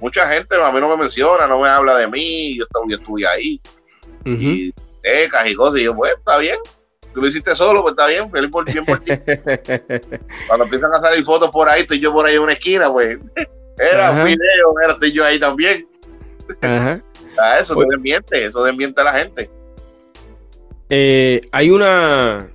mucha 0.00 0.28
gente 0.28 0.56
a 0.56 0.72
mí 0.72 0.80
no 0.80 0.88
me 0.88 0.96
menciona, 0.96 1.46
no 1.46 1.60
me 1.60 1.68
habla 1.68 1.96
de 1.96 2.08
mí, 2.08 2.58
yo, 2.58 2.64
yo 2.88 2.96
estuve 2.96 3.26
ahí. 3.26 3.60
Y 4.24 4.72
tecas 5.00 5.48
y 5.48 5.54
cosas, 5.54 5.80
y 5.80 5.84
yo, 5.84 5.96
pues, 5.96 6.12
está 6.18 6.36
bien. 6.38 6.58
Tú 7.14 7.20
lo 7.20 7.28
hiciste 7.28 7.54
solo, 7.54 7.82
pues 7.82 7.92
está 7.92 8.06
bien, 8.06 8.30
feliz 8.30 8.50
por, 8.50 8.64
bien 8.64 8.84
por 8.84 9.00
ti. 9.00 9.12
Cuando 10.46 10.64
empiezan 10.64 10.92
a 10.94 11.00
salir 11.00 11.24
fotos 11.24 11.50
por 11.50 11.68
ahí, 11.68 11.82
estoy 11.82 12.00
yo 12.00 12.12
por 12.12 12.26
ahí 12.26 12.36
en 12.36 12.42
una 12.42 12.52
esquina, 12.52 12.90
pues. 12.92 13.18
Era 13.78 14.10
un 14.10 14.24
video, 14.24 14.74
era, 14.84 14.92
estoy 14.92 15.12
yo 15.12 15.24
ahí 15.24 15.40
también. 15.40 15.88
Ajá. 16.60 17.02
eso 17.58 17.74
pues, 17.74 17.88
desmiente, 17.88 18.44
eso 18.44 18.62
desmiente 18.62 19.00
a 19.00 19.04
la 19.04 19.12
gente. 19.12 19.50
Eh, 20.90 21.40
hay 21.52 21.70
una, 21.70 22.50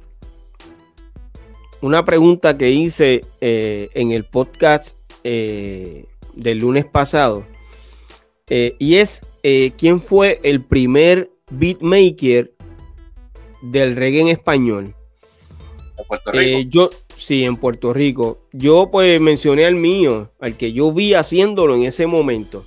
una 1.82 2.06
pregunta 2.06 2.58
que 2.58 2.70
hice 2.72 3.22
eh, 3.42 3.90
en 3.94 4.12
el 4.12 4.26
podcast 4.26 4.96
eh, 5.24 6.06
del 6.34 6.60
lunes 6.60 6.86
pasado. 6.86 7.46
y 8.50 8.96
es, 8.96 9.22
¿quién 9.78 10.00
fue 10.00 10.40
el 10.44 10.66
primer 10.66 11.30
beatmaker 11.52 12.54
del 13.62 13.96
reggae 13.96 14.22
en 14.22 14.28
español? 14.30 14.96
¿En 15.98 16.06
Puerto 16.08 16.32
Rico? 16.32 16.70
yo, 16.70 16.90
sí, 17.18 17.44
en 17.44 17.58
Puerto 17.58 17.94
Rico. 17.94 18.40
Yo 18.54 18.90
pues 18.92 19.20
mencioné 19.20 19.66
al 19.66 19.76
mío, 19.76 20.32
al 20.40 20.56
que 20.56 20.72
yo 20.72 20.92
vi 20.94 21.14
haciéndolo 21.14 21.76
en 21.76 21.84
ese 21.84 22.08
momento. 22.08 22.64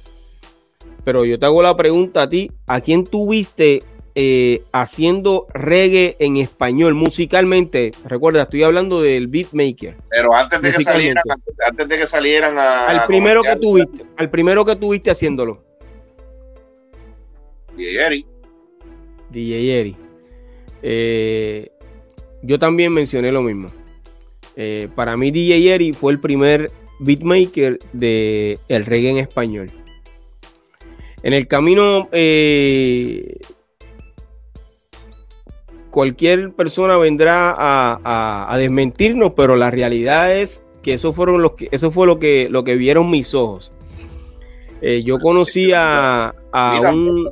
Pero 1.04 1.24
yo 1.24 1.38
te 1.38 1.46
hago 1.46 1.62
la 1.62 1.76
pregunta 1.76 2.22
a 2.22 2.28
ti, 2.28 2.50
¿a 2.66 2.80
quién 2.80 3.04
tuviste 3.04 3.82
eh, 4.14 4.62
haciendo 4.72 5.46
reggae 5.54 6.16
en 6.18 6.36
español 6.36 6.94
musicalmente. 6.94 7.92
Recuerda, 8.04 8.42
estoy 8.42 8.64
hablando 8.64 9.00
del 9.02 9.28
beatmaker. 9.28 9.96
Pero 10.08 10.34
antes 10.34 10.60
de 10.60 10.72
que 10.72 10.82
salieran, 10.82 11.22
antes, 11.66 11.88
de 11.88 11.96
que 11.96 12.06
salieran 12.06 12.58
al 12.58 13.06
primero 13.06 13.42
que 13.42 13.56
tuviste, 13.56 14.04
al 14.16 14.30
primero 14.30 14.64
que 14.64 14.74
tuviste 14.76 15.10
haciéndolo. 15.10 15.62
DJ 17.76 18.06
Eri. 18.06 18.26
DJ 19.30 19.80
Eri. 19.80 19.96
Eh, 20.82 21.70
yo 22.42 22.58
también 22.58 22.92
mencioné 22.92 23.30
lo 23.30 23.42
mismo. 23.42 23.68
Eh, 24.56 24.88
para 24.96 25.16
mí 25.16 25.30
DJ 25.30 25.74
Eri 25.74 25.92
fue 25.92 26.12
el 26.12 26.20
primer 26.20 26.70
beatmaker 26.98 27.78
de 27.92 28.58
el 28.68 28.86
reggae 28.86 29.10
en 29.10 29.18
español. 29.18 29.70
En 31.22 31.32
el 31.32 31.46
camino 31.46 32.08
cualquier 35.90 36.52
persona 36.52 36.96
vendrá 36.96 37.54
a, 37.58 38.56
desmentirnos, 38.58 39.32
pero 39.36 39.56
la 39.56 39.70
realidad 39.70 40.34
es 40.34 40.62
que 40.82 40.94
eso 40.94 41.12
fueron 41.12 41.42
los 41.42 41.52
que 41.52 41.68
eso 41.72 41.90
fue 41.90 42.06
lo 42.06 42.18
que 42.18 42.48
lo 42.48 42.64
que 42.64 42.76
vieron 42.76 43.10
mis 43.10 43.34
ojos. 43.34 43.72
Eh, 44.80 45.02
yo 45.04 45.18
conocí 45.18 45.72
a, 45.74 46.34
un 46.92 47.30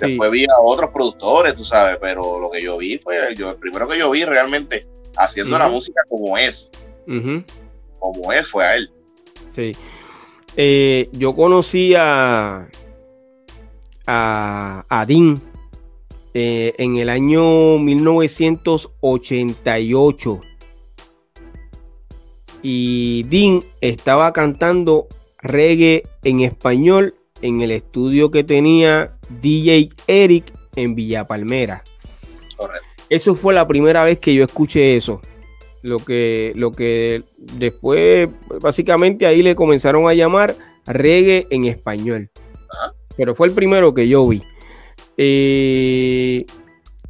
Después 0.00 0.30
vi 0.30 0.44
a 0.44 0.60
otros 0.62 0.90
productores, 0.90 1.56
tú 1.56 1.64
sabes, 1.64 1.98
pero 2.00 2.38
lo 2.38 2.52
que 2.52 2.62
yo 2.62 2.78
vi 2.78 2.98
fue 2.98 3.34
yo, 3.34 3.50
el 3.50 3.56
primero 3.56 3.88
que 3.88 3.98
yo 3.98 4.08
vi 4.10 4.24
realmente 4.24 4.86
haciendo 5.16 5.58
la 5.58 5.68
música 5.68 6.02
como 6.08 6.38
es. 6.38 6.70
Como 7.98 8.32
es, 8.32 8.48
fue 8.48 8.64
a 8.64 8.76
él. 8.76 8.90
Sí. 9.48 9.74
Eh, 10.56 11.08
yo 11.12 11.34
conocí 11.34 11.96
a, 11.96 12.68
a, 14.06 14.84
a 14.88 15.06
Dean 15.06 15.40
eh, 16.40 16.72
en 16.78 16.98
el 16.98 17.08
año 17.08 17.78
1988. 17.78 20.40
Y 22.62 23.24
Dean 23.24 23.64
estaba 23.80 24.32
cantando 24.32 25.08
reggae 25.42 26.04
en 26.22 26.42
español 26.42 27.16
en 27.42 27.60
el 27.60 27.72
estudio 27.72 28.30
que 28.30 28.44
tenía 28.44 29.18
DJ 29.40 29.88
Eric 30.06 30.52
en 30.76 30.94
Villa 30.94 31.26
Palmera. 31.26 31.82
Eso 33.08 33.34
fue 33.34 33.52
la 33.52 33.66
primera 33.66 34.04
vez 34.04 34.20
que 34.20 34.32
yo 34.32 34.44
escuché 34.44 34.96
eso. 34.96 35.20
Lo 35.82 35.98
que, 35.98 36.52
lo 36.54 36.70
que 36.70 37.24
después, 37.36 38.28
básicamente 38.60 39.26
ahí 39.26 39.42
le 39.42 39.56
comenzaron 39.56 40.08
a 40.08 40.14
llamar 40.14 40.54
reggae 40.86 41.48
en 41.50 41.64
español. 41.64 42.30
Pero 43.16 43.34
fue 43.34 43.48
el 43.48 43.54
primero 43.54 43.92
que 43.92 44.06
yo 44.06 44.28
vi. 44.28 44.44
Eh, 45.20 46.46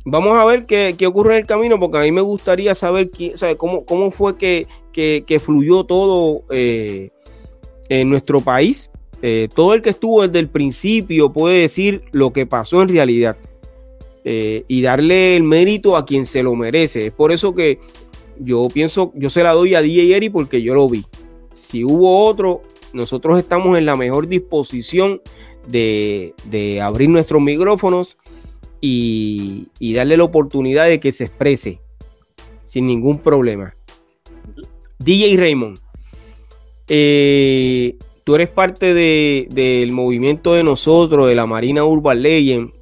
vamos 0.07 0.39
a 0.39 0.45
ver 0.47 0.65
qué, 0.65 0.97
ocurre 1.07 1.35
en 1.35 1.41
el 1.43 1.47
camino, 1.47 1.79
porque 1.79 1.99
a 1.99 2.01
mí 2.01 2.11
me 2.11 2.23
gustaría 2.23 2.75
saber 2.75 3.11
cómo, 3.59 4.11
fue 4.11 4.37
que, 4.39 5.41
fluyó 5.45 5.85
todo 5.85 6.43
eh, 6.51 7.11
en 7.89 8.09
nuestro 8.09 8.41
país. 8.41 8.91
Eh, 9.21 9.49
todo 9.55 9.75
el 9.75 9.83
que 9.83 9.91
estuvo 9.91 10.23
desde 10.27 10.39
el 10.39 10.49
principio 10.49 11.33
puede 11.33 11.61
decir 11.61 12.05
lo 12.13 12.33
que 12.33 12.47
pasó 12.47 12.83
en 12.83 12.89
realidad 12.89 13.37
y 14.31 14.83
darle 14.83 15.37
el 15.37 15.43
mérito 15.43 15.97
a 15.97 16.05
quien 16.05 16.27
se 16.27 16.43
lo 16.43 16.55
merece. 16.55 17.07
Es 17.07 17.13
por 17.13 17.33
eso 17.33 17.55
que 17.55 17.79
yo 18.39 18.69
pienso, 18.69 19.11
yo 19.15 19.31
se 19.31 19.43
la 19.43 19.53
doy 19.53 19.75
a 19.75 19.81
DJ 19.81 20.15
Eri 20.17 20.29
porque 20.29 20.61
yo 20.61 20.75
lo 20.75 20.87
vi. 20.87 21.07
Si 21.55 21.83
hubo 21.83 22.27
otro, 22.27 22.61
nosotros 22.93 23.39
estamos 23.39 23.79
en 23.79 23.87
la 23.87 23.97
mejor 23.97 24.29
disposición 24.29 25.23
de, 25.69 26.81
abrir 26.83 27.09
nuestros 27.09 27.41
micrófonos 27.41 28.16
y, 28.81 29.69
darle 29.95 30.16
la 30.16 30.25
oportunidad 30.25 30.87
de 30.87 31.01
que 31.01 31.12
se 31.12 31.25
exprese 31.25 31.81
sin 32.66 32.87
ningún 32.87 33.19
problema. 33.19 33.75
DJ 34.99 35.37
Raymond, 35.37 35.79
eh, 36.89 37.97
tú 38.25 38.35
eres 38.35 38.49
parte 38.49 38.95
del 38.95 39.93
movimiento 39.93 40.55
de 40.55 40.64
nosotros, 40.64 41.29
de 41.29 41.35
la 41.35 41.47
Marina 41.47 41.85
Urban 41.85 42.21
Legend. 42.21 42.73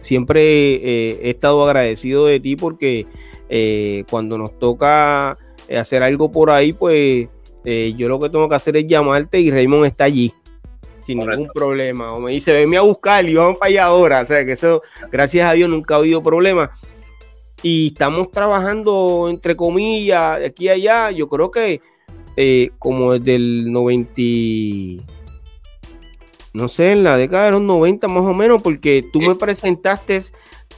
Siempre 0.00 0.40
eh, 0.42 1.20
he 1.22 1.30
estado 1.30 1.64
agradecido 1.66 2.26
de 2.26 2.40
ti 2.40 2.56
porque 2.56 3.06
eh, 3.48 4.04
cuando 4.10 4.38
nos 4.38 4.58
toca 4.58 5.36
hacer 5.76 6.02
algo 6.02 6.30
por 6.30 6.50
ahí, 6.50 6.72
pues 6.72 7.28
yo 7.98 8.08
lo 8.08 8.18
que 8.18 8.30
tengo 8.30 8.48
que 8.48 8.54
hacer 8.54 8.78
es 8.78 8.86
llamarte 8.86 9.40
y 9.40 9.50
Raymond 9.50 9.84
está 9.84 10.04
allí 10.04 10.32
sin 11.08 11.20
ningún 11.20 11.48
problema. 11.48 12.12
O 12.12 12.20
me 12.20 12.32
dice, 12.32 12.52
venme 12.52 12.76
a 12.76 12.82
buscar 12.82 13.26
y 13.26 13.34
vamos 13.34 13.56
para 13.56 13.70
allá 13.70 13.84
ahora. 13.86 14.20
O 14.20 14.26
sea, 14.26 14.44
que 14.44 14.52
eso, 14.52 14.82
gracias 15.10 15.50
a 15.50 15.54
Dios, 15.54 15.70
nunca 15.70 15.94
ha 15.94 15.98
habido 15.98 16.22
problema. 16.22 16.70
Y 17.62 17.88
estamos 17.88 18.30
trabajando, 18.30 19.28
entre 19.30 19.56
comillas, 19.56 20.38
de 20.38 20.46
aquí 20.46 20.64
y 20.66 20.68
allá. 20.68 21.10
Yo 21.10 21.26
creo 21.30 21.50
que 21.50 21.80
eh, 22.36 22.70
como 22.78 23.14
desde 23.14 23.36
el 23.36 23.72
90, 23.72 25.02
no 26.52 26.68
sé, 26.68 26.92
en 26.92 27.04
la 27.04 27.16
década 27.16 27.46
de 27.46 27.52
los 27.52 27.62
90 27.62 28.06
más 28.06 28.24
o 28.24 28.34
menos, 28.34 28.60
porque 28.60 29.02
tú 29.10 29.22
me 29.22 29.34
presentaste 29.34 30.20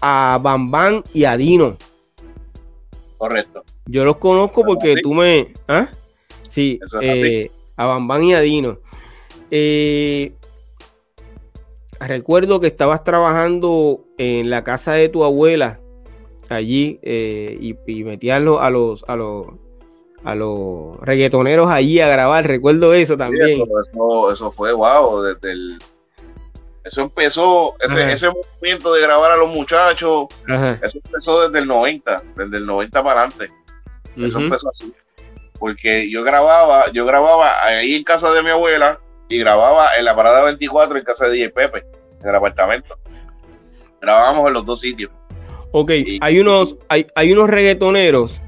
a 0.00 0.38
Bam 0.40 1.02
y 1.12 1.24
a 1.24 1.36
Dino. 1.36 1.76
Correcto. 3.18 3.64
Yo 3.86 4.04
los 4.04 4.18
conozco 4.18 4.64
porque 4.64 4.94
tú 5.02 5.12
me... 5.12 5.52
¿Ah? 5.66 5.88
Sí, 6.48 6.78
eh, 7.02 7.50
a 7.76 7.86
Bam 7.86 8.22
y 8.22 8.34
a 8.34 8.40
Dino. 8.40 8.78
Eh, 9.51 10.32
recuerdo 11.98 12.61
que 12.61 12.66
estabas 12.66 13.05
trabajando 13.05 14.05
en 14.18 14.51
la 14.51 14.64
casa 14.64 14.92
de 14.92 15.09
tu 15.09 15.24
abuela 15.24 15.80
allí 16.48 16.98
eh, 17.03 17.57
y, 17.61 18.05
metías 18.05 18.36
a 18.36 18.40
los, 18.40 19.05
a 19.07 19.16
los 19.16 19.46
a 20.24 20.34
los 20.34 20.98
reggaetoneros 21.01 21.70
allí 21.70 22.01
a 22.01 22.09
grabar. 22.09 22.46
Recuerdo 22.46 22.92
eso 22.94 23.16
también. 23.16 23.62
eso, 24.32 24.53
fue 24.53 24.72
wow. 24.72 25.22
Desde 25.22 25.53
el, 25.53 25.78
eso 26.84 27.03
empezó, 27.03 27.74
ese, 27.80 28.30
movimiento 28.30 28.92
de 28.92 29.03
grabar 29.03 29.32
a 29.32 29.36
los 29.36 29.48
muchachos, 29.48 30.28
eso 30.82 30.98
empezó 31.05 31.48
desde 31.48 31.59
el 31.61 31.66
90, 31.66 32.22
desde 32.36 32.57
el 32.57 32.66
90 32.66 33.03
para 33.03 33.22
adelante. 33.22 33.53
Eso 34.16 34.40
empezó 34.40 34.70
así. 34.70 34.92
Porque 35.59 36.11
yo 36.11 36.22
grababa, 36.22 36.90
yo 36.90 37.05
grababa 37.05 37.64
ahí 37.64 37.96
en 37.96 38.05
casa 38.05 38.30
de 38.32 38.42
mi 38.42 38.51
abuela, 38.51 38.98
y 39.30 39.38
grababa 39.38 39.96
en 39.96 40.04
la 40.04 40.14
parada 40.14 40.42
24 40.42 40.98
en 40.98 41.04
casa 41.04 41.26
de 41.26 41.36
DJ 41.36 41.50
Pepe, 41.50 41.84
en 42.20 42.28
el 42.28 42.34
apartamento. 42.34 42.98
Grabábamos 44.02 44.48
en 44.48 44.54
los 44.54 44.66
dos 44.66 44.80
sitios. 44.80 45.10
Ok, 45.70 45.92
hay 46.20 46.40
unos, 46.40 46.76
hay, 46.88 47.06
hay 47.14 47.32
unos 47.32 47.48
reggaetoneros 47.48 48.42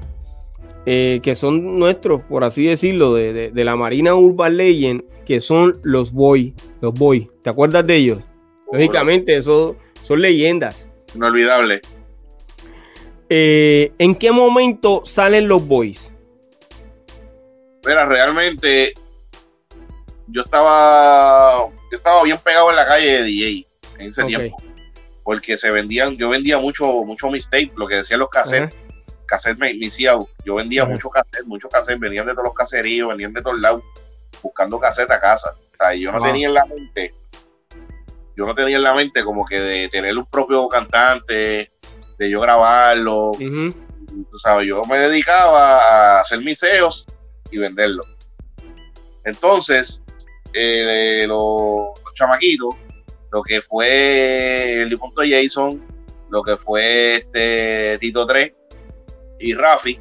eh, 0.85 1.21
que 1.23 1.35
son 1.35 1.79
nuestros, 1.79 2.21
por 2.23 2.43
así 2.43 2.65
decirlo, 2.65 3.13
de, 3.13 3.51
la 3.55 3.77
Marina 3.77 4.13
Urban 4.13 4.57
Legend, 4.57 5.03
que 5.25 5.39
son 5.39 5.79
los 5.83 6.11
Boy, 6.11 6.53
los 6.81 6.93
Boy. 6.93 7.31
¿Te 7.41 7.49
acuerdas 7.49 7.87
de 7.87 7.95
ellos? 7.95 8.19
Lógicamente, 8.69 9.37
eso 9.37 9.77
son 10.01 10.21
leyendas. 10.21 10.85
Inolvidable. 11.15 11.81
Eh, 13.29 13.93
¿En 13.97 14.15
qué 14.15 14.33
momento 14.33 15.03
salen 15.05 15.47
los 15.47 15.65
Boys? 15.65 16.11
Mira, 17.85 18.05
realmente 18.05 18.93
yo 20.33 20.41
estaba, 20.41 21.69
yo 21.91 21.97
estaba 21.97 22.23
bien 22.23 22.37
pegado 22.39 22.71
en 22.71 22.75
la 22.75 22.87
calle 22.87 23.11
de 23.11 23.23
DJ 23.23 23.67
en 23.99 24.09
ese 24.09 24.23
tiempo. 24.25 24.57
Porque 25.23 25.57
se 25.57 25.71
vendían, 25.71 26.17
yo 26.17 26.29
vendía 26.29 26.57
mucho, 26.57 26.85
mucho 27.05 27.29
mixtape, 27.29 27.71
lo 27.75 27.87
que 27.87 27.97
decían 27.97 28.19
los 28.19 28.29
cassettes. 28.29 28.75
Cassettes 29.25 29.59
me, 29.59 29.73
yo 30.43 30.55
vendía 30.55 30.85
mucho 30.85 31.09
cassette, 31.09 31.45
muchos 31.45 31.71
cassettes, 31.71 31.99
venían 31.99 32.25
de 32.25 32.33
todos 32.33 32.45
los 32.45 32.53
caseríos, 32.53 33.09
venían 33.09 33.31
de 33.31 33.41
todos 33.41 33.61
lados, 33.61 33.83
buscando 34.41 34.79
cassette 34.79 35.11
a 35.11 35.19
casa. 35.19 35.51
O 35.51 35.75
sea, 35.77 35.93
yo 35.93 36.11
no 36.11 36.19
tenía 36.19 36.47
en 36.47 36.53
la 36.55 36.65
mente, 36.65 37.13
yo 38.35 38.45
no 38.45 38.55
tenía 38.55 38.75
en 38.75 38.83
la 38.83 38.93
mente 38.93 39.23
como 39.23 39.45
que 39.45 39.61
de 39.61 39.89
tener 39.89 40.17
un 40.17 40.25
propio 40.25 40.67
cantante, 40.67 41.71
de 42.17 42.29
yo 42.29 42.41
grabarlo. 42.41 43.31
Tú 43.37 44.37
sabes, 44.39 44.67
yo 44.67 44.81
me 44.89 44.97
dedicaba 44.97 46.17
a 46.17 46.21
hacer 46.21 46.39
mis 46.41 46.61
y 47.49 47.57
venderlo. 47.57 48.03
Entonces, 49.23 50.02
eh, 50.53 51.25
los, 51.27 51.89
chamaquitos, 52.15 52.75
lo 53.31 53.41
que 53.41 53.61
fue 53.61 54.81
el 54.81 54.89
difunto 54.89 55.21
Jason, 55.27 55.81
lo 56.29 56.43
que 56.43 56.57
fue 56.57 57.17
este 57.17 57.97
Tito 57.99 58.25
3 58.25 58.53
y 59.39 59.53
Rafi, 59.53 59.99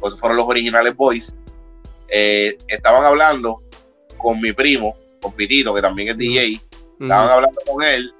pues 0.00 0.14
fueron 0.14 0.38
los 0.38 0.46
originales 0.46 0.96
boys, 0.96 1.34
eh, 2.08 2.56
estaban 2.68 3.04
hablando 3.04 3.62
con 4.18 4.40
mi 4.40 4.52
primo, 4.52 4.96
con 5.20 5.32
Pitito, 5.32 5.74
que 5.74 5.82
también 5.82 6.08
es 6.08 6.18
DJ, 6.18 6.60
estaban 7.00 7.28
hablando 7.28 7.60
con 7.66 7.84
él, 7.84 8.12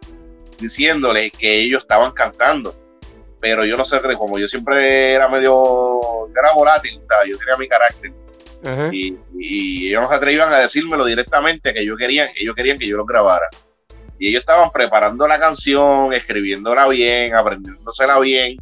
diciéndole 0.58 1.30
que 1.30 1.60
ellos 1.60 1.82
estaban 1.82 2.12
cantando. 2.12 2.74
Pero 3.40 3.64
yo 3.64 3.76
no 3.76 3.84
sé, 3.84 4.00
como 4.16 4.38
yo 4.38 4.46
siempre 4.46 5.12
era 5.12 5.28
medio, 5.28 6.28
era 6.36 6.52
volátil, 6.54 7.00
yo 7.26 7.38
tenía 7.38 7.56
mi 7.58 7.68
carácter. 7.68 8.12
Y, 8.92 9.16
y, 9.38 9.88
ellos 9.88 10.02
no 10.02 10.08
se 10.08 10.14
atrevían 10.14 10.52
a 10.52 10.58
decírmelo 10.58 11.04
directamente 11.04 11.72
que 11.74 11.80
ellos 11.80 11.98
querían, 11.98 12.28
ellos 12.36 12.54
querían 12.54 12.78
que 12.78 12.86
yo 12.86 12.96
lo 12.96 13.04
grabara. 13.04 13.48
Y 14.18 14.28
ellos 14.28 14.40
estaban 14.40 14.70
preparando 14.70 15.26
la 15.26 15.38
canción, 15.38 16.12
escribiéndola 16.12 16.86
bien, 16.88 17.34
aprendiéndosela 17.34 18.20
bien, 18.20 18.56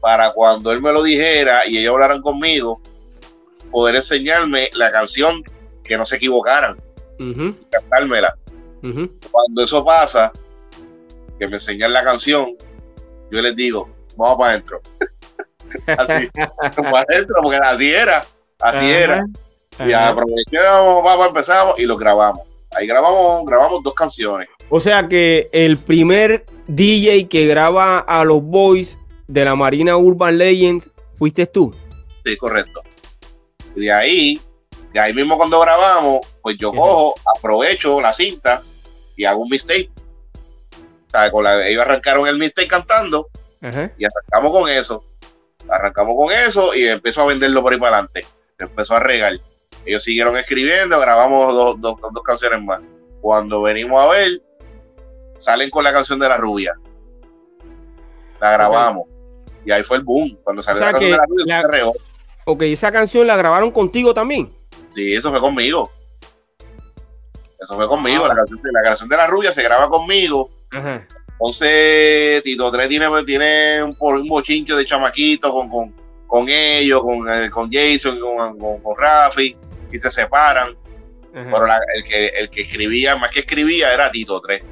para 0.00 0.32
cuando 0.32 0.72
él 0.72 0.82
me 0.82 0.92
lo 0.92 1.02
dijera 1.02 1.66
y 1.66 1.78
ellos 1.78 1.92
hablaran 1.92 2.20
conmigo, 2.20 2.80
poder 3.70 3.96
enseñarme 3.96 4.68
la 4.74 4.92
canción 4.92 5.42
que 5.82 5.96
no 5.96 6.04
se 6.04 6.16
equivocaran, 6.16 6.76
cantármela. 7.70 8.36
Cuando 8.82 9.62
eso 9.62 9.84
pasa, 9.84 10.32
que 11.38 11.46
me 11.48 11.54
enseñan 11.54 11.92
la 11.92 12.04
canción, 12.04 12.54
yo 13.30 13.40
les 13.40 13.56
digo, 13.56 13.88
vamos 14.16 14.38
para 14.38 14.50
adentro. 14.50 14.80
así, 15.86 16.28
para 16.76 17.04
adentro, 17.08 17.36
porque 17.42 17.58
así 17.62 17.92
era, 17.92 18.24
así 18.62 18.90
era. 18.90 19.24
Y 19.78 19.92
aprovechamos, 19.92 21.02
vamos, 21.02 21.28
empezamos 21.28 21.78
y 21.78 21.84
lo 21.84 21.96
grabamos. 21.96 22.42
Ahí 22.76 22.86
grabamos, 22.86 23.44
grabamos 23.44 23.82
dos 23.82 23.94
canciones. 23.94 24.48
O 24.68 24.80
sea 24.80 25.06
que 25.08 25.48
el 25.52 25.76
primer 25.78 26.44
DJ 26.66 27.28
que 27.28 27.46
graba 27.46 27.98
a 27.98 28.24
los 28.24 28.42
boys 28.42 28.98
de 29.26 29.44
la 29.44 29.54
Marina 29.54 29.96
Urban 29.96 30.38
Legends 30.38 30.90
fuiste 31.18 31.46
tú. 31.46 31.74
Sí, 32.24 32.36
correcto. 32.36 32.82
Y 33.74 33.82
de 33.82 33.92
ahí, 33.92 34.40
de 34.92 35.00
ahí 35.00 35.14
mismo 35.14 35.36
cuando 35.36 35.60
grabamos, 35.60 36.26
pues 36.40 36.56
yo 36.58 36.72
cojo, 36.72 37.14
aprovecho 37.36 38.00
la 38.00 38.12
cinta 38.12 38.62
y 39.16 39.24
hago 39.24 39.42
un 39.42 39.48
mistake. 39.48 39.90
O 41.06 41.10
sea, 41.10 41.30
con 41.30 41.44
la, 41.44 41.66
ellos 41.66 41.82
arrancaron 41.82 42.26
el 42.26 42.38
mistake 42.38 42.68
cantando 42.68 43.28
y 43.60 44.04
arrancamos 44.04 44.52
con 44.52 44.68
eso. 44.68 45.04
Arrancamos 45.68 46.16
con 46.16 46.32
eso 46.32 46.74
y 46.74 46.86
empezó 46.88 47.22
a 47.22 47.26
venderlo 47.26 47.62
por 47.62 47.72
ahí 47.72 47.78
para 47.78 47.98
adelante. 47.98 48.26
Empezó 48.62 48.94
a 48.94 49.00
regar. 49.00 49.34
Ellos 49.84 50.04
siguieron 50.04 50.36
escribiendo, 50.36 50.98
grabamos 51.00 51.54
dos, 51.54 51.80
dos, 51.80 51.96
dos 52.12 52.22
canciones 52.22 52.62
más. 52.62 52.80
Cuando 53.20 53.62
venimos 53.62 54.02
a 54.02 54.08
ver, 54.08 54.42
salen 55.38 55.70
con 55.70 55.84
la 55.84 55.92
canción 55.92 56.18
de 56.18 56.28
la 56.28 56.36
rubia. 56.36 56.72
La 58.40 58.52
grabamos. 58.52 59.08
Y 59.64 59.70
ahí 59.70 59.82
fue 59.82 59.98
el 59.98 60.02
boom. 60.02 60.38
Cuando 60.42 60.62
salió 60.62 60.80
la 60.80 60.92
canción 60.92 61.12
de 61.12 61.16
la 61.16 61.26
rubia, 61.62 61.62
la... 61.62 61.92
Ok, 62.44 62.62
esa 62.62 62.90
canción 62.90 63.26
la 63.26 63.36
grabaron 63.36 63.70
contigo 63.70 64.12
también. 64.12 64.50
Sí, 64.90 65.12
eso 65.12 65.30
fue 65.30 65.40
conmigo. 65.40 65.90
Eso 67.60 67.76
fue 67.76 67.86
conmigo. 67.86 68.24
Ah. 68.24 68.28
La, 68.28 68.34
canción, 68.34 68.60
la, 68.64 68.82
canción, 68.82 69.08
de 69.08 69.16
la 69.16 69.26
rubia 69.26 69.52
se 69.52 69.62
graba 69.62 69.88
conmigo. 69.88 70.50
Entonces, 71.32 72.42
Tito 72.42 72.70
3 72.70 72.88
tiene, 72.88 73.24
tiene 73.24 73.82
un, 73.82 73.96
un 73.98 74.28
bochincho 74.28 74.76
de 74.76 74.84
chamaquito 74.84 75.52
con, 75.52 75.68
con, 75.68 75.94
con 76.32 76.48
ellos, 76.48 77.02
con, 77.02 77.28
eh, 77.28 77.50
con 77.50 77.70
Jason, 77.70 78.18
con, 78.18 78.80
con, 78.80 78.96
Rafi, 78.96 79.54
y 79.92 79.98
se 79.98 80.10
separan. 80.10 80.74
Pero 81.30 81.66
el, 81.66 82.04
que, 82.04 82.28
el 82.28 82.48
que 82.48 82.62
escribía, 82.62 83.16
más 83.16 83.30
que 83.30 83.40
escribía, 83.40 83.92
era 83.92 84.10
Tito 84.10 84.40
3. 84.40 84.62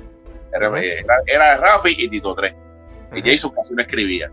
Era, 1.27 1.57
Rafi 1.59 1.97
y 1.99 2.09
Tito 2.09 2.35
3. 2.35 2.55
Y 3.15 3.31
Jason 3.31 3.51
casi 3.55 3.75
no 3.75 3.83
escribía. 3.83 4.33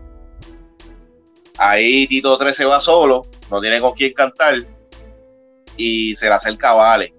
Ahí 1.58 2.06
Tito 2.06 2.38
3 2.38 2.56
se 2.56 2.64
va 2.64 2.80
solo, 2.80 3.26
no 3.50 3.60
tiene 3.60 3.78
con 3.78 3.92
quién 3.92 4.14
cantar 4.14 4.54
y 5.76 6.16
se 6.16 6.28
le 6.28 6.32
acerca 6.32 6.70
a 6.70 6.74
Vale. 6.74 7.12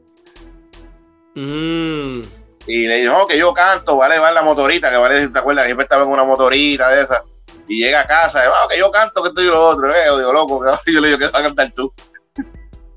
Mm. 1.35 2.21
Y 2.65 2.87
le 2.87 3.01
dijo 3.01 3.27
que 3.27 3.37
yo 3.37 3.53
canto, 3.53 3.97
Vale 3.97 4.17
va 4.17 4.29
en 4.29 4.35
la 4.35 4.41
motorita, 4.41 4.89
que 4.89 4.97
Vale, 4.97 5.27
¿te 5.27 5.37
acuerdas? 5.37 5.65
Que 5.65 5.67
siempre 5.67 5.83
estaba 5.83 6.01
en 6.01 6.09
una 6.09 6.23
motorita 6.23 6.89
de 6.89 7.03
esa. 7.03 7.23
Y 7.69 7.83
llega 7.83 8.01
a 8.01 8.07
casa, 8.07 8.43
y, 8.43 8.69
que 8.69 8.79
yo 8.79 8.91
canto, 8.91 9.21
que 9.21 9.29
estoy 9.29 9.45
lo 9.45 9.67
otro. 9.69 9.95
Eh, 9.95 10.05
digo, 10.17 10.33
loco, 10.33 10.59
que 10.83 10.91
yo 10.91 10.99
le 10.99 11.07
digo 11.09 11.19
que 11.19 11.27
vas 11.27 11.35
a 11.35 11.43
cantar 11.43 11.71
tú. 11.71 11.93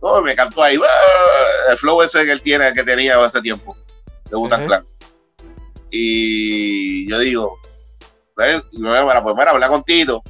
No, 0.01 0.21
me 0.23 0.35
cantó 0.35 0.63
ahí, 0.63 0.81
el 1.69 1.79
flow 1.79 2.03
ese 2.03 2.25
que 2.25 2.33
él 2.33 2.43
tiene, 2.43 2.73
que 2.73 2.83
tenía 2.83 3.23
hace 3.23 3.41
tiempo, 3.43 3.77
de 4.31 4.37
un 4.37 4.49
Clan. 4.49 4.85
Y 5.91 7.07
yo 7.09 7.19
digo, 7.19 7.59
pues 8.35 8.63
mira, 8.73 9.23
pues 9.23 9.37
mira, 9.37 9.51
hablar 9.51 9.69
contigo, 9.69 10.23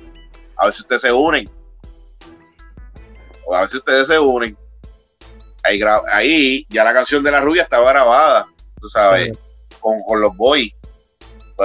a 0.57 0.65
ver 0.65 0.75
si 0.75 0.83
ustedes 0.83 1.03
se 1.03 1.13
unen. 1.13 1.49
O 3.47 3.55
a 3.55 3.61
ver 3.61 3.71
si 3.71 3.77
ustedes 3.77 4.09
se 4.09 4.19
unen. 4.19 4.57
Ahí, 5.63 5.81
ahí 6.11 6.67
ya 6.69 6.83
la 6.83 6.93
canción 6.93 7.23
de 7.23 7.31
la 7.31 7.41
rubia 7.41 7.63
estaba 7.63 7.93
grabada, 7.93 8.47
tú 8.81 8.89
sabes, 8.89 9.39
con, 9.79 10.03
con, 10.03 10.21
los 10.21 10.37
boys. 10.37 10.73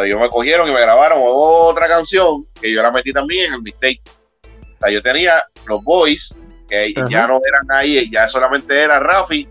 Ellos 0.03 0.19
me 0.19 0.29
cogieron 0.29 0.69
y 0.69 0.73
me 0.73 0.81
grabaron 0.81 1.19
otra 1.23 1.87
canción 1.87 2.45
que 2.59 2.71
yo 2.71 2.81
la 2.81 2.91
metí 2.91 3.13
también 3.13 3.47
en 3.47 3.53
el 3.53 3.61
mistake. 3.61 4.01
O 4.43 4.79
sea, 4.79 4.91
yo 4.91 5.01
tenía 5.01 5.43
los 5.65 5.83
boys, 5.83 6.35
que 6.69 6.93
ya 7.09 7.27
no 7.27 7.39
eran 7.45 7.71
ahí, 7.71 8.09
ya 8.11 8.27
solamente 8.27 8.77
era 8.79 8.99
Rafi 8.99 9.47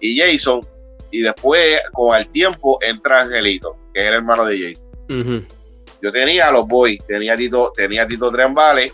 y 0.00 0.18
Jason, 0.18 0.60
y 1.10 1.20
después, 1.20 1.80
con 1.92 2.16
el 2.16 2.28
tiempo, 2.28 2.78
entra 2.82 3.22
Angelito, 3.22 3.76
que 3.94 4.00
es 4.02 4.08
el 4.08 4.14
hermano 4.14 4.44
de 4.44 4.74
Jason. 5.08 5.46
Yo 6.02 6.12
tenía 6.12 6.48
a 6.48 6.52
los 6.52 6.66
boys, 6.66 7.04
tenía 7.06 7.34
a 7.34 7.36
Tito, 7.36 7.72
tenía 7.74 8.06
Tito 8.06 8.30
Vale 8.30 8.92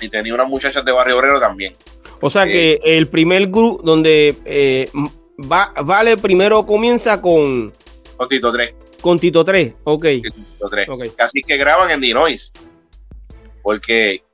y 0.00 0.08
tenía 0.08 0.34
unas 0.34 0.48
muchachas 0.48 0.84
de 0.84 0.92
Barrio 0.92 1.18
Obrero 1.18 1.40
también. 1.40 1.74
O 2.20 2.30
sea 2.30 2.46
que 2.46 2.74
eh, 2.74 2.80
el 2.96 3.08
primer 3.08 3.48
grupo 3.48 3.82
donde 3.82 4.34
eh, 4.44 4.90
Vale 5.36 6.16
primero 6.16 6.64
comienza 6.64 7.20
con... 7.20 7.72
Con 8.16 8.28
Tito 8.28 8.50
3. 8.50 8.74
Con 9.06 9.20
Tito 9.20 9.44
3, 9.44 9.74
ok. 9.84 10.04
Tito 10.04 10.68
3. 10.68 10.88
Casi 11.14 11.40
que 11.40 11.56
graban 11.56 11.92
en 11.92 12.00
Dinois. 12.00 12.50
Porque 13.62 14.24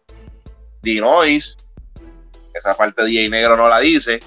Dinois, 0.80 1.58
esa 2.54 2.74
parte 2.74 3.02
de 3.02 3.08
DJ 3.08 3.28
Negro 3.28 3.54
no 3.54 3.68
la 3.68 3.80
dice, 3.80 4.20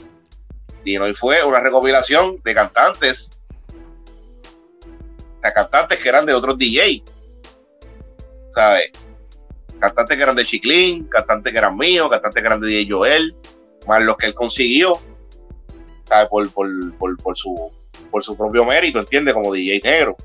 hoy 0.86 1.14
fue 1.16 1.44
una 1.44 1.62
recopilación 1.62 2.40
de 2.44 2.54
cantantes, 2.54 3.32
de 5.42 5.52
cantantes 5.52 5.98
que 5.98 6.10
eran 6.10 6.28
de 6.28 6.36
otros 6.36 6.56
DJ, 6.60 7.02
¿sabes? 8.52 8.92
Cantantes 9.80 10.16
que 10.16 10.22
eran 10.22 10.36
de 10.36 10.46
Chiclín, 10.46 11.06
cantantes 11.06 11.52
que 11.52 11.58
eran 11.58 11.76
míos, 11.76 12.08
cantantes 12.08 12.40
que 12.40 12.48
eran 12.48 12.62
de 12.62 12.68
DJ 12.68 12.92
Joel, 12.92 13.36
más 13.88 14.04
los 14.04 14.16
que 14.16 14.28
él 14.28 14.36
consiguió, 14.36 14.94
¿sabes? 16.04 16.30
Por, 16.30 16.48
por, 16.52 17.36
su, 17.36 17.72
por 18.12 18.24
su 18.24 18.38
propio 18.38 18.64
mérito, 18.64 19.00
¿entiendes? 19.00 19.34
Como 19.34 19.52
DJ 19.52 19.82
negro. 19.84 20.16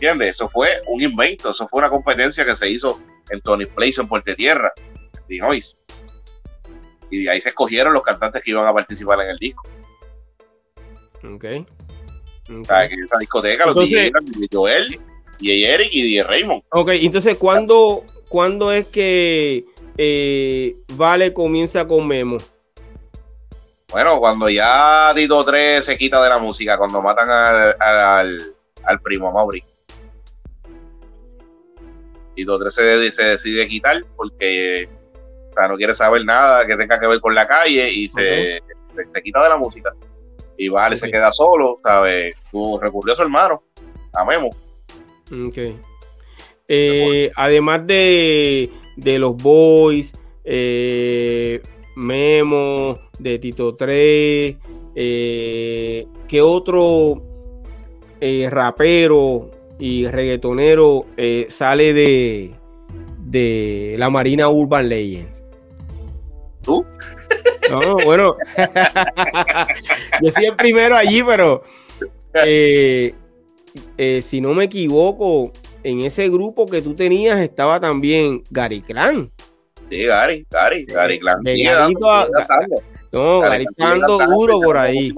¿Entiendes? 0.00 0.30
Eso 0.30 0.48
fue 0.48 0.82
un 0.86 1.02
invento, 1.02 1.50
eso 1.50 1.68
fue 1.68 1.80
una 1.80 1.90
competencia 1.90 2.42
que 2.44 2.56
se 2.56 2.70
hizo 2.70 3.00
en 3.28 3.40
Tony 3.42 3.66
Place 3.66 4.00
en 4.00 4.08
Puerto 4.08 4.34
Tierra, 4.34 4.72
en 5.28 5.60
y 7.10 7.24
de 7.24 7.30
ahí 7.30 7.40
se 7.40 7.50
escogieron 7.50 7.92
los 7.92 8.02
cantantes 8.02 8.42
que 8.42 8.52
iban 8.52 8.66
a 8.66 8.72
participar 8.72 9.20
en 9.20 9.30
el 9.30 9.38
disco. 9.38 9.68
Ok. 11.34 11.44
O 12.48 12.64
sea, 12.64 12.88
que 12.88 12.94
esa 12.94 13.18
discoteca 13.18 13.64
entonces, 13.66 14.10
los 14.12 14.24
DJ 14.24 14.48
Joel, 14.50 15.00
y 15.38 15.64
Eric 15.64 15.88
y 15.92 16.02
DJ 16.02 16.22
Raymond. 16.24 16.62
Ok, 16.70 16.90
entonces, 16.94 17.36
¿cuándo, 17.36 18.04
¿cuándo 18.28 18.72
es 18.72 18.86
que 18.88 19.66
eh, 19.98 20.76
Vale 20.94 21.32
comienza 21.32 21.86
con 21.86 22.06
Memo? 22.06 22.38
Bueno, 23.90 24.18
cuando 24.20 24.48
ya 24.48 25.12
Tito 25.14 25.44
3 25.44 25.84
se 25.84 25.98
quita 25.98 26.22
de 26.22 26.28
la 26.28 26.38
música, 26.38 26.78
cuando 26.78 27.02
matan 27.02 27.28
al, 27.28 28.54
al, 28.84 29.00
primo 29.02 29.32
Mauri. 29.32 29.64
Tito 32.40 32.58
3 32.58 32.74
se, 32.74 33.10
se 33.10 33.24
decide 33.24 33.68
quitar 33.68 34.02
porque 34.16 34.88
o 35.50 35.52
sea, 35.52 35.68
no 35.68 35.76
quiere 35.76 35.94
saber 35.94 36.24
nada 36.24 36.66
que 36.66 36.76
tenga 36.76 36.98
que 36.98 37.06
ver 37.06 37.20
con 37.20 37.34
la 37.34 37.46
calle 37.46 37.92
y 37.92 38.08
se, 38.08 38.60
quita 39.22 39.42
de 39.42 39.48
la 39.48 39.56
música. 39.58 39.92
Y 40.56 40.68
vale, 40.68 40.96
se 40.96 41.10
queda 41.10 41.30
solo, 41.32 41.76
¿sabes? 41.82 42.34
Recurrió 42.80 43.12
a 43.12 43.16
su 43.16 43.22
hermano, 43.22 43.62
a 44.14 44.24
Memo. 44.24 44.48
Ok. 45.48 45.58
Eh, 46.68 47.30
además 47.34 47.86
de, 47.86 48.70
de 48.96 49.18
los 49.18 49.36
Boys, 49.36 50.12
eh, 50.44 51.60
Memo, 51.96 52.98
de 53.18 53.38
Tito 53.38 53.74
3, 53.74 54.58
eh, 54.94 56.06
¿qué 56.26 56.40
otro 56.40 57.22
rapero 58.50 59.50
y 59.80 60.06
reggaetonero 60.06 61.06
sale 61.48 61.92
de, 61.92 62.54
de 63.18 63.96
la 63.98 64.10
Marina 64.10 64.48
Urban 64.48 64.88
Legends? 64.88 65.42
¿Tú? 66.62 66.84
No, 67.70 67.96
bueno. 68.04 68.36
yo 70.22 70.30
soy 70.30 70.44
el 70.46 70.56
primero 70.56 70.96
allí, 70.96 71.22
pero 71.22 71.62
eh, 72.34 73.14
eh, 73.96 74.22
si 74.22 74.40
no 74.40 74.54
me 74.54 74.64
equivoco, 74.64 75.52
en 75.82 76.00
ese 76.00 76.28
grupo 76.28 76.66
que 76.66 76.82
tú 76.82 76.94
tenías 76.94 77.38
estaba 77.38 77.80
también 77.80 78.42
Gary 78.50 78.80
Clan. 78.80 79.30
Sí, 79.88 80.04
Gary, 80.04 80.46
Gary, 80.50 80.84
Gary 80.86 81.18
Clan. 81.18 81.42
no, 83.12 83.40
Gary 83.40 83.66
dando 83.76 84.18
duro 84.18 84.60
por 84.60 84.76
ahí. 84.76 85.12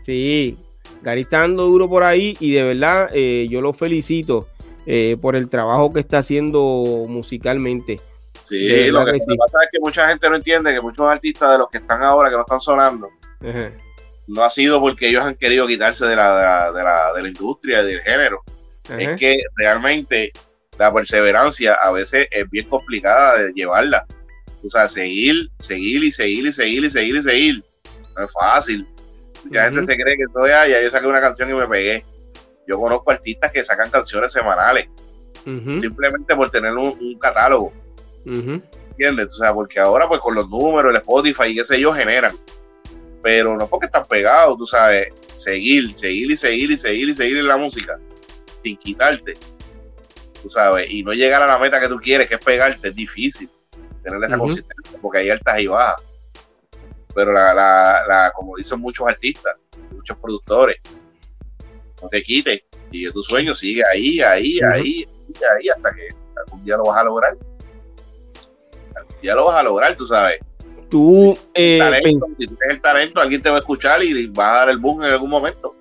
Sí, 0.00 0.56
Gary 1.02 1.22
está 1.22 1.40
dando 1.40 1.64
duro 1.64 1.88
por 1.88 2.02
ahí 2.02 2.36
y 2.40 2.52
de 2.52 2.64
verdad 2.64 3.10
eh, 3.12 3.46
yo 3.48 3.60
lo 3.60 3.72
felicito 3.72 4.46
eh, 4.86 5.16
por 5.20 5.36
el 5.36 5.48
trabajo 5.48 5.92
que 5.92 6.00
está 6.00 6.18
haciendo 6.18 7.04
musicalmente. 7.08 8.00
Sí, 8.42 8.88
lo 8.90 9.04
que, 9.04 9.12
pasa 9.12 9.58
es 9.64 9.70
que 9.72 9.80
mucha 9.80 10.08
gente 10.08 10.30
no 10.30 10.36
entiende 10.36 10.72
que 10.72 10.80
muchos 10.80 11.06
artistas 11.06 11.50
de 11.50 11.58
los 11.58 11.68
que 11.68 11.78
están 11.78 12.02
ahora, 12.02 12.30
que 12.30 12.36
no 12.36 12.42
están 12.42 12.60
sonando, 12.60 13.08
no 14.28 14.44
ha 14.44 14.50
sido 14.50 14.80
porque 14.80 15.08
ellos 15.08 15.24
han 15.24 15.34
querido 15.34 15.66
quitarse 15.66 16.06
de 16.06 16.14
la, 16.14 16.70
de 16.72 16.82
la, 16.82 17.12
de 17.12 17.22
la, 17.22 17.28
industria, 17.28 17.82
del 17.82 18.00
género. 18.02 18.42
Es 18.96 19.18
que 19.18 19.36
realmente 19.56 20.32
la 20.78 20.92
perseverancia 20.92 21.74
a 21.74 21.90
veces 21.90 22.28
es 22.30 22.48
bien 22.50 22.68
complicada 22.68 23.38
de 23.38 23.52
llevarla. 23.52 24.06
O 24.64 24.68
sea, 24.68 24.88
seguir, 24.88 25.50
seguir 25.58 26.04
y 26.04 26.12
seguir 26.12 26.46
y 26.46 26.52
seguir 26.52 26.84
y 26.84 26.90
seguir 26.90 27.16
y 27.16 27.22
seguir. 27.22 27.64
No 28.16 28.24
es 28.24 28.32
fácil. 28.32 28.86
Mucha 29.48 29.64
gente 29.64 29.82
se 29.82 29.96
cree 29.96 30.16
que 30.16 30.24
estoy 30.24 30.50
allá, 30.50 30.82
yo 30.82 30.90
saqué 30.90 31.06
una 31.06 31.20
canción 31.20 31.50
y 31.50 31.54
me 31.54 31.66
pegué. 31.66 32.04
Yo 32.66 32.80
conozco 32.80 33.10
artistas 33.10 33.52
que 33.52 33.64
sacan 33.64 33.90
canciones 33.90 34.32
semanales. 34.32 34.88
Simplemente 35.44 36.34
por 36.34 36.50
tener 36.50 36.72
un 36.72 37.18
catálogo 37.20 37.72
¿Entiendes? 38.26 39.34
O 39.34 39.36
sea, 39.36 39.54
porque 39.54 39.78
ahora 39.78 40.08
pues 40.08 40.20
con 40.20 40.34
los 40.34 40.48
números, 40.48 40.90
el 40.90 40.96
Spotify 40.96 41.44
y 41.48 41.56
qué 41.56 41.64
sé 41.64 41.80
yo, 41.80 41.92
generan. 41.92 42.34
Pero 43.22 43.56
no 43.56 43.66
porque 43.66 43.86
están 43.86 44.06
pegados, 44.06 44.58
tú 44.58 44.66
sabes, 44.66 45.12
seguir, 45.34 45.94
seguir 45.94 46.30
y 46.30 46.36
seguir 46.36 46.70
y 46.70 46.76
seguir 46.76 47.08
y 47.10 47.14
seguir 47.14 47.36
en 47.38 47.48
la 47.48 47.56
música 47.56 47.98
sin 48.62 48.76
quitarte. 48.78 49.34
Tú 50.42 50.48
sabes, 50.48 50.88
y 50.90 51.02
no 51.02 51.12
llegar 51.12 51.42
a 51.42 51.46
la 51.46 51.58
meta 51.58 51.80
que 51.80 51.88
tú 51.88 51.98
quieres, 51.98 52.28
que 52.28 52.36
es 52.36 52.40
pegarte, 52.40 52.88
es 52.88 52.94
difícil 52.94 53.48
tener 54.02 54.22
esa 54.22 54.38
consistencia, 54.38 54.98
porque 55.00 55.18
hay 55.18 55.30
altas 55.30 55.60
y 55.60 55.66
bajas. 55.66 56.02
Pero 57.16 57.32
la, 57.32 57.52
la, 57.52 58.32
como 58.32 58.56
dicen 58.56 58.78
muchos 58.78 59.08
artistas, 59.08 59.56
muchos 59.92 60.16
productores, 60.18 60.76
no 62.00 62.08
te 62.08 62.22
quites, 62.22 62.62
sigue 62.92 63.10
tu 63.10 63.22
sueño, 63.22 63.56
sigue 63.56 63.82
ahí, 63.92 64.20
ahí, 64.20 64.60
ahí, 64.60 65.04
ahí, 65.58 65.68
hasta 65.68 65.92
que 65.92 66.08
algún 66.46 66.64
día 66.64 66.76
lo 66.76 66.84
vas 66.84 67.00
a 67.00 67.04
lograr 67.04 67.36
ya 69.22 69.34
lo 69.34 69.46
vas 69.46 69.56
a 69.56 69.62
lograr, 69.62 69.96
tú 69.96 70.06
sabes. 70.06 70.40
Tú, 70.88 71.36
eh, 71.52 71.80
si 72.38 72.46
tienes 72.46 72.58
el 72.70 72.80
talento, 72.80 73.20
alguien 73.20 73.42
te 73.42 73.50
va 73.50 73.56
a 73.56 73.58
escuchar 73.58 74.02
y 74.04 74.26
va 74.28 74.52
a 74.52 74.56
dar 74.58 74.70
el 74.70 74.78
boom 74.78 75.02
en 75.02 75.10
algún 75.10 75.30
momento. 75.30 75.74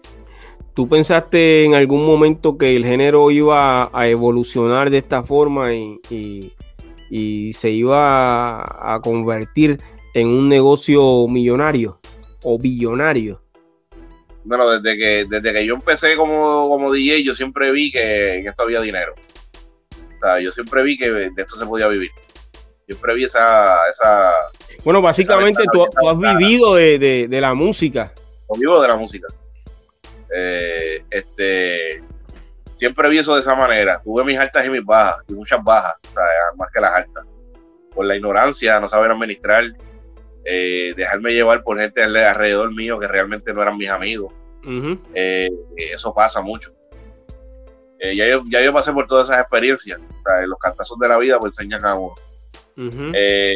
¿Tú 0.74 0.90
pensaste 0.90 1.64
en 1.64 1.76
algún 1.76 2.06
momento 2.06 2.58
que 2.58 2.76
el 2.76 2.84
género 2.84 3.32
iba 3.32 3.90
a 3.94 4.08
evolucionar 4.08 4.90
de 4.90 4.98
esta 4.98 5.24
forma 5.24 5.74
y, 5.74 6.52
se 7.54 7.70
iba 7.70 8.62
a, 8.62 9.00
convertir 9.02 9.80
en 10.16 10.28
un 10.28 10.50
negocio 10.50 11.28
millonario 11.28 12.00
o 12.44 12.58
billonario? 12.58 13.44
Bueno, 14.44 14.68
desde 14.70 14.98
que, 14.98 15.26
desde 15.30 15.54
que 15.54 15.66
yo 15.66 15.76
empecé 15.76 16.16
como, 16.16 16.68
como 16.70 16.92
DJ, 16.92 17.24
yo 17.24 17.36
siempre 17.36 17.72
vi 17.72 17.92
que 17.92 18.40
en 18.40 18.48
esto 18.48 18.64
había 18.64 18.82
dinero. 18.82 19.14
O 19.92 20.20
sea, 20.20 20.40
yo 20.40 20.52
siempre 20.52 20.82
vi 20.82 20.98
que 20.98 21.12
de 21.12 21.32
esto 21.38 21.56
se 21.56 21.66
podía 21.68 21.88
vivir 21.88 22.10
siempre 22.86 23.16
vi 23.16 23.24
esa... 23.26 23.90
esa 23.90 24.32
bueno, 24.84 25.02
básicamente 25.02 25.64
tú, 25.72 25.86
has 25.86 26.18
vivido 26.18 26.76
de, 26.76 27.28
la 27.32 27.54
música. 27.54 28.12
Yo 28.50 28.60
vivo 28.60 28.82
de 28.82 28.88
la 28.88 28.96
música. 28.96 29.28
Eh, 30.36 31.04
este, 31.10 32.04
siempre 32.78 33.10
vi 33.10 33.18
eso 33.18 33.34
de 33.34 33.42
esa 33.42 33.56
manera. 33.56 34.02
Tuve 34.04 34.24
mis 34.24 34.38
altas 34.38 34.66
y 34.66 34.70
mis 34.70 34.86
bajas, 34.86 35.18
y 35.28 35.34
muchas 35.34 35.64
bajas, 35.64 35.96
más 36.56 36.72
que 36.72 36.80
las 36.80 36.94
altas. 36.94 37.26
Por 37.94 38.06
la 38.06 38.16
ignorancia, 38.16 38.80
no 38.80 38.88
saber 38.88 39.10
administrar, 39.10 39.64
eh, 40.46 40.94
dejarme 40.96 41.34
llevar 41.34 41.64
por 41.64 41.80
gente 41.80 42.04
alrededor 42.04 42.74
mío 42.74 43.00
que 43.00 43.08
realmente 43.08 43.54
no 43.54 43.62
eran 43.62 43.78
mis 43.78 43.90
amigos. 43.90 44.34
Eh, 45.14 45.50
eso 45.76 46.14
pasa 46.14 46.42
mucho. 46.42 46.72
ya, 48.00 48.28
yo, 48.28 48.44
ya 48.50 48.64
yo 48.64 48.72
pasé 48.72 48.94
por 48.94 49.08
todas 49.08 49.28
esas 49.28 49.42
experiencias. 49.42 50.00
los 50.48 50.60
cantazos 50.60 50.98
de 51.00 51.08
la 51.08 51.18
vida 51.18 51.40
pues 51.40 51.60
enseñan 51.60 51.86
a 51.86 51.96
uno. 51.96 52.16
Eh, 52.78 53.56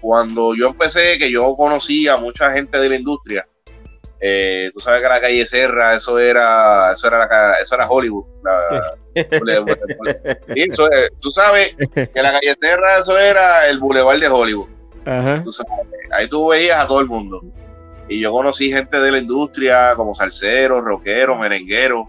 cuando 0.00 0.54
yo 0.54 0.68
empecé, 0.68 1.18
que 1.18 1.30
yo 1.30 1.54
conocía 1.56 2.14
a 2.14 2.16
mucha 2.16 2.50
gente 2.52 2.78
de 2.78 2.88
la 2.88 2.96
industria, 2.96 3.46
eh, 4.22 4.70
tú 4.74 4.80
sabes 4.80 5.02
que 5.02 5.08
la 5.08 5.20
calle 5.20 5.46
Serra, 5.46 5.94
eso 5.94 6.18
era, 6.18 6.92
eso 6.92 7.06
era, 7.06 7.54
eso 7.60 7.74
era 7.74 7.88
Hollywood. 7.88 8.24
tú 11.20 11.30
sabes 11.30 11.74
que 11.94 12.22
la 12.22 12.32
calle 12.32 12.54
Serra, 12.60 12.98
eso 12.98 13.18
era 13.18 13.68
el 13.68 13.78
bulevar 13.78 14.18
de 14.18 14.28
Hollywood. 14.28 14.68
Ahí 15.04 16.28
tú 16.28 16.48
veías 16.48 16.84
a 16.84 16.86
todo 16.86 17.00
el 17.00 17.06
mundo. 17.06 17.42
Y 18.08 18.20
yo 18.20 18.32
conocí 18.32 18.72
gente 18.72 18.98
de 18.98 19.12
la 19.12 19.18
industria 19.18 19.94
como 19.94 20.14
salseros, 20.14 20.82
rockeros, 20.82 21.38
merengueros. 21.38 22.08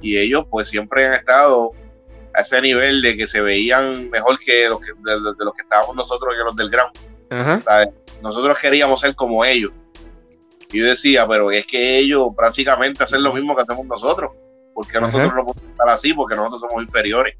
Y 0.00 0.18
ellos 0.18 0.44
pues 0.50 0.68
siempre 0.68 1.06
han 1.06 1.14
estado 1.14 1.70
a 2.34 2.40
ese 2.40 2.60
nivel 2.60 3.00
de 3.00 3.16
que 3.16 3.26
se 3.26 3.40
veían 3.40 4.10
mejor 4.10 4.38
que 4.40 4.68
los 4.68 4.80
que, 4.80 4.92
de, 4.92 5.20
los 5.20 5.54
que 5.54 5.62
estábamos 5.62 5.94
nosotros 5.94 6.34
que 6.36 6.44
los 6.44 6.56
del 6.56 6.70
Gran. 6.70 6.88
Nosotros 8.22 8.58
queríamos 8.58 9.00
ser 9.00 9.14
como 9.14 9.44
ellos. 9.44 9.72
Y 10.72 10.80
yo 10.80 10.86
decía, 10.86 11.28
pero 11.28 11.52
es 11.52 11.66
que 11.66 11.98
ellos 11.98 12.28
prácticamente 12.36 13.04
hacen 13.04 13.22
lo 13.22 13.32
mismo 13.32 13.54
que 13.54 13.62
hacemos 13.62 13.86
nosotros. 13.86 14.32
Porque 14.74 15.00
nosotros 15.00 15.32
no 15.32 15.44
podemos 15.44 15.70
estar 15.70 15.88
así, 15.88 16.12
porque 16.12 16.34
nosotros 16.34 16.62
somos 16.62 16.82
inferiores. 16.82 17.36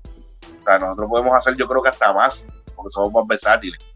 O 0.61 0.65
sea, 0.65 0.79
nosotros 0.79 1.11
podemos 1.11 1.37
hacer, 1.37 1.57
yo 1.57 1.67
creo 1.67 1.83
que 1.83 1.89
hasta 1.89 2.13
más, 2.13 2.47
porque 2.77 2.91
somos 2.93 3.13
más 3.13 3.27
versátiles. 3.27 3.94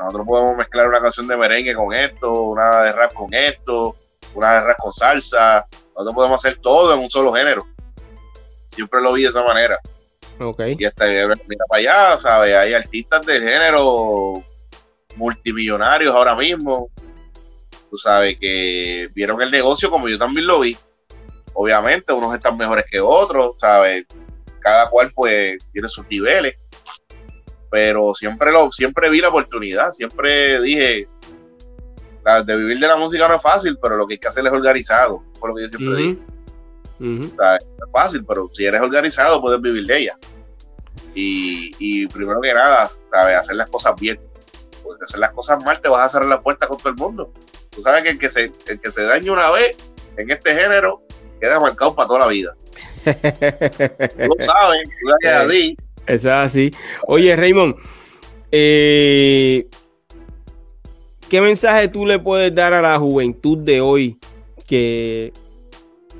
Nosotros 0.00 0.26
podemos 0.26 0.56
mezclar 0.56 0.88
una 0.88 1.00
canción 1.00 1.26
de 1.26 1.36
merengue 1.36 1.74
con 1.74 1.92
esto, 1.92 2.32
una 2.42 2.80
de 2.82 2.92
rap 2.92 3.12
con 3.12 3.32
esto, 3.32 3.96
una 4.34 4.54
de 4.54 4.60
rap 4.60 4.78
con 4.78 4.92
salsa. 4.92 5.66
Nosotros 5.94 6.14
podemos 6.14 6.44
hacer 6.44 6.58
todo 6.60 6.94
en 6.94 7.00
un 7.00 7.10
solo 7.10 7.32
género 7.32 7.64
siempre 8.74 9.00
lo 9.00 9.12
vi 9.12 9.22
de 9.22 9.28
esa 9.28 9.42
manera. 9.42 9.78
Okay. 10.38 10.76
Y 10.78 10.84
hasta 10.84 11.04
mira 11.04 11.64
para 11.68 11.80
allá, 11.80 12.20
¿sabes? 12.20 12.54
Hay 12.54 12.74
artistas 12.74 13.24
de 13.24 13.40
género 13.40 14.42
multimillonarios 15.16 16.12
ahora 16.12 16.34
mismo, 16.34 16.90
tú 17.88 17.96
sabes, 17.96 18.36
que 18.40 19.08
vieron 19.14 19.40
el 19.40 19.50
negocio 19.50 19.90
como 19.90 20.08
yo 20.08 20.18
también 20.18 20.46
lo 20.46 20.60
vi. 20.60 20.76
Obviamente, 21.52 22.12
unos 22.12 22.34
están 22.34 22.56
mejores 22.56 22.84
que 22.90 23.00
otros, 23.00 23.54
¿sabes? 23.60 24.06
Cada 24.58 24.90
cual 24.90 25.12
pues 25.14 25.64
tiene 25.72 25.88
sus 25.88 26.04
niveles. 26.08 26.56
Pero 27.74 28.14
siempre 28.14 28.52
lo, 28.52 28.70
siempre 28.70 29.10
vi 29.10 29.20
la 29.20 29.30
oportunidad, 29.30 29.90
siempre 29.90 30.60
dije, 30.60 31.08
de 32.46 32.56
vivir 32.56 32.78
de 32.78 32.86
la 32.86 32.96
música 32.96 33.26
no 33.26 33.34
es 33.34 33.42
fácil, 33.42 33.76
pero 33.82 33.96
lo 33.96 34.06
que 34.06 34.14
hay 34.14 34.18
que 34.20 34.28
hacer 34.28 34.46
es 34.46 34.52
organizado, 34.52 35.24
por 35.40 35.50
lo 35.50 35.56
que 35.56 35.62
yo 35.62 35.68
siempre 35.76 36.02
digo 36.02 36.20
es 37.00 37.90
fácil, 37.92 38.24
pero 38.24 38.48
si 38.54 38.64
eres 38.64 38.80
organizado 38.80 39.40
puedes 39.40 39.60
vivir 39.60 39.86
de 39.86 39.98
ella. 39.98 40.16
Y, 41.16 42.06
primero 42.06 42.40
que 42.40 42.54
nada, 42.54 42.88
¿sabes? 43.10 43.38
hacer 43.38 43.56
las 43.56 43.68
cosas 43.68 43.94
bien. 44.00 44.20
Porque 44.84 45.02
hacer 45.02 45.18
las 45.18 45.32
cosas 45.32 45.64
mal 45.64 45.80
te 45.80 45.88
vas 45.88 46.02
a 46.02 46.08
cerrar 46.10 46.28
la 46.28 46.40
puerta 46.40 46.68
con 46.68 46.78
todo 46.78 46.90
el 46.90 46.94
mundo. 46.94 47.32
Tú 47.70 47.82
sabes 47.82 48.04
que 48.04 48.10
el 48.10 48.18
que 48.20 48.30
se, 48.30 48.52
el 48.68 48.78
que 48.78 48.90
se 48.92 49.02
dañe 49.02 49.32
una 49.32 49.50
vez 49.50 49.76
en 50.16 50.30
este 50.30 50.54
género 50.54 51.02
queda 51.40 51.58
marcado 51.58 51.96
para 51.96 52.06
toda 52.06 52.20
la 52.20 52.28
vida. 52.28 52.54
tú 53.04 54.34
lo 54.38 54.44
sabes, 54.44 54.88
tú 55.00 55.28
así. 55.28 55.76
Es 56.06 56.26
así. 56.26 56.70
Oye, 57.06 57.34
Raymond, 57.34 57.76
eh, 58.52 59.66
¿qué 61.28 61.40
mensaje 61.40 61.88
tú 61.88 62.06
le 62.06 62.18
puedes 62.18 62.54
dar 62.54 62.74
a 62.74 62.82
la 62.82 62.98
juventud 62.98 63.58
de 63.58 63.80
hoy 63.80 64.18
que 64.66 65.32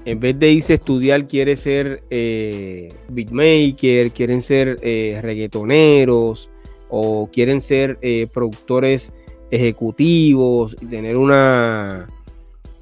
en 0.05 0.21
vez 0.21 0.39
de 0.39 0.51
irse 0.51 0.75
a 0.75 0.77
estudiar, 0.77 1.27
quiere 1.27 1.57
ser 1.57 2.03
eh, 2.11 2.89
beatmaker, 3.09 4.11
quieren 4.11 4.43
ser 4.43 4.77
eh, 4.83 5.19
reggaetoneros 5.23 6.51
o 6.91 7.31
quieren 7.33 7.61
ser 7.61 7.99
eh, 8.03 8.27
productores 8.33 9.13
ejecutivos 9.51 10.77
y 10.81 10.87
tener 10.87 11.17
una, 11.17 12.07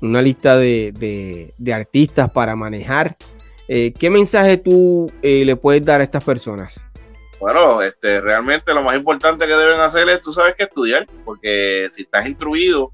una 0.00 0.22
lista 0.22 0.56
de, 0.56 1.52
artistas 1.72 2.30
para 2.32 2.56
manejar. 2.56 3.16
¿Qué 3.68 4.10
mensaje 4.10 4.58
tú 4.58 5.10
le 5.22 5.56
puedes 5.56 5.82
dar 5.82 6.02
a 6.02 6.04
estas 6.04 6.22
personas? 6.22 6.78
Bueno, 7.42 7.82
este, 7.82 8.20
realmente 8.20 8.72
lo 8.72 8.84
más 8.84 8.94
importante 8.94 9.48
que 9.48 9.52
deben 9.52 9.80
hacer 9.80 10.08
es, 10.08 10.20
tú 10.20 10.32
sabes 10.32 10.54
que 10.54 10.62
estudiar, 10.62 11.06
porque 11.24 11.88
si 11.90 12.02
estás 12.02 12.24
instruido 12.24 12.92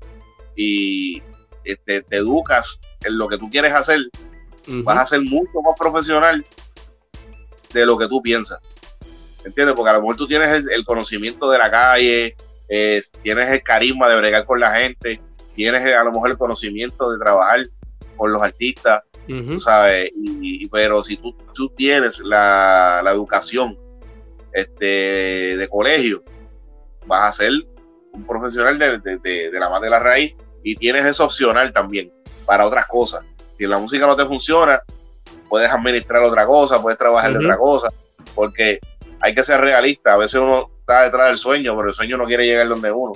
y 0.57 1.23
este, 1.65 2.01
te 2.01 2.17
educas 2.17 2.81
en 3.05 3.19
lo 3.19 3.29
que 3.29 3.37
tú 3.37 3.51
quieres 3.51 3.75
hacer, 3.75 4.01
vas 4.85 4.97
a 4.97 5.05
ser 5.05 5.21
mucho 5.21 5.61
más 5.61 5.79
profesional 5.79 6.47
de 7.75 7.85
lo 7.85 7.99
que 7.99 8.09
tú 8.09 8.23
piensas. 8.23 8.59
¿Entiendes? 9.45 9.77
Porque 9.77 9.91
a 9.91 9.93
lo 9.93 10.01
mejor 10.01 10.17
tú 10.17 10.27
tienes 10.27 10.67
el, 10.67 10.85
conocimiento 10.87 11.51
de 11.51 11.59
la 11.59 11.71
calle, 11.71 12.35
tienes 13.23 13.51
el 13.51 13.63
carisma 13.63 14.09
de 14.09 14.17
bregar 14.17 14.47
con 14.47 14.61
la 14.61 14.75
gente, 14.79 15.21
tienes 15.55 15.85
a 15.95 16.05
lo 16.05 16.11
mejor 16.11 16.31
el 16.31 16.39
conocimiento 16.39 17.11
de 17.11 17.19
trabajar 17.19 17.67
con 18.17 18.33
los 18.33 18.41
artistas, 18.41 19.03
sabes, 19.59 20.11
y, 20.17 20.67
pero 20.69 21.03
si 21.03 21.19
tú, 21.19 21.37
tú 21.53 21.69
tienes 21.69 22.21
la, 22.21 23.03
educación 23.13 23.77
este, 24.53 25.57
de 25.57 25.69
colegio, 25.69 26.23
vas 27.07 27.29
a 27.29 27.39
ser 27.39 27.53
un 28.13 28.27
profesional 28.27 28.79
de, 28.79 29.51
la 29.53 29.69
más 29.69 29.81
de 29.81 29.91
la 29.91 29.99
raíz 29.99 30.35
y 30.63 30.75
tienes 30.77 31.05
eso 31.07 31.25
opcional 31.25 31.73
también 31.73 32.13
para 32.45 32.67
otras 32.67 32.87
cosas. 32.87 33.25
Si 33.57 33.67
la 33.67 33.79
música 33.79 34.07
no 34.07 34.17
te 34.17 34.25
funciona, 34.25 34.81
puedes 35.49 35.71
administrar 35.71 36.23
otra 36.23 36.47
cosa, 36.47 36.81
puedes 36.81 36.99
trabajar 36.99 37.33
de 37.33 37.39
otra 37.39 37.57
cosa, 37.57 37.89
porque 38.35 38.79
hay 39.21 39.35
que 39.35 39.43
ser 39.43 39.61
realista. 39.61 40.15
A 40.15 40.19
veces 40.19 40.41
uno 40.41 40.71
está 40.81 41.03
detrás 41.03 41.29
del 41.29 41.39
sueño, 41.39 41.77
pero 41.77 41.89
el 41.89 41.95
sueño 41.95 42.17
no 42.17 42.27
quiere 42.27 42.47
llegar 42.47 42.69
donde 42.69 42.93
uno. 42.93 43.13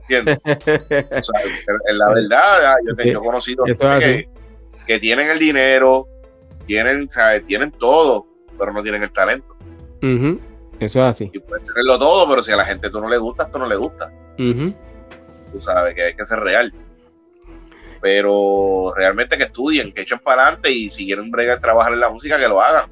¿Entiendes? 0.00 0.38
en 0.44 1.98
la 1.98 2.12
verdad, 2.12 2.74
yo, 2.86 2.94
he 2.98 3.14
conocido 3.14 3.64
que, 3.64 4.28
que, 4.86 4.98
tienen 4.98 5.30
el 5.30 5.38
dinero, 5.38 6.08
tienen, 6.66 7.08
tienen 7.46 7.70
todo, 7.72 8.26
pero 8.58 8.72
no 8.72 8.82
tienen 8.82 9.02
el 9.02 9.12
talento. 9.12 9.56
Eso 10.82 10.98
es 10.98 11.04
así. 11.04 11.30
Y 11.32 11.38
puedes 11.38 11.64
tenerlo 11.64 11.96
todo, 11.96 12.28
pero 12.28 12.42
si 12.42 12.50
a 12.50 12.56
la 12.56 12.64
gente 12.64 12.90
tú 12.90 13.00
no 13.00 13.08
le 13.08 13.16
gusta, 13.16 13.48
tú 13.48 13.58
no 13.58 13.66
le 13.66 13.76
gusta. 13.76 14.10
Tú 14.36 15.60
sabes 15.60 15.94
que 15.94 16.02
hay 16.02 16.16
que 16.16 16.24
ser 16.24 16.40
real. 16.40 16.72
Pero 18.00 18.92
realmente 18.96 19.38
que 19.38 19.44
estudien, 19.44 19.94
que 19.94 20.02
echen 20.02 20.18
para 20.18 20.42
adelante 20.42 20.72
y 20.72 20.90
si 20.90 21.06
quieren 21.06 21.30
bregar 21.30 21.60
trabajar 21.60 21.92
en 21.92 22.00
la 22.00 22.10
música, 22.10 22.36
que 22.36 22.48
lo 22.48 22.60
hagan. 22.60 22.90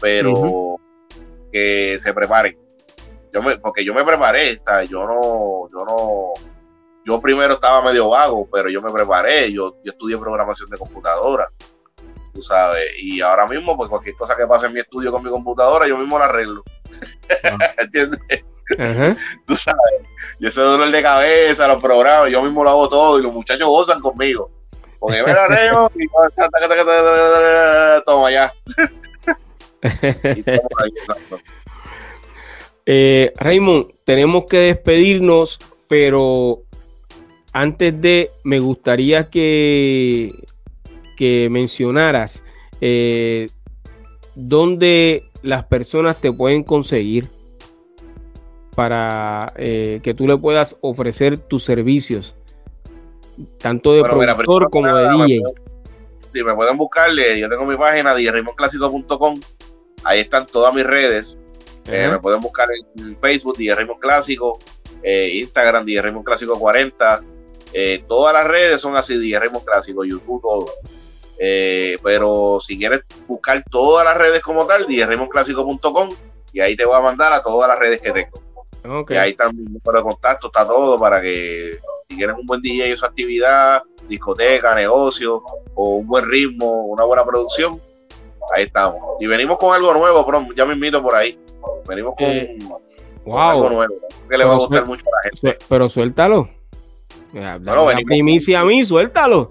Pero 0.00 0.80
que 1.52 1.98
se 2.00 2.14
preparen. 2.14 2.56
Yo 3.34 3.42
me, 3.42 3.58
porque 3.58 3.84
yo 3.84 3.92
me 3.92 4.02
preparé, 4.02 4.62
yo 4.88 5.06
no, 5.06 5.68
yo 5.70 5.84
no, 5.84 6.32
yo 7.04 7.20
primero 7.20 7.54
estaba 7.54 7.82
medio 7.82 8.08
vago, 8.08 8.48
pero 8.50 8.70
yo 8.70 8.80
me 8.80 8.90
preparé, 8.90 9.52
yo, 9.52 9.76
yo 9.84 9.92
estudié 9.92 10.16
programación 10.16 10.70
de 10.70 10.78
computadora, 10.78 11.50
tú 12.36 12.42
sabes, 12.42 12.92
y 12.98 13.20
ahora 13.20 13.46
mismo, 13.46 13.76
pues 13.76 13.88
cualquier 13.88 14.14
cosa 14.14 14.36
que 14.36 14.46
pase 14.46 14.66
en 14.66 14.74
mi 14.74 14.80
estudio 14.80 15.10
con 15.10 15.24
mi 15.24 15.30
computadora, 15.30 15.88
yo 15.88 15.96
mismo 15.98 16.18
la 16.18 16.26
arreglo. 16.26 16.62
Ah. 17.42 17.58
¿Entiendes? 17.78 18.20
Tú 19.46 19.54
sabes, 19.54 20.02
yo 20.38 20.48
ese 20.48 20.60
dolor 20.60 20.90
de 20.90 21.02
cabeza, 21.02 21.68
los 21.68 21.80
programas, 21.80 22.30
yo 22.30 22.42
mismo 22.42 22.62
lo 22.64 22.70
hago 22.70 22.88
todo 22.88 23.18
y 23.18 23.22
los 23.22 23.32
muchachos 23.32 23.66
gozan 23.66 24.00
conmigo. 24.00 24.50
Porque 24.98 25.22
me 25.22 25.32
la 25.32 25.44
arreglo 25.44 25.90
y 25.94 26.06
toma 28.04 28.30
ya. 28.30 28.52
eh, 32.86 33.32
Raymond, 33.36 33.86
tenemos 34.04 34.44
que 34.46 34.58
despedirnos, 34.58 35.58
pero 35.88 36.62
antes 37.52 38.00
de, 38.00 38.30
me 38.42 38.58
gustaría 38.58 39.30
que, 39.30 40.34
que 41.16 41.48
mencionaras 41.50 42.42
eh, 42.80 43.48
dónde 44.34 45.24
las 45.42 45.64
personas 45.64 46.20
te 46.20 46.32
pueden 46.32 46.62
conseguir 46.62 47.28
para 48.74 49.52
eh, 49.56 50.00
que 50.02 50.14
tú 50.14 50.26
le 50.28 50.36
puedas 50.36 50.76
ofrecer 50.82 51.38
tus 51.38 51.64
servicios, 51.64 52.36
tanto 53.58 53.94
de 53.94 54.02
productor 54.02 54.70
como 54.70 54.94
de 54.94 55.08
DJ. 55.08 55.42
Sí, 56.28 56.44
me 56.44 56.54
pueden 56.54 56.76
buscarle, 56.76 57.38
yo 57.40 57.48
tengo 57.48 57.64
mi 57.64 57.76
página 57.76 58.14
djraymonclásico.com, 58.14 59.40
ahí 60.04 60.20
están 60.20 60.46
todas 60.46 60.74
mis 60.74 60.84
redes, 60.84 61.38
eh, 61.86 62.08
me 62.10 62.18
pueden 62.18 62.40
buscar 62.40 62.68
en 62.98 63.16
Facebook, 63.18 63.56
DJ 63.56 63.86
Clásico, 63.98 64.58
Instagram, 65.02 65.86
DJ 65.86 66.12
Clásico 66.22 66.58
40, 66.58 67.22
eh, 67.72 68.04
todas 68.08 68.32
las 68.32 68.46
redes 68.46 68.80
son 68.80 68.96
así, 68.96 69.18
DJ 69.18 69.48
Clásico, 69.64 70.04
YouTube, 70.04 70.40
todo. 70.40 70.66
Eh, 71.38 71.96
pero 72.02 72.58
si 72.60 72.78
quieres 72.78 73.02
buscar 73.26 73.62
todas 73.70 74.04
las 74.04 74.16
redes 74.16 74.42
como 74.42 74.66
tal, 74.66 74.86
djraymonclásico.com 74.86 76.08
y 76.52 76.60
ahí 76.60 76.76
te 76.76 76.84
voy 76.84 76.96
a 76.96 77.00
mandar 77.00 77.32
a 77.32 77.42
todas 77.42 77.68
las 77.68 77.78
redes 77.78 78.00
que 78.00 78.12
tengo. 78.12 78.40
Okay. 79.00 79.16
Y 79.16 79.20
ahí 79.20 79.30
está 79.32 79.52
mi 79.52 79.64
número 79.64 79.98
de 79.98 80.02
contacto, 80.02 80.46
está 80.46 80.66
todo 80.66 80.98
para 80.98 81.20
que 81.20 81.78
si 82.08 82.16
quieres 82.16 82.36
un 82.38 82.46
buen 82.46 82.62
DJ 82.62 82.92
y 82.92 82.96
su 82.96 83.04
actividad, 83.04 83.82
discoteca, 84.08 84.74
negocio 84.74 85.42
o 85.74 85.96
un 85.96 86.06
buen 86.06 86.24
ritmo, 86.24 86.86
una 86.86 87.04
buena 87.04 87.24
producción, 87.24 87.80
ahí 88.54 88.64
estamos. 88.64 89.00
Y 89.20 89.26
venimos 89.26 89.58
con 89.58 89.74
algo 89.74 89.92
nuevo, 89.92 90.24
pero 90.24 90.46
ya 90.56 90.64
me 90.64 90.74
invito 90.74 91.02
por 91.02 91.14
ahí. 91.14 91.38
Venimos 91.88 92.14
con, 92.16 92.26
eh, 92.28 92.58
algo 93.26 93.70
nuevo 93.70 93.94
que 94.28 94.38
le 94.38 94.44
va 94.44 94.54
a 94.54 94.58
gustar 94.58 94.86
mucho 94.86 95.04
a 95.06 95.16
la 95.16 95.30
gente. 95.30 95.64
Pero 95.68 95.88
suéltalo. 95.88 96.48
Bueno, 97.32 97.86
venimos, 97.86 98.08
primicia 98.08 98.60
a 98.60 98.64
mí, 98.64 98.84
suéltalo. 98.84 99.48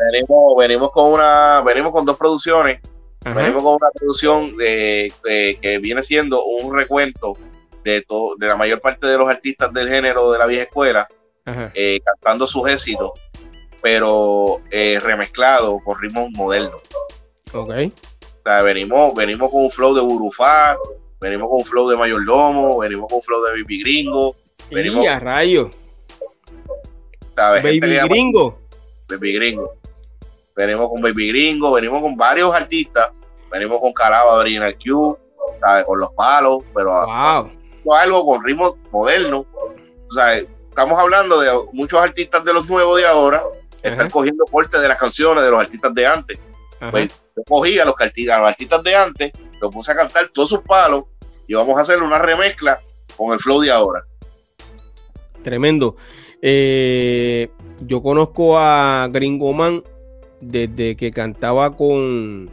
Venimos, 0.58 0.92
con 0.92 1.14
una, 1.14 1.62
venimos 1.62 1.92
con 1.92 2.06
dos 2.06 2.18
producciones. 2.18 2.80
Venimos 3.24 3.64
con 3.64 3.76
una 3.76 3.90
producción 3.94 4.56
de, 4.56 5.12
que 5.24 5.80
viene 5.80 6.04
siendo 6.04 6.44
un 6.44 6.76
recuento 6.76 7.34
de, 7.84 8.06
de 8.38 8.48
la 8.48 8.56
mayor 8.56 8.82
parte 8.82 9.08
de 9.08 9.18
los 9.18 9.28
artistas 9.28 9.74
del 9.74 9.90
género 9.90 10.32
de 10.32 10.40
la 10.40 10.46
vieja 10.46 10.64
escuela, 10.64 11.08
eh, 11.74 12.00
cantando 12.04 12.46
sus 12.48 12.70
éxitos, 12.70 13.12
pero 13.82 14.62
eh, 14.72 15.00
remezclado 15.02 15.80
con 15.84 16.00
ritmos 16.00 16.30
modernos. 16.32 16.82
Ok. 17.54 17.70
O 17.70 18.44
sea, 18.44 18.62
venimos, 18.62 19.14
venimos 19.16 19.52
con 19.52 19.64
un 19.64 19.72
flow 19.72 19.96
de 19.96 20.02
Burufá, 20.02 20.78
venimos 21.20 21.50
con 21.50 21.60
un 21.60 21.66
flow 21.66 21.90
de 21.90 21.98
Mayordomo, 21.98 22.78
venimos 22.80 23.08
con 23.10 23.18
un 23.18 23.24
flow 23.24 23.44
de 23.46 23.54
Bibi 23.56 23.82
Gringo. 23.82 24.36
Venimos, 24.72 25.04
y 25.04 25.08
a 25.08 25.20
rayo. 27.36 27.64
Baby 27.64 27.80
Gringo. 27.80 28.60
Baby 29.10 29.34
Gringo. 29.34 29.74
Venimos 30.56 30.90
con 30.90 31.02
Baby 31.02 31.30
Gringo, 31.30 31.72
venimos 31.74 32.02
con 32.02 32.16
varios 32.16 32.54
artistas, 32.56 33.10
venimos 33.52 33.82
con 33.82 33.92
Calaba 33.92 34.36
Original 34.36 34.76
Q, 34.78 35.18
con 35.86 36.00
los 36.00 36.12
palos, 36.14 36.64
pero 36.74 37.04
algo 37.94 38.26
con 38.26 38.44
ritmo 38.44 38.78
moderno. 38.92 39.46
estamos 40.70 40.98
hablando 40.98 41.40
de 41.42 41.52
muchos 41.74 42.00
artistas 42.00 42.44
de 42.46 42.54
los 42.54 42.70
nuevos 42.70 42.98
de 42.98 43.06
ahora, 43.06 43.44
están 43.84 44.10
cogiendo 44.10 44.46
cortes 44.46 44.82
de 44.82 44.88
las 44.88 44.98
canciones 44.98 45.44
de 45.44 45.52
los 45.52 45.60
artistas 45.60 45.94
de 45.94 46.08
antes. 46.08 46.40
Pues, 46.90 47.14
yo 47.36 47.44
cogí 47.48 47.78
a 47.80 47.86
los, 47.86 47.96
a 48.00 48.40
los 48.40 48.48
artistas 48.48 48.84
de 48.84 48.96
antes, 48.96 49.32
los 49.60 49.74
puse 49.74 49.92
a 49.92 49.96
cantar 49.96 50.30
todos 50.30 50.50
sus 50.50 50.62
palos 50.62 51.04
y 51.48 51.54
vamos 51.54 51.78
a 51.78 51.82
hacer 51.82 52.02
una 52.02 52.18
remezcla 52.18 52.80
con 53.18 53.34
el 53.34 53.40
flow 53.40 53.62
de 53.62 53.72
ahora. 53.72 54.04
Tremendo. 55.44 55.96
Eh, 56.42 57.50
yo 57.82 58.02
conozco 58.02 58.58
a 58.58 59.10
Gringo 59.12 59.54
Man 59.54 59.84
desde 60.42 60.96
que 60.96 61.12
cantaba 61.12 61.76
con. 61.76 62.50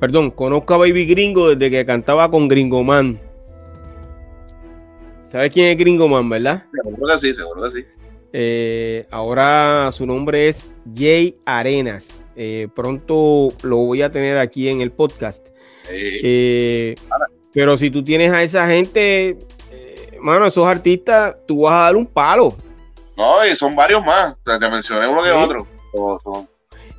Perdón, 0.00 0.30
conozco 0.30 0.74
a 0.74 0.78
Baby 0.78 1.06
Gringo 1.06 1.54
desde 1.54 1.70
que 1.70 1.86
cantaba 1.86 2.30
con 2.30 2.48
Gringo 2.48 2.84
Man. 2.84 3.20
¿Sabes 5.24 5.52
quién 5.52 5.68
es 5.68 5.76
Gringo 5.76 6.08
Man, 6.08 6.28
verdad? 6.28 6.64
Seguro 6.82 7.12
que 7.12 7.18
sí, 7.18 7.34
seguro 7.34 7.62
que 7.64 7.70
sí. 7.70 7.84
Eh, 8.32 9.06
ahora 9.10 9.90
su 9.92 10.06
nombre 10.06 10.48
es 10.48 10.70
Jay 10.94 11.36
Arenas. 11.44 12.08
Eh, 12.36 12.68
pronto 12.74 13.52
lo 13.62 13.76
voy 13.78 14.02
a 14.02 14.10
tener 14.10 14.38
aquí 14.38 14.68
en 14.68 14.80
el 14.80 14.92
podcast. 14.92 15.48
pero 17.52 17.76
si 17.76 17.90
tú 17.90 18.04
tienes 18.04 18.32
a 18.32 18.42
esa 18.42 18.68
gente, 18.68 19.36
mano, 20.20 20.46
esos 20.46 20.66
artistas, 20.66 21.36
tú 21.46 21.62
vas 21.62 21.74
a 21.74 21.84
dar 21.84 21.96
un 21.96 22.06
palo. 22.06 22.54
No, 23.16 23.44
y 23.44 23.56
son 23.56 23.74
varios 23.74 24.04
más. 24.04 24.36
Te, 24.44 24.58
mencioné 24.58 25.08
uno 25.08 25.22
que 25.22 25.30
otro. 25.30 25.66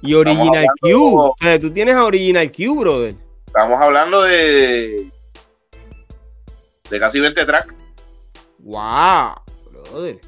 y 0.02 0.14
Original 0.14 0.68
Q. 0.82 1.20
O 1.20 1.36
sea, 1.40 1.60
tú 1.60 1.72
tienes 1.72 1.96
a 1.96 2.04
Original 2.04 2.52
Q, 2.52 2.76
brother. 2.80 3.16
Estamos 3.48 3.82
hablando 3.82 4.22
de. 4.22 5.10
de 6.90 7.00
casi 7.00 7.20
20 7.20 7.46
tracks. 7.46 7.74
¡Wow! 8.60 9.36
Brother. 9.72 10.20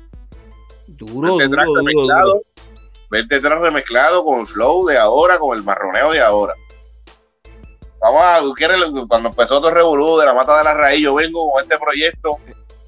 Duro, 0.87 1.37
20 1.37 1.55
duro, 1.55 1.65
duro, 1.65 2.01
duro. 2.01 2.41
20 3.09 3.41
tracks 3.41 3.61
remezclados 3.61 4.23
con 4.23 4.39
el 4.39 4.45
flow 4.47 4.87
de 4.87 4.97
ahora, 4.97 5.37
con 5.37 5.57
el 5.57 5.63
marroneo 5.63 6.11
de 6.11 6.21
ahora. 6.21 6.55
Vamos 8.01 8.21
a, 8.23 8.41
cuando 9.07 9.29
empezó 9.29 9.59
todo 9.59 9.67
el 9.67 9.75
revolú 9.75 10.17
de 10.17 10.25
la 10.25 10.33
mata 10.33 10.57
de 10.57 10.63
la 10.63 10.73
raíz, 10.73 11.03
yo 11.03 11.13
vengo 11.13 11.51
con 11.51 11.61
este 11.61 11.77
proyecto 11.77 12.37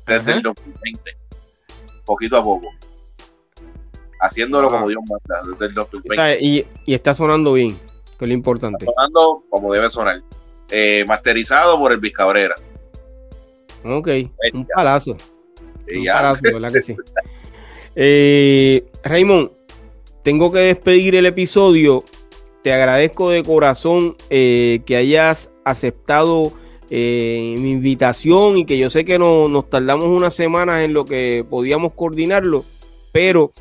desde 0.05 0.33
el 0.33 0.41
2020, 0.41 1.17
poquito 2.05 2.37
a 2.37 2.43
poco. 2.43 2.67
Haciéndolo 4.21 4.69
como 4.69 4.87
Dios 4.87 5.01
manda, 5.09 5.41
desde 5.51 5.65
el 5.65 5.73
2020. 5.73 6.37
y, 6.41 6.65
y, 6.85 6.93
está 6.93 7.13
sonando 7.13 7.53
bien, 7.53 7.77
que 8.17 8.25
es 8.25 8.27
lo 8.27 8.33
importante. 8.33 8.85
Está 8.85 8.93
sonando 8.93 9.43
como 9.49 9.73
debe 9.73 9.89
sonar. 9.89 10.21
Eh, 10.69 11.03
masterizado 11.07 11.79
por 11.79 11.91
el 11.91 11.99
Vizcabrera. 11.99 12.55
Ok, 13.83 14.09
un 14.53 14.65
palazo. 14.73 15.11
un 15.11 16.05
palazo, 16.05 16.41
¿verdad 16.41 16.71
que 16.71 16.81
sí? 16.81 16.95
Eh, 17.95 18.89
Raymond, 19.03 19.51
tengo 20.23 20.51
que 20.51 20.59
despedir 20.59 21.13
el 21.13 21.27
episodio. 21.27 22.03
Te 22.63 22.73
agradezco 22.73 23.29
de 23.29 23.43
corazón 23.43 24.15
eh, 24.31 24.81
que 24.87 24.95
hayas 24.95 25.51
aceptado 25.63 26.53
eh, 26.95 27.55
mi 27.57 27.71
invitación 27.71 28.55
y 28.55 28.65
que 28.65 28.77
yo 28.77 28.87
sé 28.91 29.03
que 29.03 29.17
no, 29.17 29.47
nos 29.47 29.67
tardamos 29.67 30.05
unas 30.05 30.35
semanas 30.35 30.83
en 30.83 30.93
lo 30.93 31.05
que 31.05 31.43
podíamos 31.49 31.93
coordinarlo, 31.93 32.63
pero 33.11 33.51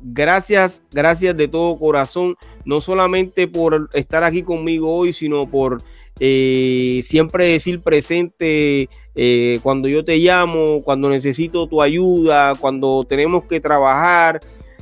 gracias, 0.00 0.80
gracias 0.92 1.36
de 1.36 1.48
todo 1.48 1.76
corazón, 1.76 2.36
no 2.64 2.80
solamente 2.80 3.48
por 3.48 3.88
estar 3.94 4.22
aquí 4.22 4.44
conmigo 4.44 4.94
hoy, 4.94 5.12
sino 5.12 5.50
por 5.50 5.82
eh, 6.20 7.00
siempre 7.02 7.46
decir 7.46 7.80
presente 7.80 8.88
eh, 9.16 9.58
cuando 9.64 9.88
yo 9.88 10.04
te 10.04 10.16
llamo, 10.18 10.80
cuando 10.84 11.10
necesito 11.10 11.66
tu 11.66 11.82
ayuda, 11.82 12.54
cuando 12.54 13.02
tenemos 13.02 13.42
que 13.42 13.58
trabajar. 13.58 14.38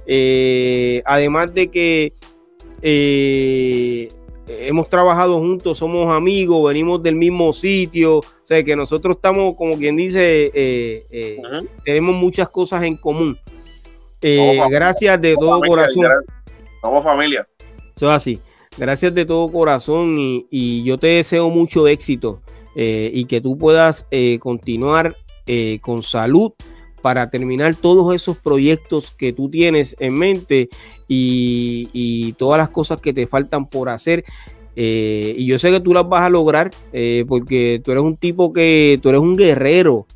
Eh, 0.06 1.02
además 1.06 1.54
de 1.54 1.68
que 1.68 2.12
hemos 4.46 4.88
trabajado 4.88 5.38
juntos, 5.38 5.78
somos 5.78 6.14
amigos, 6.14 6.68
venimos 6.68 7.02
del 7.02 7.16
mismo 7.16 7.52
sitio, 7.52 8.18
o 8.18 8.24
sea 8.44 8.62
que 8.62 8.76
nosotros 8.76 9.16
estamos, 9.16 9.56
como 9.56 9.76
quien 9.76 9.96
dice, 9.96 11.04
tenemos 11.84 12.14
muchas 12.14 12.48
cosas 12.48 12.82
en 12.84 12.96
común. 12.96 13.38
gracias 14.20 15.20
de 15.20 15.34
todo 15.34 15.60
corazón. 15.60 16.06
Somos 16.80 17.02
familia. 17.02 17.46
Eso 17.96 18.06
es 18.06 18.12
así. 18.12 18.40
Gracias 18.78 19.14
de 19.14 19.24
todo 19.24 19.50
corazón 19.50 20.16
y, 20.18 20.84
yo 20.84 20.98
te 20.98 21.06
deseo 21.06 21.48
mucho 21.48 21.88
éxito 21.88 22.42
eh, 22.76 23.10
y 23.12 23.24
que 23.24 23.40
tú 23.40 23.56
puedas 23.56 24.06
eh, 24.10 24.38
continuar 24.38 25.16
eh, 25.46 25.78
con 25.80 26.02
salud 26.02 26.52
para 27.06 27.30
terminar 27.30 27.76
todos 27.76 28.12
esos 28.16 28.36
proyectos 28.36 29.12
que 29.12 29.32
tú 29.32 29.48
tienes 29.48 29.94
en 30.00 30.14
mente 30.14 30.68
y, 31.06 32.32
todas 32.32 32.58
las 32.58 32.68
cosas 32.70 33.00
que 33.00 33.12
te 33.12 33.28
faltan 33.28 33.68
por 33.68 33.88
hacer. 33.88 34.24
y 34.74 35.46
yo 35.46 35.56
sé 35.60 35.70
que 35.70 35.78
tú 35.78 35.94
las 35.94 36.08
vas 36.08 36.22
a 36.22 36.30
lograr 36.30 36.72
porque 37.28 37.80
tú 37.84 37.92
eres 37.92 38.02
un 38.02 38.16
tipo 38.16 38.52
que 38.52 38.98
tú 39.00 39.10
eres 39.10 39.20
un 39.20 39.36
guerrero. 39.36 39.94
O 39.94 40.06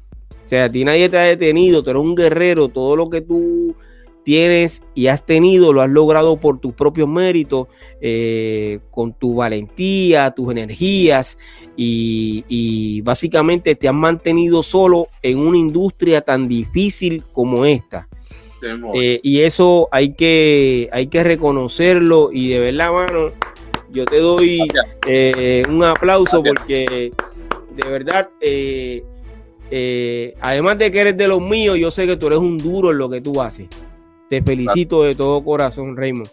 sea, 0.47 0.64
a 0.64 0.68
ti 0.68 0.84
nadie 0.84 1.09
te 1.09 1.16
ha 1.16 1.22
detenido, 1.22 1.84
tú 1.84 1.91
eres 1.91 2.03
un 2.03 2.16
guerrero. 2.16 2.66
Todo 2.66 2.97
lo 2.97 3.09
que 3.09 3.20
tú 3.20 3.76
tienes 4.23 4.83
y 4.95 5.09
has 5.09 5.25
tenido, 5.25 5.73
lo 5.73 5.83
has 5.83 5.91
logrado 5.91 6.39
por 6.39 6.61
tus 6.61 6.75
propios 6.75 7.09
méritos, 7.09 7.68
eh, 8.01 8.81
con 8.91 9.12
tu 9.12 9.35
valentía, 9.35 10.31
tus 10.31 10.51
energías 10.53 11.39
y, 11.77 13.01
básicamente 13.03 13.75
te 13.75 13.89
has 13.89 13.95
mantenido 13.95 14.62
solo 14.62 15.09
en 15.23 15.39
una 15.39 15.59
industria 15.59 16.21
tan 16.21 16.49
difícil 16.49 17.23
como 17.33 17.64
esta. 17.64 18.09
Eh, 18.95 19.21
y 19.23 19.41
eso 19.41 19.89
hay 19.91 20.12
que, 20.12 20.91
hay 20.93 21.07
que 21.07 21.25
reconocerlo 21.25 22.31
y 22.31 22.51
de 22.51 22.59
verdad, 22.59 22.93
mano, 22.93 23.31
yo 23.91 24.05
te 24.05 24.18
doy 24.18 24.61
eh, 25.07 25.62
un 25.66 25.83
aplauso 25.83 26.43
porque 26.43 27.11
de 27.75 27.89
verdad, 27.89 28.29
además 30.41 30.79
de 30.79 30.91
que 30.91 31.01
eres 31.01 31.16
de 31.16 31.27
los 31.27 31.41
míos, 31.41 31.79
yo 31.79 31.91
sé 31.91 32.07
que 32.07 32.16
tú 32.16 32.27
eres 32.27 32.39
un 32.39 32.59
duro 32.59 32.91
en 32.91 32.99
lo 32.99 33.09
que 33.09 33.23
tú 33.23 33.41
haces. 33.41 33.66
Te 34.31 34.41
felicito 34.41 35.03
de 35.03 35.16
todo 35.16 35.43
corazón, 35.43 35.97
Raymond. 35.97 36.28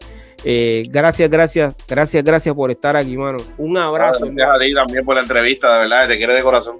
Eh, 0.46 0.86
gracias, 0.88 1.28
gracias, 1.32 1.76
gracias, 1.88 2.24
gracias 2.24 2.54
por 2.54 2.70
estar 2.70 2.96
aquí, 2.96 3.18
mano. 3.18 3.40
Un 3.58 3.76
abrazo. 3.76 4.28
Gracias 4.28 4.50
a 4.50 4.60
ti 4.60 4.74
también 4.76 5.04
por 5.04 5.16
la 5.16 5.22
entrevista, 5.22 5.74
de 5.74 5.80
verdad, 5.80 6.08
te 6.08 6.16
quiere 6.18 6.36
de 6.36 6.44
corazón. 6.44 6.80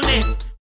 millones. 0.00 0.45